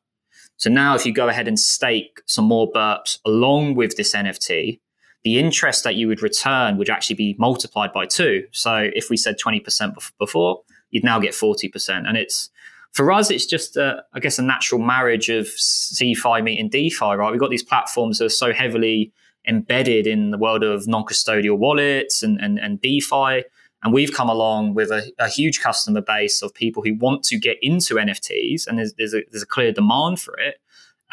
So 0.57 0.69
now, 0.69 0.95
if 0.95 1.05
you 1.05 1.13
go 1.13 1.27
ahead 1.27 1.47
and 1.47 1.59
stake 1.59 2.21
some 2.25 2.45
more 2.45 2.71
burps 2.71 3.19
along 3.25 3.75
with 3.75 3.97
this 3.97 4.13
NFT, 4.13 4.79
the 5.25 5.39
interest 5.39 5.83
that 5.83 5.95
you 5.95 6.07
would 6.07 6.21
return 6.21 6.77
would 6.77 6.87
actually 6.87 7.15
be 7.15 7.35
multiplied 7.39 7.91
by 7.91 8.05
two. 8.05 8.45
So 8.51 8.89
if 8.93 9.09
we 9.09 9.17
said 9.17 9.37
20% 9.43 10.11
before, 10.19 10.61
you'd 10.91 11.03
now 11.03 11.19
get 11.19 11.33
40%. 11.33 12.07
And 12.07 12.15
it's, 12.15 12.51
for 12.91 13.11
us, 13.11 13.31
it's 13.31 13.47
just, 13.47 13.75
a, 13.75 14.03
I 14.13 14.19
guess, 14.19 14.37
a 14.37 14.43
natural 14.43 14.79
marriage 14.79 15.29
of 15.29 15.47
CeFi 15.47 16.43
meeting 16.43 16.69
DeFi, 16.69 17.15
right? 17.15 17.31
We've 17.31 17.39
got 17.39 17.49
these 17.49 17.63
platforms 17.63 18.19
that 18.19 18.25
are 18.25 18.29
so 18.29 18.53
heavily 18.53 19.11
embedded 19.47 20.05
in 20.05 20.29
the 20.29 20.37
world 20.37 20.63
of 20.63 20.87
non-custodial 20.87 21.57
wallets 21.57 22.21
and, 22.21 22.39
and, 22.39 22.59
and 22.59 22.79
DeFi. 22.79 23.45
And 23.83 23.93
we've 23.93 24.13
come 24.13 24.29
along 24.29 24.75
with 24.75 24.91
a, 24.91 25.11
a, 25.17 25.27
huge 25.27 25.59
customer 25.59 26.01
base 26.01 26.43
of 26.43 26.53
people 26.53 26.83
who 26.83 26.93
want 26.95 27.23
to 27.23 27.39
get 27.39 27.57
into 27.63 27.95
NFTs, 27.95 28.67
and 28.67 28.77
there's, 28.77 28.93
there's, 28.93 29.13
a, 29.15 29.21
there's 29.31 29.43
a 29.43 29.47
clear 29.47 29.71
demand 29.71 30.19
for 30.19 30.37
it. 30.39 30.59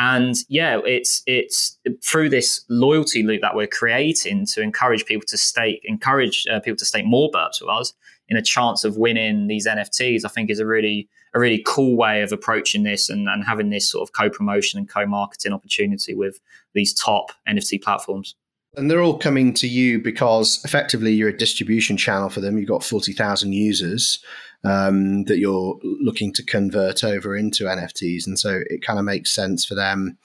And 0.02 0.34
yeah, 0.48 0.80
it's 0.84 1.22
it's 1.28 1.78
through 2.02 2.30
this 2.30 2.64
loyalty 2.68 3.22
loop 3.22 3.40
that 3.40 3.54
we're 3.54 3.68
creating 3.68 4.46
to 4.46 4.60
encourage 4.60 5.06
people 5.06 5.26
to 5.28 5.38
stake, 5.38 5.80
encourage 5.84 6.44
uh, 6.52 6.58
people 6.58 6.78
to 6.78 6.84
stake 6.84 7.06
more 7.06 7.30
burps 7.30 7.60
with 7.60 7.70
us 7.70 7.94
in 8.26 8.36
a 8.36 8.42
chance 8.42 8.82
of 8.82 8.96
winning 8.96 9.46
these 9.46 9.64
NFTs. 9.64 10.24
I 10.24 10.28
think 10.28 10.50
is 10.50 10.58
a 10.58 10.66
really 10.66 11.08
a 11.34 11.38
really 11.38 11.62
cool 11.64 11.96
way 11.96 12.22
of 12.22 12.32
approaching 12.32 12.82
this 12.82 13.08
and, 13.08 13.28
and 13.28 13.44
having 13.44 13.70
this 13.70 13.88
sort 13.88 14.02
of 14.02 14.12
co-promotion 14.12 14.80
and 14.80 14.88
co-marketing 14.88 15.52
opportunity 15.52 16.14
with 16.14 16.40
these 16.74 16.92
top 16.92 17.30
NFT 17.48 17.80
platforms. 17.80 18.34
And 18.76 18.90
they're 18.90 19.02
all 19.02 19.18
coming 19.18 19.54
to 19.54 19.68
you 19.68 20.00
because 20.00 20.60
effectively 20.64 21.12
you're 21.12 21.28
a 21.28 21.36
distribution 21.36 21.96
channel 21.96 22.28
for 22.28 22.40
them. 22.40 22.58
You've 22.58 22.68
got 22.68 22.82
40,000 22.82 23.52
users 23.52 24.18
um, 24.64 25.24
that 25.24 25.38
you're 25.38 25.78
looking 25.82 26.32
to 26.34 26.42
convert 26.42 27.04
over 27.04 27.36
into 27.36 27.64
NFTs. 27.64 28.26
And 28.26 28.38
so 28.38 28.60
it 28.66 28.82
kind 28.82 28.98
of 28.98 29.04
makes 29.04 29.34
sense 29.34 29.64
for 29.64 29.74
them 29.74 30.18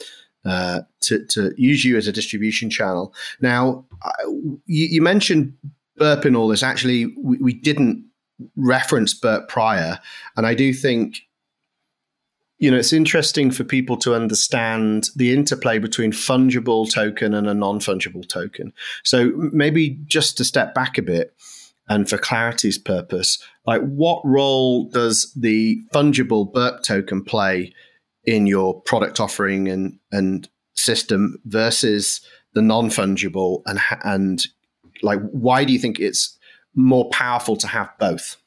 uh, 0.46 0.82
to, 1.02 1.26
to 1.26 1.54
use 1.58 1.84
you 1.84 1.98
as 1.98 2.08
a 2.08 2.12
distribution 2.12 2.70
channel. 2.70 3.14
Now, 3.42 3.86
you, 4.66 4.88
you 4.88 5.02
mentioned 5.02 5.54
Burp 5.98 6.26
in 6.26 6.36
all 6.36 6.48
this. 6.48 6.64
Actually, 6.64 7.08
we, 7.18 7.38
we 7.38 7.54
didn't 7.54 8.06
reference 8.56 9.14
Burp 9.14 9.50
prior, 9.50 10.00
and 10.36 10.46
I 10.46 10.54
do 10.54 10.74
think 10.74 11.22
you 12.60 12.72
know, 12.72 12.78
it's 12.78 12.94
interesting 12.94 13.52
for 13.52 13.64
people 13.64 13.98
to 13.98 14.16
understand 14.16 15.10
the 15.16 15.32
interplay 15.32 15.78
between 15.78 16.12
fungible 16.12 16.92
token 16.92 17.34
and 17.36 17.48
a 17.48 17.54
non-fungible 17.54 18.28
token. 18.28 18.74
So 19.04 19.32
maybe 19.54 20.00
just 20.08 20.38
to 20.38 20.44
step 20.44 20.74
back 20.74 20.98
a 20.98 21.04
bit 21.04 21.36
and 21.90 22.10
for 22.10 22.18
clarity's 22.18 22.78
purpose, 22.78 23.42
like 23.66 23.82
what 23.82 24.22
role 24.26 24.90
does 24.90 25.32
the 25.34 25.82
fungible 25.94 26.52
Burp 26.52 26.84
token 26.84 27.24
play 27.24 27.74
in 28.26 28.46
your 28.46 28.82
product 28.82 29.20
offering 29.20 29.68
and 29.68 29.98
and 30.12 30.50
system 30.76 31.38
versus 31.46 32.22
the 32.54 32.62
non-fungible 32.62 33.62
and 33.66 33.80
and 34.04 34.48
like 35.02 35.20
why 35.32 35.64
do 35.64 35.74
you 35.74 35.80
think 35.80 36.00
it's 36.00 36.38
more 36.76 37.10
powerful 37.10 37.58
to 37.58 37.68
have 37.68 37.90
both? 38.00 38.38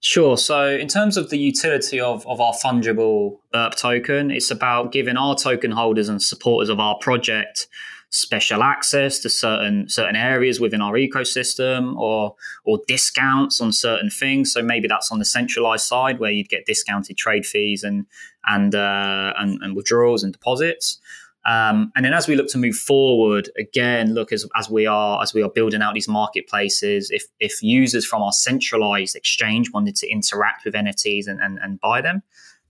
Sure. 0.00 0.36
So, 0.36 0.68
in 0.68 0.86
terms 0.86 1.16
of 1.16 1.30
the 1.30 1.38
utility 1.38 1.98
of, 2.00 2.24
of 2.26 2.40
our 2.40 2.52
fungible 2.52 3.38
Burp 3.52 3.74
token, 3.74 4.30
it's 4.30 4.50
about 4.50 4.92
giving 4.92 5.16
our 5.16 5.34
token 5.34 5.72
holders 5.72 6.08
and 6.08 6.22
supporters 6.22 6.68
of 6.68 6.78
our 6.78 6.96
project 6.98 7.66
special 8.10 8.62
access 8.62 9.18
to 9.20 9.28
certain 9.28 9.88
certain 9.88 10.16
areas 10.16 10.60
within 10.60 10.80
our 10.80 10.94
ecosystem, 10.94 11.96
or 11.96 12.34
or 12.64 12.80
discounts 12.86 13.60
on 13.60 13.72
certain 13.72 14.10
things. 14.10 14.52
So 14.52 14.62
maybe 14.62 14.88
that's 14.88 15.12
on 15.12 15.18
the 15.18 15.24
centralized 15.24 15.86
side 15.86 16.18
where 16.18 16.30
you'd 16.30 16.48
get 16.48 16.66
discounted 16.66 17.16
trade 17.16 17.46
fees 17.46 17.82
and 17.82 18.06
and 18.46 18.74
uh, 18.74 19.34
and, 19.38 19.58
and 19.62 19.76
withdrawals 19.76 20.22
and 20.22 20.32
deposits. 20.32 21.00
Um, 21.46 21.92
and 21.96 22.04
then 22.04 22.12
as 22.12 22.28
we 22.28 22.36
look 22.36 22.48
to 22.48 22.58
move 22.58 22.74
forward, 22.74 23.48
again, 23.56 24.12
look 24.12 24.32
as, 24.32 24.44
as 24.54 24.68
we 24.68 24.86
are 24.86 25.22
as 25.22 25.32
we 25.32 25.42
are 25.42 25.48
building 25.48 25.80
out 25.80 25.94
these 25.94 26.08
marketplaces, 26.08 27.10
if 27.10 27.24
if 27.40 27.62
users 27.62 28.04
from 28.04 28.22
our 28.22 28.32
centralized 28.32 29.16
exchange 29.16 29.70
wanted 29.72 29.96
to 29.96 30.08
interact 30.10 30.64
with 30.64 30.74
NFTs 30.74 31.26
and, 31.26 31.40
and, 31.40 31.58
and 31.62 31.80
buy 31.80 32.02
them, 32.02 32.22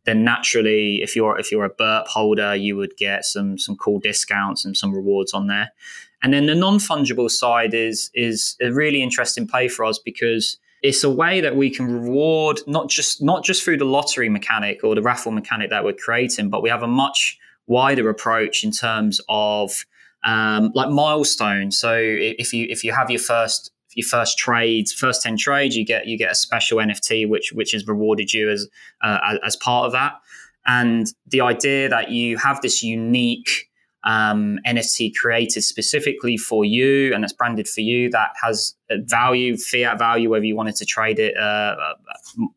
then 0.09 0.25
naturally, 0.25 1.03
if 1.03 1.14
you're 1.14 1.38
if 1.38 1.53
you're 1.53 1.66
a 1.66 1.68
burp 1.68 2.07
holder, 2.07 2.55
you 2.55 2.77
would 2.77 2.97
get 2.97 3.27
some 3.27 3.59
some 3.59 3.77
cool 3.77 4.01
discounts 4.01 4.64
and 4.64 4.75
some 4.75 4.94
rewards 4.94 5.35
on 5.35 5.49
there. 5.49 5.71
And 6.23 6.33
then 6.33 6.47
the 6.47 6.55
non-fungible 6.55 7.31
side 7.31 7.75
is 7.75 8.11
is 8.14 8.57
a 8.62 8.71
really 8.73 9.03
interesting 9.03 9.47
play 9.47 9.68
for 9.68 9.85
us 9.85 9.99
because 9.99 10.57
it's 10.83 11.05
a 11.05 11.11
way 11.11 11.42
that 11.42 11.57
we 11.57 11.68
can 11.68 11.92
reward 11.92 12.61
not 12.66 12.88
just 12.88 13.23
not 13.23 13.44
just 13.44 13.62
through 13.62 13.77
the 13.77 13.85
lottery 13.85 14.31
mechanic 14.31 14.83
or 14.83 14.94
the 14.94 15.03
raffle 15.03 15.31
mechanic 15.31 15.68
that 15.68 15.85
we're 15.85 15.92
creating, 15.92 16.49
but 16.49 16.62
we 16.62 16.71
have 16.71 16.83
a 16.83 16.88
much 16.88 17.38
wider 17.66 18.09
approach 18.09 18.64
in 18.64 18.71
terms 18.71 19.21
of 19.29 19.85
um, 20.25 20.73
like 20.75 20.88
milestones. 20.88 21.79
So 21.79 21.94
if 21.99 22.55
you 22.55 22.66
if 22.71 22.83
you 22.83 22.92
have 22.92 23.11
your 23.11 23.21
first 23.21 23.73
your 23.99 24.07
first 24.07 24.39
trades, 24.39 24.93
first 24.93 25.23
ten 25.23 25.37
trades, 25.37 25.77
you 25.77 25.85
get 25.85 26.07
you 26.07 26.17
get 26.17 26.31
a 26.31 26.35
special 26.35 26.79
NFT 26.79 27.29
which 27.29 27.53
which 27.53 27.75
is 27.75 27.87
rewarded 27.87 28.33
you 28.33 28.51
as 28.51 28.67
uh, 29.03 29.37
as 29.45 29.57
part 29.57 29.87
of 29.87 29.93
that. 29.93 30.15
And 30.67 31.07
the 31.27 31.41
idea 31.41 31.89
that 31.89 32.11
you 32.11 32.37
have 32.39 32.61
this 32.61 32.83
unique 32.83 33.69
um, 34.05 34.59
NFT 34.67 35.15
created 35.15 35.63
specifically 35.63 36.37
for 36.37 36.65
you 36.65 37.15
and 37.15 37.25
it's 37.25 37.33
branded 37.33 37.69
for 37.69 37.81
you 37.81 38.11
that 38.11 38.31
has 38.43 38.75
value, 38.91 39.57
fiat 39.57 39.99
value, 39.99 40.31
whether 40.31 40.45
you 40.45 40.57
wanted 40.57 40.77
to 40.77 40.85
trade 40.85 41.19
it 41.19 41.37
uh, 41.37 41.75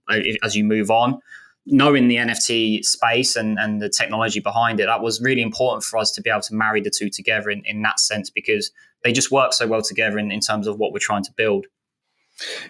uh 0.09 0.19
as 0.43 0.55
you 0.55 0.63
move 0.63 0.91
on 0.91 1.19
knowing 1.65 2.07
the 2.07 2.15
NFT 2.15 2.83
space 2.83 3.35
and, 3.35 3.59
and 3.59 3.81
the 3.81 3.89
technology 3.89 4.39
behind 4.39 4.79
it, 4.79 4.87
that 4.87 5.01
was 5.01 5.21
really 5.21 5.41
important 5.41 5.83
for 5.83 5.97
us 5.97 6.11
to 6.13 6.21
be 6.21 6.29
able 6.29 6.41
to 6.41 6.55
marry 6.55 6.81
the 6.81 6.89
two 6.89 7.09
together 7.09 7.49
in, 7.49 7.61
in 7.65 7.81
that 7.83 7.99
sense 7.99 8.29
because 8.29 8.71
they 9.03 9.11
just 9.11 9.31
work 9.31 9.53
so 9.53 9.67
well 9.67 9.81
together 9.81 10.17
in, 10.17 10.31
in 10.31 10.39
terms 10.39 10.67
of 10.67 10.77
what 10.77 10.93
we're 10.93 10.99
trying 10.99 11.23
to 11.23 11.31
build. 11.35 11.65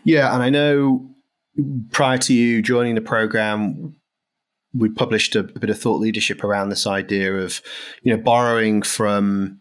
Yeah, 0.03 0.33
and 0.33 0.43
I 0.43 0.49
know 0.49 1.09
prior 1.91 2.17
to 2.17 2.33
you 2.33 2.61
joining 2.61 2.95
the 2.95 3.01
program, 3.01 3.95
we 4.73 4.89
published 4.89 5.35
a, 5.35 5.39
a 5.39 5.59
bit 5.59 5.69
of 5.69 5.79
thought 5.79 5.99
leadership 5.99 6.43
around 6.43 6.69
this 6.69 6.87
idea 6.87 7.33
of, 7.35 7.61
you 8.03 8.15
know, 8.15 8.21
borrowing 8.21 8.81
from 8.81 9.59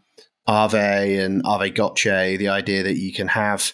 Aave 0.49 1.25
and 1.25 1.43
Aavegotchi, 1.45 2.39
the 2.39 2.49
idea 2.49 2.83
that 2.83 2.97
you 2.97 3.13
can 3.13 3.29
have 3.29 3.73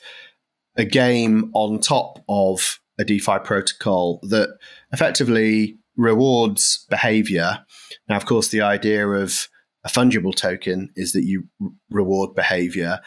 a 0.77 0.85
game 0.85 1.51
on 1.55 1.79
top 1.79 2.23
of 2.29 2.81
a 2.99 3.05
DeFi 3.05 3.39
protocol 3.45 4.21
that 4.23 4.57
effectively 4.93 5.79
rewards 5.97 6.87
behavior. 6.91 7.65
Now, 8.09 8.17
of 8.17 8.27
course, 8.27 8.49
the 8.49 8.63
idea 8.63 9.07
of 9.07 9.49
a 9.87 9.89
fungible 9.89 10.35
token 10.35 10.91
is 10.97 11.13
that 11.13 11.25
you 11.25 11.45
reward 11.91 12.35
behavior. 12.35 13.01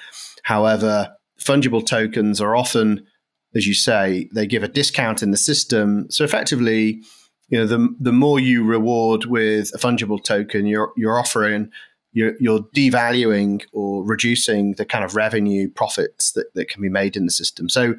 However, 0.43 1.13
fungible 1.39 1.85
tokens 1.85 2.39
are 2.39 2.55
often, 2.55 3.05
as 3.53 3.67
you 3.67 3.73
say, 3.73 4.29
they 4.33 4.47
give 4.47 4.63
a 4.63 4.69
discount 4.69 5.21
in 5.21 5.31
the 5.31 5.37
system. 5.37 6.07
So 6.09 6.23
effectively, 6.23 7.03
you 7.49 7.59
know, 7.59 7.65
the 7.65 7.89
the 7.99 8.13
more 8.13 8.39
you 8.39 8.63
reward 8.63 9.25
with 9.25 9.71
a 9.75 9.77
fungible 9.77 10.23
token, 10.23 10.65
you're 10.65 10.93
you're 10.95 11.19
offering 11.19 11.69
you're, 12.11 12.33
you're 12.39 12.61
devaluing 12.75 13.63
or 13.71 14.03
reducing 14.03 14.73
the 14.73 14.85
kind 14.85 15.03
of 15.03 15.15
revenue 15.15 15.69
profits 15.69 16.31
that, 16.31 16.53
that 16.55 16.69
can 16.69 16.81
be 16.81 16.89
made 16.89 17.15
in 17.15 17.25
the 17.25 17.31
system. 17.31 17.69
So, 17.69 17.95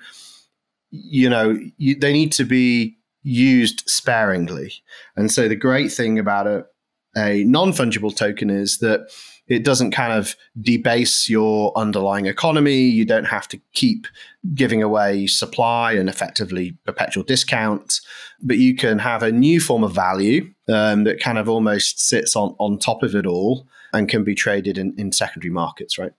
you 0.91 1.31
know, 1.31 1.57
you, 1.77 1.95
they 1.95 2.13
need 2.13 2.33
to 2.33 2.45
be 2.45 2.97
used 3.23 3.89
sparingly. 3.89 4.73
And 5.17 5.31
so 5.31 5.49
the 5.49 5.57
great 5.57 5.93
thing 5.93 6.19
about 6.19 6.47
a, 6.47 6.67
a 7.17 7.45
non 7.45 7.73
fungible 7.73 8.15
token 8.15 8.51
is 8.51 8.79
that 8.79 9.09
it 9.49 9.65
doesn't 9.65 9.91
kind 9.91 10.13
of 10.13 10.37
debase 10.61 11.29
your 11.29 11.77
underlying 11.77 12.27
economy. 12.27 12.83
You 12.83 13.05
don't 13.05 13.25
have 13.25 13.49
to 13.49 13.61
keep 13.73 14.07
giving 14.55 14.81
away 14.83 15.27
supply 15.27 15.93
and 15.93 16.09
effectively 16.09 16.79
perpetual 16.87 17.25
discounts, 17.25 18.01
but 18.41 18.59
you 18.59 18.77
can 18.77 19.01
have 19.01 19.25
a 19.25 19.33
new 19.33 19.61
form 19.61 19.83
of 19.83 19.93
value 19.93 20.53
um, 20.69 21.03
that 21.05 21.21
kind 21.21 21.37
of 21.37 21.49
almost 21.49 22.01
sits 22.01 22.37
on, 22.37 22.55
on 22.59 22.79
top 22.79 23.03
of 23.03 23.17
it 23.17 23.27
all 23.27 23.67
and 23.93 24.09
can 24.09 24.23
be 24.23 24.37
traded 24.37 24.79
in, 24.79 24.95
in 24.97 25.11
secondary 25.11 25.51
markets, 25.51 25.99
right? 25.99 26.13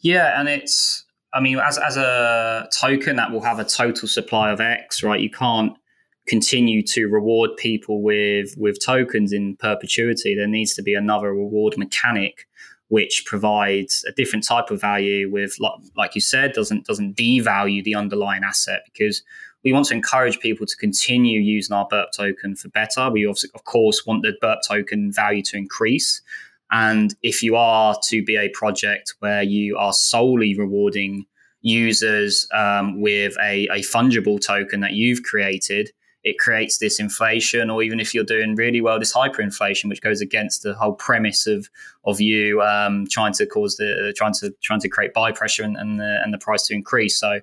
Yeah, 0.00 0.38
and 0.38 0.48
it's 0.48 1.06
I 1.32 1.40
mean, 1.40 1.58
as 1.58 1.78
as 1.78 1.96
a 1.96 2.68
token 2.72 3.16
that 3.16 3.30
will 3.30 3.42
have 3.42 3.58
a 3.58 3.64
total 3.64 4.08
supply 4.08 4.50
of 4.50 4.60
X, 4.60 5.02
right? 5.02 5.20
You 5.20 5.30
can't 5.30 5.76
continue 6.26 6.82
to 6.82 7.06
reward 7.06 7.50
people 7.56 8.02
with 8.02 8.54
with 8.56 8.84
tokens 8.84 9.32
in 9.32 9.56
perpetuity, 9.56 10.34
there 10.34 10.46
needs 10.46 10.74
to 10.74 10.82
be 10.82 10.94
another 10.94 11.32
reward 11.32 11.78
mechanic 11.78 12.46
which 12.88 13.24
provides 13.26 14.04
a 14.06 14.12
different 14.12 14.46
type 14.46 14.70
of 14.70 14.80
value 14.80 15.28
with 15.30 15.56
like 15.96 16.14
you 16.14 16.20
said 16.20 16.52
doesn't 16.52 16.86
doesn't 16.86 17.16
devalue 17.16 17.82
the 17.82 17.94
underlying 17.94 18.44
asset 18.44 18.82
because 18.92 19.22
we 19.64 19.72
want 19.72 19.86
to 19.86 19.94
encourage 19.94 20.38
people 20.38 20.64
to 20.64 20.76
continue 20.76 21.40
using 21.40 21.74
our 21.74 21.88
burp 21.90 22.12
token 22.12 22.54
for 22.54 22.68
better. 22.68 23.10
We 23.10 23.26
of 23.26 23.64
course 23.64 24.06
want 24.06 24.22
the 24.22 24.34
burp 24.40 24.60
token 24.66 25.10
value 25.10 25.42
to 25.42 25.56
increase. 25.56 26.22
And 26.70 27.14
if 27.22 27.42
you 27.42 27.56
are 27.56 27.96
to 28.04 28.24
be 28.24 28.36
a 28.36 28.48
project 28.50 29.14
where 29.20 29.42
you 29.42 29.76
are 29.76 29.92
solely 29.92 30.56
rewarding 30.56 31.26
users 31.62 32.46
um, 32.52 33.00
with 33.00 33.36
a, 33.40 33.66
a 33.68 33.80
fungible 33.80 34.40
token 34.40 34.80
that 34.80 34.92
you've 34.92 35.22
created 35.24 35.90
it 36.26 36.40
creates 36.40 36.78
this 36.78 36.98
inflation, 36.98 37.70
or 37.70 37.84
even 37.84 38.00
if 38.00 38.12
you're 38.12 38.24
doing 38.24 38.56
really 38.56 38.80
well, 38.80 38.98
this 38.98 39.14
hyperinflation, 39.14 39.88
which 39.88 40.02
goes 40.02 40.20
against 40.20 40.64
the 40.64 40.74
whole 40.74 40.94
premise 40.94 41.46
of 41.46 41.70
of 42.04 42.20
you 42.20 42.60
um, 42.62 43.06
trying 43.08 43.32
to 43.34 43.46
cause 43.46 43.76
the 43.76 44.12
trying 44.16 44.34
to 44.34 44.52
trying 44.60 44.80
to 44.80 44.88
create 44.88 45.14
buy 45.14 45.30
pressure 45.30 45.62
and, 45.62 45.76
and 45.76 46.00
the 46.00 46.20
and 46.24 46.34
the 46.34 46.38
price 46.38 46.66
to 46.66 46.74
increase. 46.74 47.20
So 47.20 47.40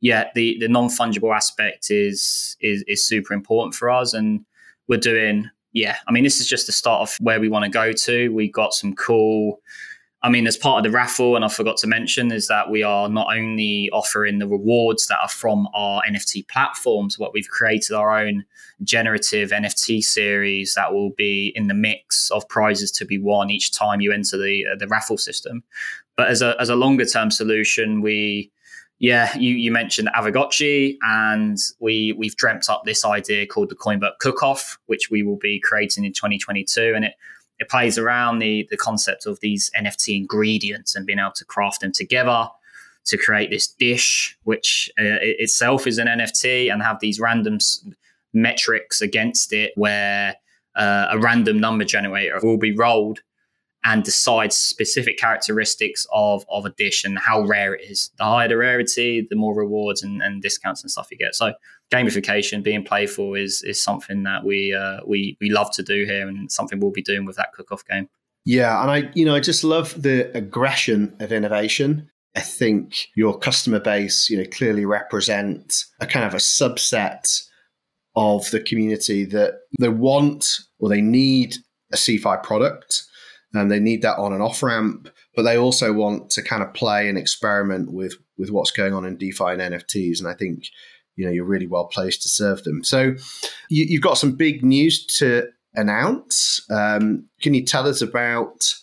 yeah, 0.00 0.30
the 0.34 0.56
the 0.58 0.66
non 0.66 0.88
fungible 0.88 1.32
aspect 1.34 1.92
is 1.92 2.56
is 2.60 2.82
is 2.88 3.06
super 3.06 3.34
important 3.34 3.76
for 3.76 3.88
us, 3.88 4.12
and 4.14 4.44
we're 4.88 4.98
doing 4.98 5.48
yeah. 5.72 5.96
I 6.08 6.10
mean, 6.10 6.24
this 6.24 6.40
is 6.40 6.48
just 6.48 6.66
the 6.66 6.72
start 6.72 7.02
of 7.02 7.16
where 7.20 7.38
we 7.38 7.48
want 7.48 7.66
to 7.66 7.70
go 7.70 7.92
to. 7.92 8.34
We 8.34 8.50
got 8.50 8.74
some 8.74 8.96
cool 8.96 9.60
I 10.24 10.30
mean, 10.30 10.46
as 10.46 10.56
part 10.56 10.78
of 10.78 10.90
the 10.90 10.96
raffle, 10.96 11.36
and 11.36 11.44
I 11.44 11.48
forgot 11.48 11.76
to 11.78 11.86
mention, 11.86 12.32
is 12.32 12.48
that 12.48 12.70
we 12.70 12.82
are 12.82 13.10
not 13.10 13.36
only 13.36 13.90
offering 13.92 14.38
the 14.38 14.48
rewards 14.48 15.06
that 15.08 15.18
are 15.20 15.28
from 15.28 15.68
our 15.74 16.00
NFT 16.08 16.48
platforms, 16.48 17.16
but 17.18 17.34
we've 17.34 17.48
created 17.48 17.92
our 17.92 18.18
own 18.18 18.46
generative 18.82 19.50
NFT 19.50 20.02
series 20.02 20.72
that 20.76 20.94
will 20.94 21.10
be 21.10 21.52
in 21.54 21.66
the 21.66 21.74
mix 21.74 22.30
of 22.30 22.48
prizes 22.48 22.90
to 22.92 23.04
be 23.04 23.18
won 23.18 23.50
each 23.50 23.74
time 23.74 24.00
you 24.00 24.12
enter 24.12 24.38
the 24.38 24.64
uh, 24.72 24.76
the 24.76 24.88
raffle 24.88 25.18
system. 25.18 25.62
But 26.16 26.28
as 26.28 26.40
a 26.40 26.56
as 26.58 26.70
a 26.70 26.74
longer 26.74 27.04
term 27.04 27.30
solution, 27.30 28.00
we 28.00 28.50
yeah, 29.00 29.36
you, 29.36 29.54
you 29.54 29.70
mentioned 29.70 30.08
Aave 30.16 30.96
and 31.02 31.58
we 31.80 32.14
we've 32.14 32.36
dreamt 32.36 32.70
up 32.70 32.84
this 32.86 33.04
idea 33.04 33.46
called 33.46 33.68
the 33.68 33.76
CoinBurp 33.76 34.18
Cook 34.20 34.42
Off, 34.42 34.78
which 34.86 35.10
we 35.10 35.22
will 35.22 35.36
be 35.36 35.60
creating 35.60 36.06
in 36.06 36.14
2022, 36.14 36.94
and 36.96 37.04
it 37.04 37.12
it 37.64 37.70
plays 37.70 37.98
around 37.98 38.38
the 38.38 38.66
the 38.70 38.76
concept 38.76 39.26
of 39.26 39.40
these 39.40 39.70
NFT 39.78 40.16
ingredients 40.16 40.94
and 40.94 41.06
being 41.06 41.18
able 41.18 41.32
to 41.32 41.44
craft 41.44 41.80
them 41.80 41.92
together 41.92 42.48
to 43.06 43.18
create 43.18 43.50
this 43.50 43.66
dish, 43.66 44.38
which 44.44 44.90
uh, 44.98 45.20
itself 45.20 45.86
is 45.86 45.98
an 45.98 46.06
NFT, 46.06 46.72
and 46.72 46.82
have 46.82 47.00
these 47.00 47.20
random 47.20 47.58
metrics 48.32 49.00
against 49.00 49.52
it, 49.52 49.72
where 49.76 50.36
uh, 50.74 51.08
a 51.10 51.18
random 51.18 51.58
number 51.58 51.84
generator 51.84 52.38
will 52.42 52.56
be 52.58 52.74
rolled, 52.74 53.20
and 53.84 54.02
decides 54.02 54.56
specific 54.56 55.18
characteristics 55.18 56.06
of, 56.12 56.46
of 56.48 56.64
a 56.64 56.70
dish 56.70 57.04
and 57.04 57.18
how 57.18 57.42
rare 57.42 57.74
it 57.74 57.82
is. 57.82 58.10
The 58.16 58.24
higher 58.24 58.48
the 58.48 58.56
rarity, 58.56 59.26
the 59.28 59.36
more 59.36 59.54
rewards 59.54 60.02
and, 60.02 60.22
and 60.22 60.40
discounts 60.40 60.82
and 60.82 60.90
stuff 60.90 61.08
you 61.10 61.18
get. 61.18 61.34
So 61.34 61.52
gamification, 61.92 62.62
being 62.62 62.84
playful 62.84 63.34
is 63.34 63.62
is 63.62 63.82
something 63.82 64.22
that 64.24 64.44
we 64.44 64.74
uh, 64.74 65.00
we 65.06 65.36
we 65.40 65.50
love 65.50 65.70
to 65.72 65.82
do 65.82 66.04
here 66.04 66.28
and 66.28 66.50
something 66.50 66.80
we'll 66.80 66.90
be 66.90 67.02
doing 67.02 67.24
with 67.24 67.36
that 67.36 67.52
cook-off 67.52 67.84
game. 67.86 68.08
Yeah, 68.44 68.80
and 68.82 68.90
I 68.90 69.10
you 69.14 69.24
know 69.24 69.34
I 69.34 69.40
just 69.40 69.64
love 69.64 70.00
the 70.00 70.36
aggression 70.36 71.14
of 71.20 71.32
innovation. 71.32 72.10
I 72.36 72.40
think 72.40 73.08
your 73.14 73.38
customer 73.38 73.78
base, 73.78 74.28
you 74.28 74.36
know, 74.36 74.48
clearly 74.50 74.84
represent 74.84 75.84
a 76.00 76.06
kind 76.06 76.26
of 76.26 76.34
a 76.34 76.38
subset 76.38 77.42
of 78.16 78.50
the 78.50 78.60
community 78.60 79.24
that 79.24 79.60
they 79.78 79.88
want 79.88 80.58
or 80.78 80.88
they 80.88 81.00
need 81.00 81.56
a 81.92 81.96
CeFi 81.96 82.42
product 82.42 83.04
and 83.52 83.70
they 83.70 83.80
need 83.80 84.02
that 84.02 84.18
on 84.18 84.32
and 84.32 84.42
off 84.42 84.62
ramp, 84.62 85.08
but 85.36 85.42
they 85.42 85.56
also 85.56 85.92
want 85.92 86.30
to 86.30 86.42
kind 86.42 86.62
of 86.62 86.74
play 86.74 87.08
and 87.08 87.16
experiment 87.16 87.92
with 87.92 88.14
with 88.36 88.50
what's 88.50 88.72
going 88.72 88.92
on 88.92 89.04
in 89.04 89.16
DeFi 89.16 89.44
and 89.44 89.60
NFTs. 89.60 90.18
And 90.18 90.26
I 90.26 90.34
think 90.34 90.66
you 91.16 91.24
know 91.24 91.32
you're 91.32 91.44
really 91.44 91.66
well 91.66 91.86
placed 91.86 92.22
to 92.22 92.28
serve 92.28 92.62
them. 92.64 92.84
So 92.84 93.14
you, 93.68 93.96
have 93.96 94.02
got 94.02 94.18
some 94.18 94.32
big 94.32 94.64
news 94.64 95.04
to 95.18 95.48
announce. 95.74 96.60
Um, 96.70 97.28
can 97.40 97.54
you 97.54 97.64
tell 97.64 97.86
us 97.86 98.02
about 98.02 98.74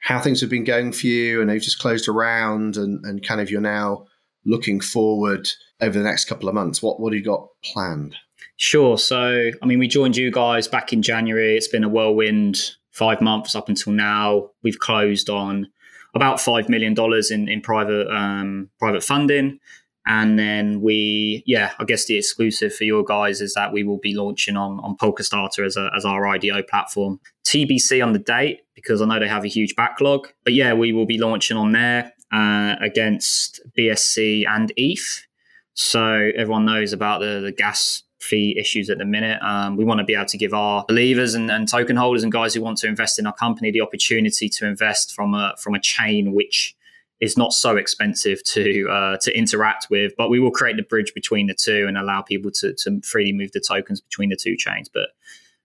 how 0.00 0.20
things 0.20 0.40
have 0.40 0.50
been 0.50 0.64
going 0.64 0.92
for 0.92 1.06
you? 1.06 1.40
And 1.40 1.48
they've 1.48 1.62
just 1.62 1.78
closed 1.78 2.08
around, 2.08 2.76
and, 2.76 3.04
and 3.04 3.26
kind 3.26 3.40
of 3.40 3.50
you're 3.50 3.60
now 3.60 4.06
looking 4.44 4.80
forward 4.80 5.48
over 5.80 5.98
the 5.98 6.04
next 6.04 6.26
couple 6.26 6.48
of 6.48 6.54
months. 6.54 6.82
What 6.82 7.00
what 7.00 7.12
have 7.12 7.18
you 7.18 7.24
got 7.24 7.48
planned? 7.64 8.16
Sure. 8.56 8.98
So, 8.98 9.50
I 9.60 9.66
mean, 9.66 9.78
we 9.78 9.88
joined 9.88 10.16
you 10.16 10.30
guys 10.30 10.68
back 10.68 10.92
in 10.92 11.02
January. 11.02 11.56
It's 11.56 11.68
been 11.68 11.84
a 11.84 11.88
whirlwind 11.88 12.72
five 12.92 13.20
months 13.20 13.54
up 13.56 13.68
until 13.68 13.92
now. 13.92 14.50
We've 14.62 14.78
closed 14.78 15.28
on 15.30 15.68
about 16.14 16.40
five 16.40 16.68
million 16.68 16.94
dollars 16.94 17.30
in 17.30 17.48
in 17.48 17.60
private 17.60 18.08
um, 18.14 18.70
private 18.78 19.02
funding. 19.02 19.58
And 20.06 20.38
then 20.38 20.80
we, 20.80 21.44
yeah, 21.46 21.72
I 21.78 21.84
guess 21.84 22.06
the 22.06 22.16
exclusive 22.16 22.74
for 22.74 22.84
your 22.84 23.04
guys 23.04 23.40
is 23.40 23.54
that 23.54 23.72
we 23.72 23.84
will 23.84 23.98
be 23.98 24.14
launching 24.14 24.56
on 24.56 24.80
on 24.80 24.96
Polkastarter 24.96 25.64
as 25.64 25.76
a, 25.76 25.90
as 25.96 26.04
our 26.04 26.26
IDO 26.26 26.62
platform. 26.64 27.20
TBC 27.44 28.04
on 28.04 28.12
the 28.12 28.18
date 28.18 28.62
because 28.74 29.00
I 29.00 29.06
know 29.06 29.20
they 29.20 29.28
have 29.28 29.44
a 29.44 29.48
huge 29.48 29.76
backlog. 29.76 30.28
But 30.44 30.54
yeah, 30.54 30.72
we 30.72 30.92
will 30.92 31.06
be 31.06 31.18
launching 31.18 31.56
on 31.56 31.72
there 31.72 32.12
uh, 32.32 32.76
against 32.80 33.60
BSC 33.78 34.46
and 34.48 34.72
ETH. 34.76 35.26
So 35.74 36.30
everyone 36.36 36.64
knows 36.64 36.92
about 36.92 37.20
the 37.20 37.40
the 37.40 37.52
gas 37.52 38.02
fee 38.20 38.56
issues 38.58 38.88
at 38.88 38.98
the 38.98 39.04
minute. 39.04 39.42
Um, 39.42 39.76
we 39.76 39.84
want 39.84 39.98
to 39.98 40.04
be 40.04 40.14
able 40.14 40.26
to 40.26 40.38
give 40.38 40.54
our 40.54 40.84
believers 40.86 41.34
and, 41.34 41.50
and, 41.50 41.68
token 41.68 41.96
holders 41.96 42.22
and 42.22 42.30
guys 42.30 42.54
who 42.54 42.62
want 42.62 42.78
to 42.78 42.86
invest 42.86 43.18
in 43.18 43.26
our 43.26 43.34
company 43.34 43.72
the 43.72 43.80
opportunity 43.80 44.48
to 44.48 44.66
invest 44.66 45.12
from 45.12 45.34
a 45.34 45.54
from 45.58 45.74
a 45.74 45.80
chain 45.80 46.32
which 46.32 46.76
is 47.22 47.38
not 47.38 47.52
so 47.52 47.76
expensive 47.76 48.42
to 48.42 48.88
uh, 48.90 49.16
to 49.18 49.34
interact 49.34 49.86
with. 49.88 50.12
But 50.18 50.28
we 50.28 50.40
will 50.40 50.50
create 50.50 50.76
the 50.76 50.82
bridge 50.82 51.14
between 51.14 51.46
the 51.46 51.54
two 51.54 51.86
and 51.88 51.96
allow 51.96 52.20
people 52.20 52.50
to 52.56 52.74
to 52.74 53.00
freely 53.02 53.32
move 53.32 53.52
the 53.52 53.60
tokens 53.60 54.02
between 54.02 54.28
the 54.28 54.36
two 54.36 54.56
chains. 54.56 54.90
But 54.92 55.10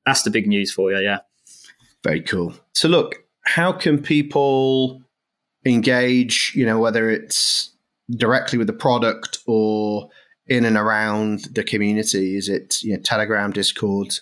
that's 0.05 0.21
the 0.21 0.29
big 0.29 0.47
news 0.47 0.71
for 0.71 0.91
you, 0.91 0.99
yeah. 0.99 1.19
Very 2.03 2.21
cool. 2.21 2.53
So 2.73 2.87
look, 2.87 3.15
how 3.43 3.73
can 3.73 4.01
people 4.01 5.01
engage? 5.65 6.53
You 6.55 6.65
know, 6.65 6.79
whether 6.79 7.09
it's 7.09 7.71
directly 8.11 8.57
with 8.57 8.67
the 8.67 8.73
product 8.73 9.39
or 9.47 10.09
in 10.45 10.63
and 10.63 10.77
around 10.77 11.45
the 11.51 11.63
community? 11.63 12.37
Is 12.37 12.47
it 12.47 12.81
you 12.83 12.93
know, 12.93 13.01
Telegram, 13.03 13.51
Discord? 13.51 14.13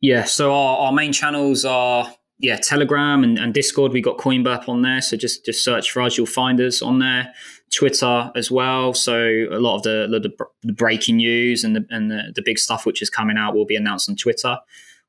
Yeah, 0.00 0.24
so 0.24 0.52
our, 0.52 0.78
our 0.78 0.92
main 0.92 1.12
channels 1.12 1.64
are 1.64 2.12
yeah 2.38 2.56
Telegram 2.56 3.24
and, 3.24 3.38
and 3.38 3.54
Discord. 3.54 3.92
We 3.92 4.00
got 4.00 4.18
CoinBurp 4.18 4.68
on 4.68 4.82
there, 4.82 5.00
so 5.00 5.16
just 5.16 5.44
just 5.44 5.64
search 5.64 5.90
for 5.90 6.02
us, 6.02 6.16
you'll 6.16 6.26
find 6.26 6.60
us 6.60 6.82
on 6.82 6.98
there. 6.98 7.32
Twitter 7.74 8.30
as 8.36 8.50
well. 8.50 8.94
So 8.94 9.16
a 9.50 9.58
lot 9.58 9.76
of 9.76 9.82
the 9.82 10.06
the, 10.10 10.46
the 10.62 10.72
breaking 10.72 11.16
news 11.16 11.64
and 11.64 11.74
the 11.74 11.86
and 11.90 12.10
the, 12.10 12.32
the 12.34 12.42
big 12.44 12.58
stuff 12.58 12.86
which 12.86 13.02
is 13.02 13.10
coming 13.10 13.36
out 13.36 13.54
will 13.54 13.66
be 13.66 13.76
announced 13.76 14.08
on 14.08 14.16
Twitter. 14.16 14.58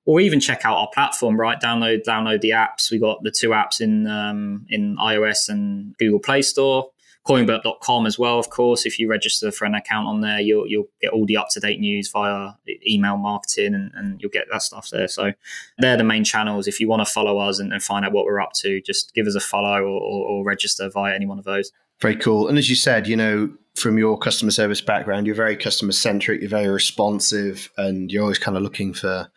Or 0.07 0.19
even 0.19 0.39
check 0.39 0.65
out 0.65 0.77
our 0.77 0.89
platform, 0.93 1.39
right? 1.39 1.59
Download 1.59 2.03
download 2.07 2.41
the 2.41 2.51
apps. 2.51 2.91
We 2.91 2.99
got 2.99 3.23
the 3.23 3.31
two 3.31 3.49
apps 3.49 3.81
in 3.81 4.05
um, 4.07 4.65
in 4.69 4.95
iOS 4.97 5.49
and 5.49 5.97
Google 5.97 6.19
Play 6.19 6.43
Store 6.43 6.91
coinburp.com 7.27 8.05
as 8.05 8.19
well, 8.19 8.37
of 8.37 8.49
course. 8.49 8.85
If 8.85 8.99
you 8.99 9.09
register 9.09 9.51
for 9.51 9.65
an 9.65 9.73
account 9.73 10.07
on 10.07 10.21
there, 10.21 10.39
you'll, 10.39 10.67
you'll 10.67 10.87
get 11.01 11.11
all 11.11 11.25
the 11.25 11.37
up 11.37 11.49
to 11.51 11.59
date 11.59 11.79
news 11.79 12.09
via 12.09 12.51
email 12.87 13.17
marketing 13.17 13.73
and, 13.73 13.91
and, 13.95 14.21
you'll 14.21 14.31
get 14.31 14.45
that 14.51 14.61
stuff 14.61 14.89
there. 14.91 15.07
So 15.07 15.33
they're 15.79 15.97
the 15.97 16.03
main 16.03 16.23
channels. 16.23 16.67
If 16.67 16.79
you 16.79 16.87
want 16.87 17.05
to 17.05 17.11
follow 17.11 17.39
us 17.39 17.59
and, 17.59 17.73
and 17.73 17.81
find 17.83 18.05
out 18.05 18.11
what 18.11 18.25
we're 18.25 18.39
up 18.39 18.53
to, 18.57 18.79
just 18.81 19.13
give 19.15 19.25
us 19.25 19.35
a 19.35 19.39
follow 19.39 19.81
or, 19.81 19.99
or, 19.99 20.27
or 20.27 20.43
register 20.43 20.89
via 20.89 21.15
any 21.15 21.25
one 21.25 21.39
of 21.39 21.45
those. 21.45 21.71
Very 21.99 22.15
cool. 22.15 22.47
And 22.47 22.57
as 22.57 22.69
you 22.69 22.75
said, 22.75 23.07
you 23.07 23.15
know, 23.15 23.51
from 23.75 23.97
your 23.97 24.17
customer 24.17 24.51
service 24.51 24.81
background, 24.81 25.25
you're 25.25 25.35
very 25.35 25.57
customer 25.57 25.91
centric, 25.91 26.41
you're 26.41 26.49
very 26.49 26.69
responsive, 26.69 27.71
and 27.77 28.11
you're 28.11 28.23
always 28.23 28.39
kind 28.39 28.55
of 28.55 28.63
looking 28.63 28.93
for 28.93 29.29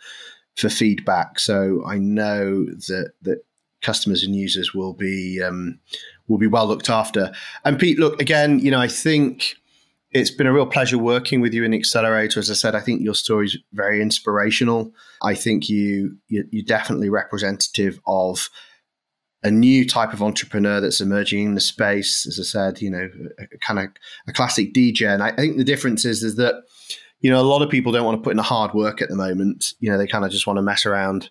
for 0.56 0.68
feedback. 0.68 1.38
So 1.38 1.84
I 1.86 1.98
know 1.98 2.64
that 2.64 3.12
that 3.22 3.44
customers 3.80 4.24
and 4.24 4.34
users 4.34 4.74
will 4.74 4.92
be 4.92 5.42
um, 5.42 5.78
will 6.28 6.38
be 6.38 6.46
well 6.46 6.66
looked 6.66 6.90
after. 6.90 7.32
And 7.64 7.78
Pete, 7.78 7.98
look 7.98 8.20
again. 8.20 8.60
You 8.60 8.70
know, 8.70 8.80
I 8.80 8.88
think 8.88 9.56
it's 10.10 10.30
been 10.30 10.46
a 10.46 10.52
real 10.52 10.66
pleasure 10.66 10.98
working 10.98 11.40
with 11.40 11.52
you 11.52 11.64
in 11.64 11.74
Accelerator. 11.74 12.40
As 12.40 12.50
I 12.50 12.54
said, 12.54 12.74
I 12.74 12.80
think 12.80 13.02
your 13.02 13.14
story 13.14 13.46
is 13.46 13.58
very 13.72 14.00
inspirational. 14.00 14.92
I 15.22 15.34
think 15.34 15.68
you, 15.68 16.16
you 16.28 16.44
you're 16.50 16.64
definitely 16.64 17.10
representative 17.10 18.00
of 18.06 18.48
a 19.42 19.50
new 19.50 19.86
type 19.86 20.12
of 20.12 20.22
entrepreneur 20.22 20.80
that's 20.80 21.00
emerging 21.00 21.44
in 21.44 21.54
the 21.54 21.60
space. 21.60 22.26
As 22.26 22.40
I 22.40 22.42
said, 22.42 22.82
you 22.82 22.90
know, 22.90 23.08
a, 23.38 23.44
a 23.54 23.58
kind 23.58 23.78
of 23.78 23.88
a 24.26 24.32
classic 24.32 24.72
DJ. 24.72 25.12
And 25.12 25.22
I, 25.22 25.28
I 25.28 25.36
think 25.36 25.56
the 25.56 25.64
difference 25.64 26.04
is 26.04 26.22
is 26.22 26.36
that 26.36 26.62
you 27.20 27.30
know, 27.30 27.40
a 27.40 27.42
lot 27.42 27.62
of 27.62 27.68
people 27.68 27.90
don't 27.90 28.04
want 28.04 28.16
to 28.16 28.22
put 28.22 28.30
in 28.30 28.36
the 28.36 28.42
hard 28.42 28.74
work 28.74 29.02
at 29.02 29.08
the 29.08 29.16
moment. 29.16 29.74
You 29.80 29.90
know, 29.90 29.98
they 29.98 30.06
kind 30.06 30.24
of 30.24 30.30
just 30.30 30.46
want 30.46 30.58
to 30.58 30.62
mess 30.62 30.86
around 30.86 31.30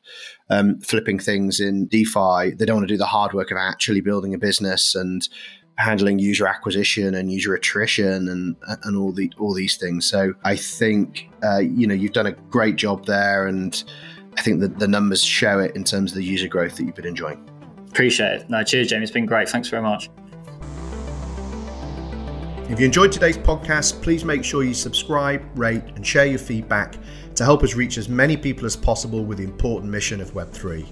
um, 0.50 0.80
flipping 0.82 1.18
things 1.18 1.60
in 1.60 1.88
DeFi. 1.88 2.52
They 2.52 2.66
don't 2.66 2.78
want 2.78 2.88
to 2.88 2.94
do 2.94 2.98
the 2.98 3.06
hard 3.06 3.34
work 3.34 3.52
of 3.52 3.58
actually 3.58 4.02
building 4.02 4.34
a 4.34 4.38
business 4.38 4.96
and 4.96 5.28
handling 5.78 6.18
user 6.18 6.48
acquisition 6.48 7.14
and 7.14 7.32
user 7.32 7.54
attrition 7.54 8.28
and 8.28 8.56
and 8.84 8.98
all 8.98 9.14
the 9.14 9.32
all 9.40 9.54
these 9.54 9.78
things. 9.78 10.06
So 10.06 10.34
I 10.44 10.56
think 10.56 11.30
uh, 11.44 11.60
you 11.60 11.88
know 11.88 11.94
you've 11.94 12.14
done 12.14 12.28
a 12.28 12.32
great 12.32 12.76
job 12.76 13.06
there, 13.06 13.48
and 13.48 13.82
I 14.38 14.42
think 14.42 14.60
that 14.62 14.80
the 14.80 14.88
numbers 14.88 15.24
show 15.24 15.60
it 15.60 15.76
in 15.76 15.84
terms 15.84 16.12
of 16.12 16.18
the 16.18 16.24
user 16.24 16.48
growth 16.48 16.76
that 16.78 16.84
you've 16.84 16.96
been 16.96 17.08
enjoying. 17.08 17.50
Appreciate 17.90 18.42
it. 18.42 18.50
No, 18.50 18.64
cheers, 18.64 18.90
Jamie. 18.90 19.04
It's 19.04 19.12
been 19.12 19.26
great. 19.26 19.48
Thanks 19.48 19.70
very 19.70 19.84
much. 19.84 20.10
If 22.70 22.82
you 22.82 22.86
enjoyed 22.86 23.14
today's 23.14 23.38
podcast, 23.38 24.02
please 24.02 24.26
make 24.26 24.44
sure 24.44 24.62
you 24.62 24.74
subscribe, 24.74 25.42
rate, 25.58 25.84
and 25.96 26.06
share 26.06 26.26
your 26.26 26.38
feedback 26.38 26.98
to 27.36 27.46
help 27.46 27.64
us 27.64 27.76
reach 27.76 27.98
as 27.98 28.10
many 28.10 28.36
people 28.36 28.66
as 28.66 28.76
possible 28.76 29.24
with 29.24 29.38
the 29.38 29.46
important 29.46 29.90
mission 29.90 30.20
of 30.20 30.34
Web3. 30.34 30.86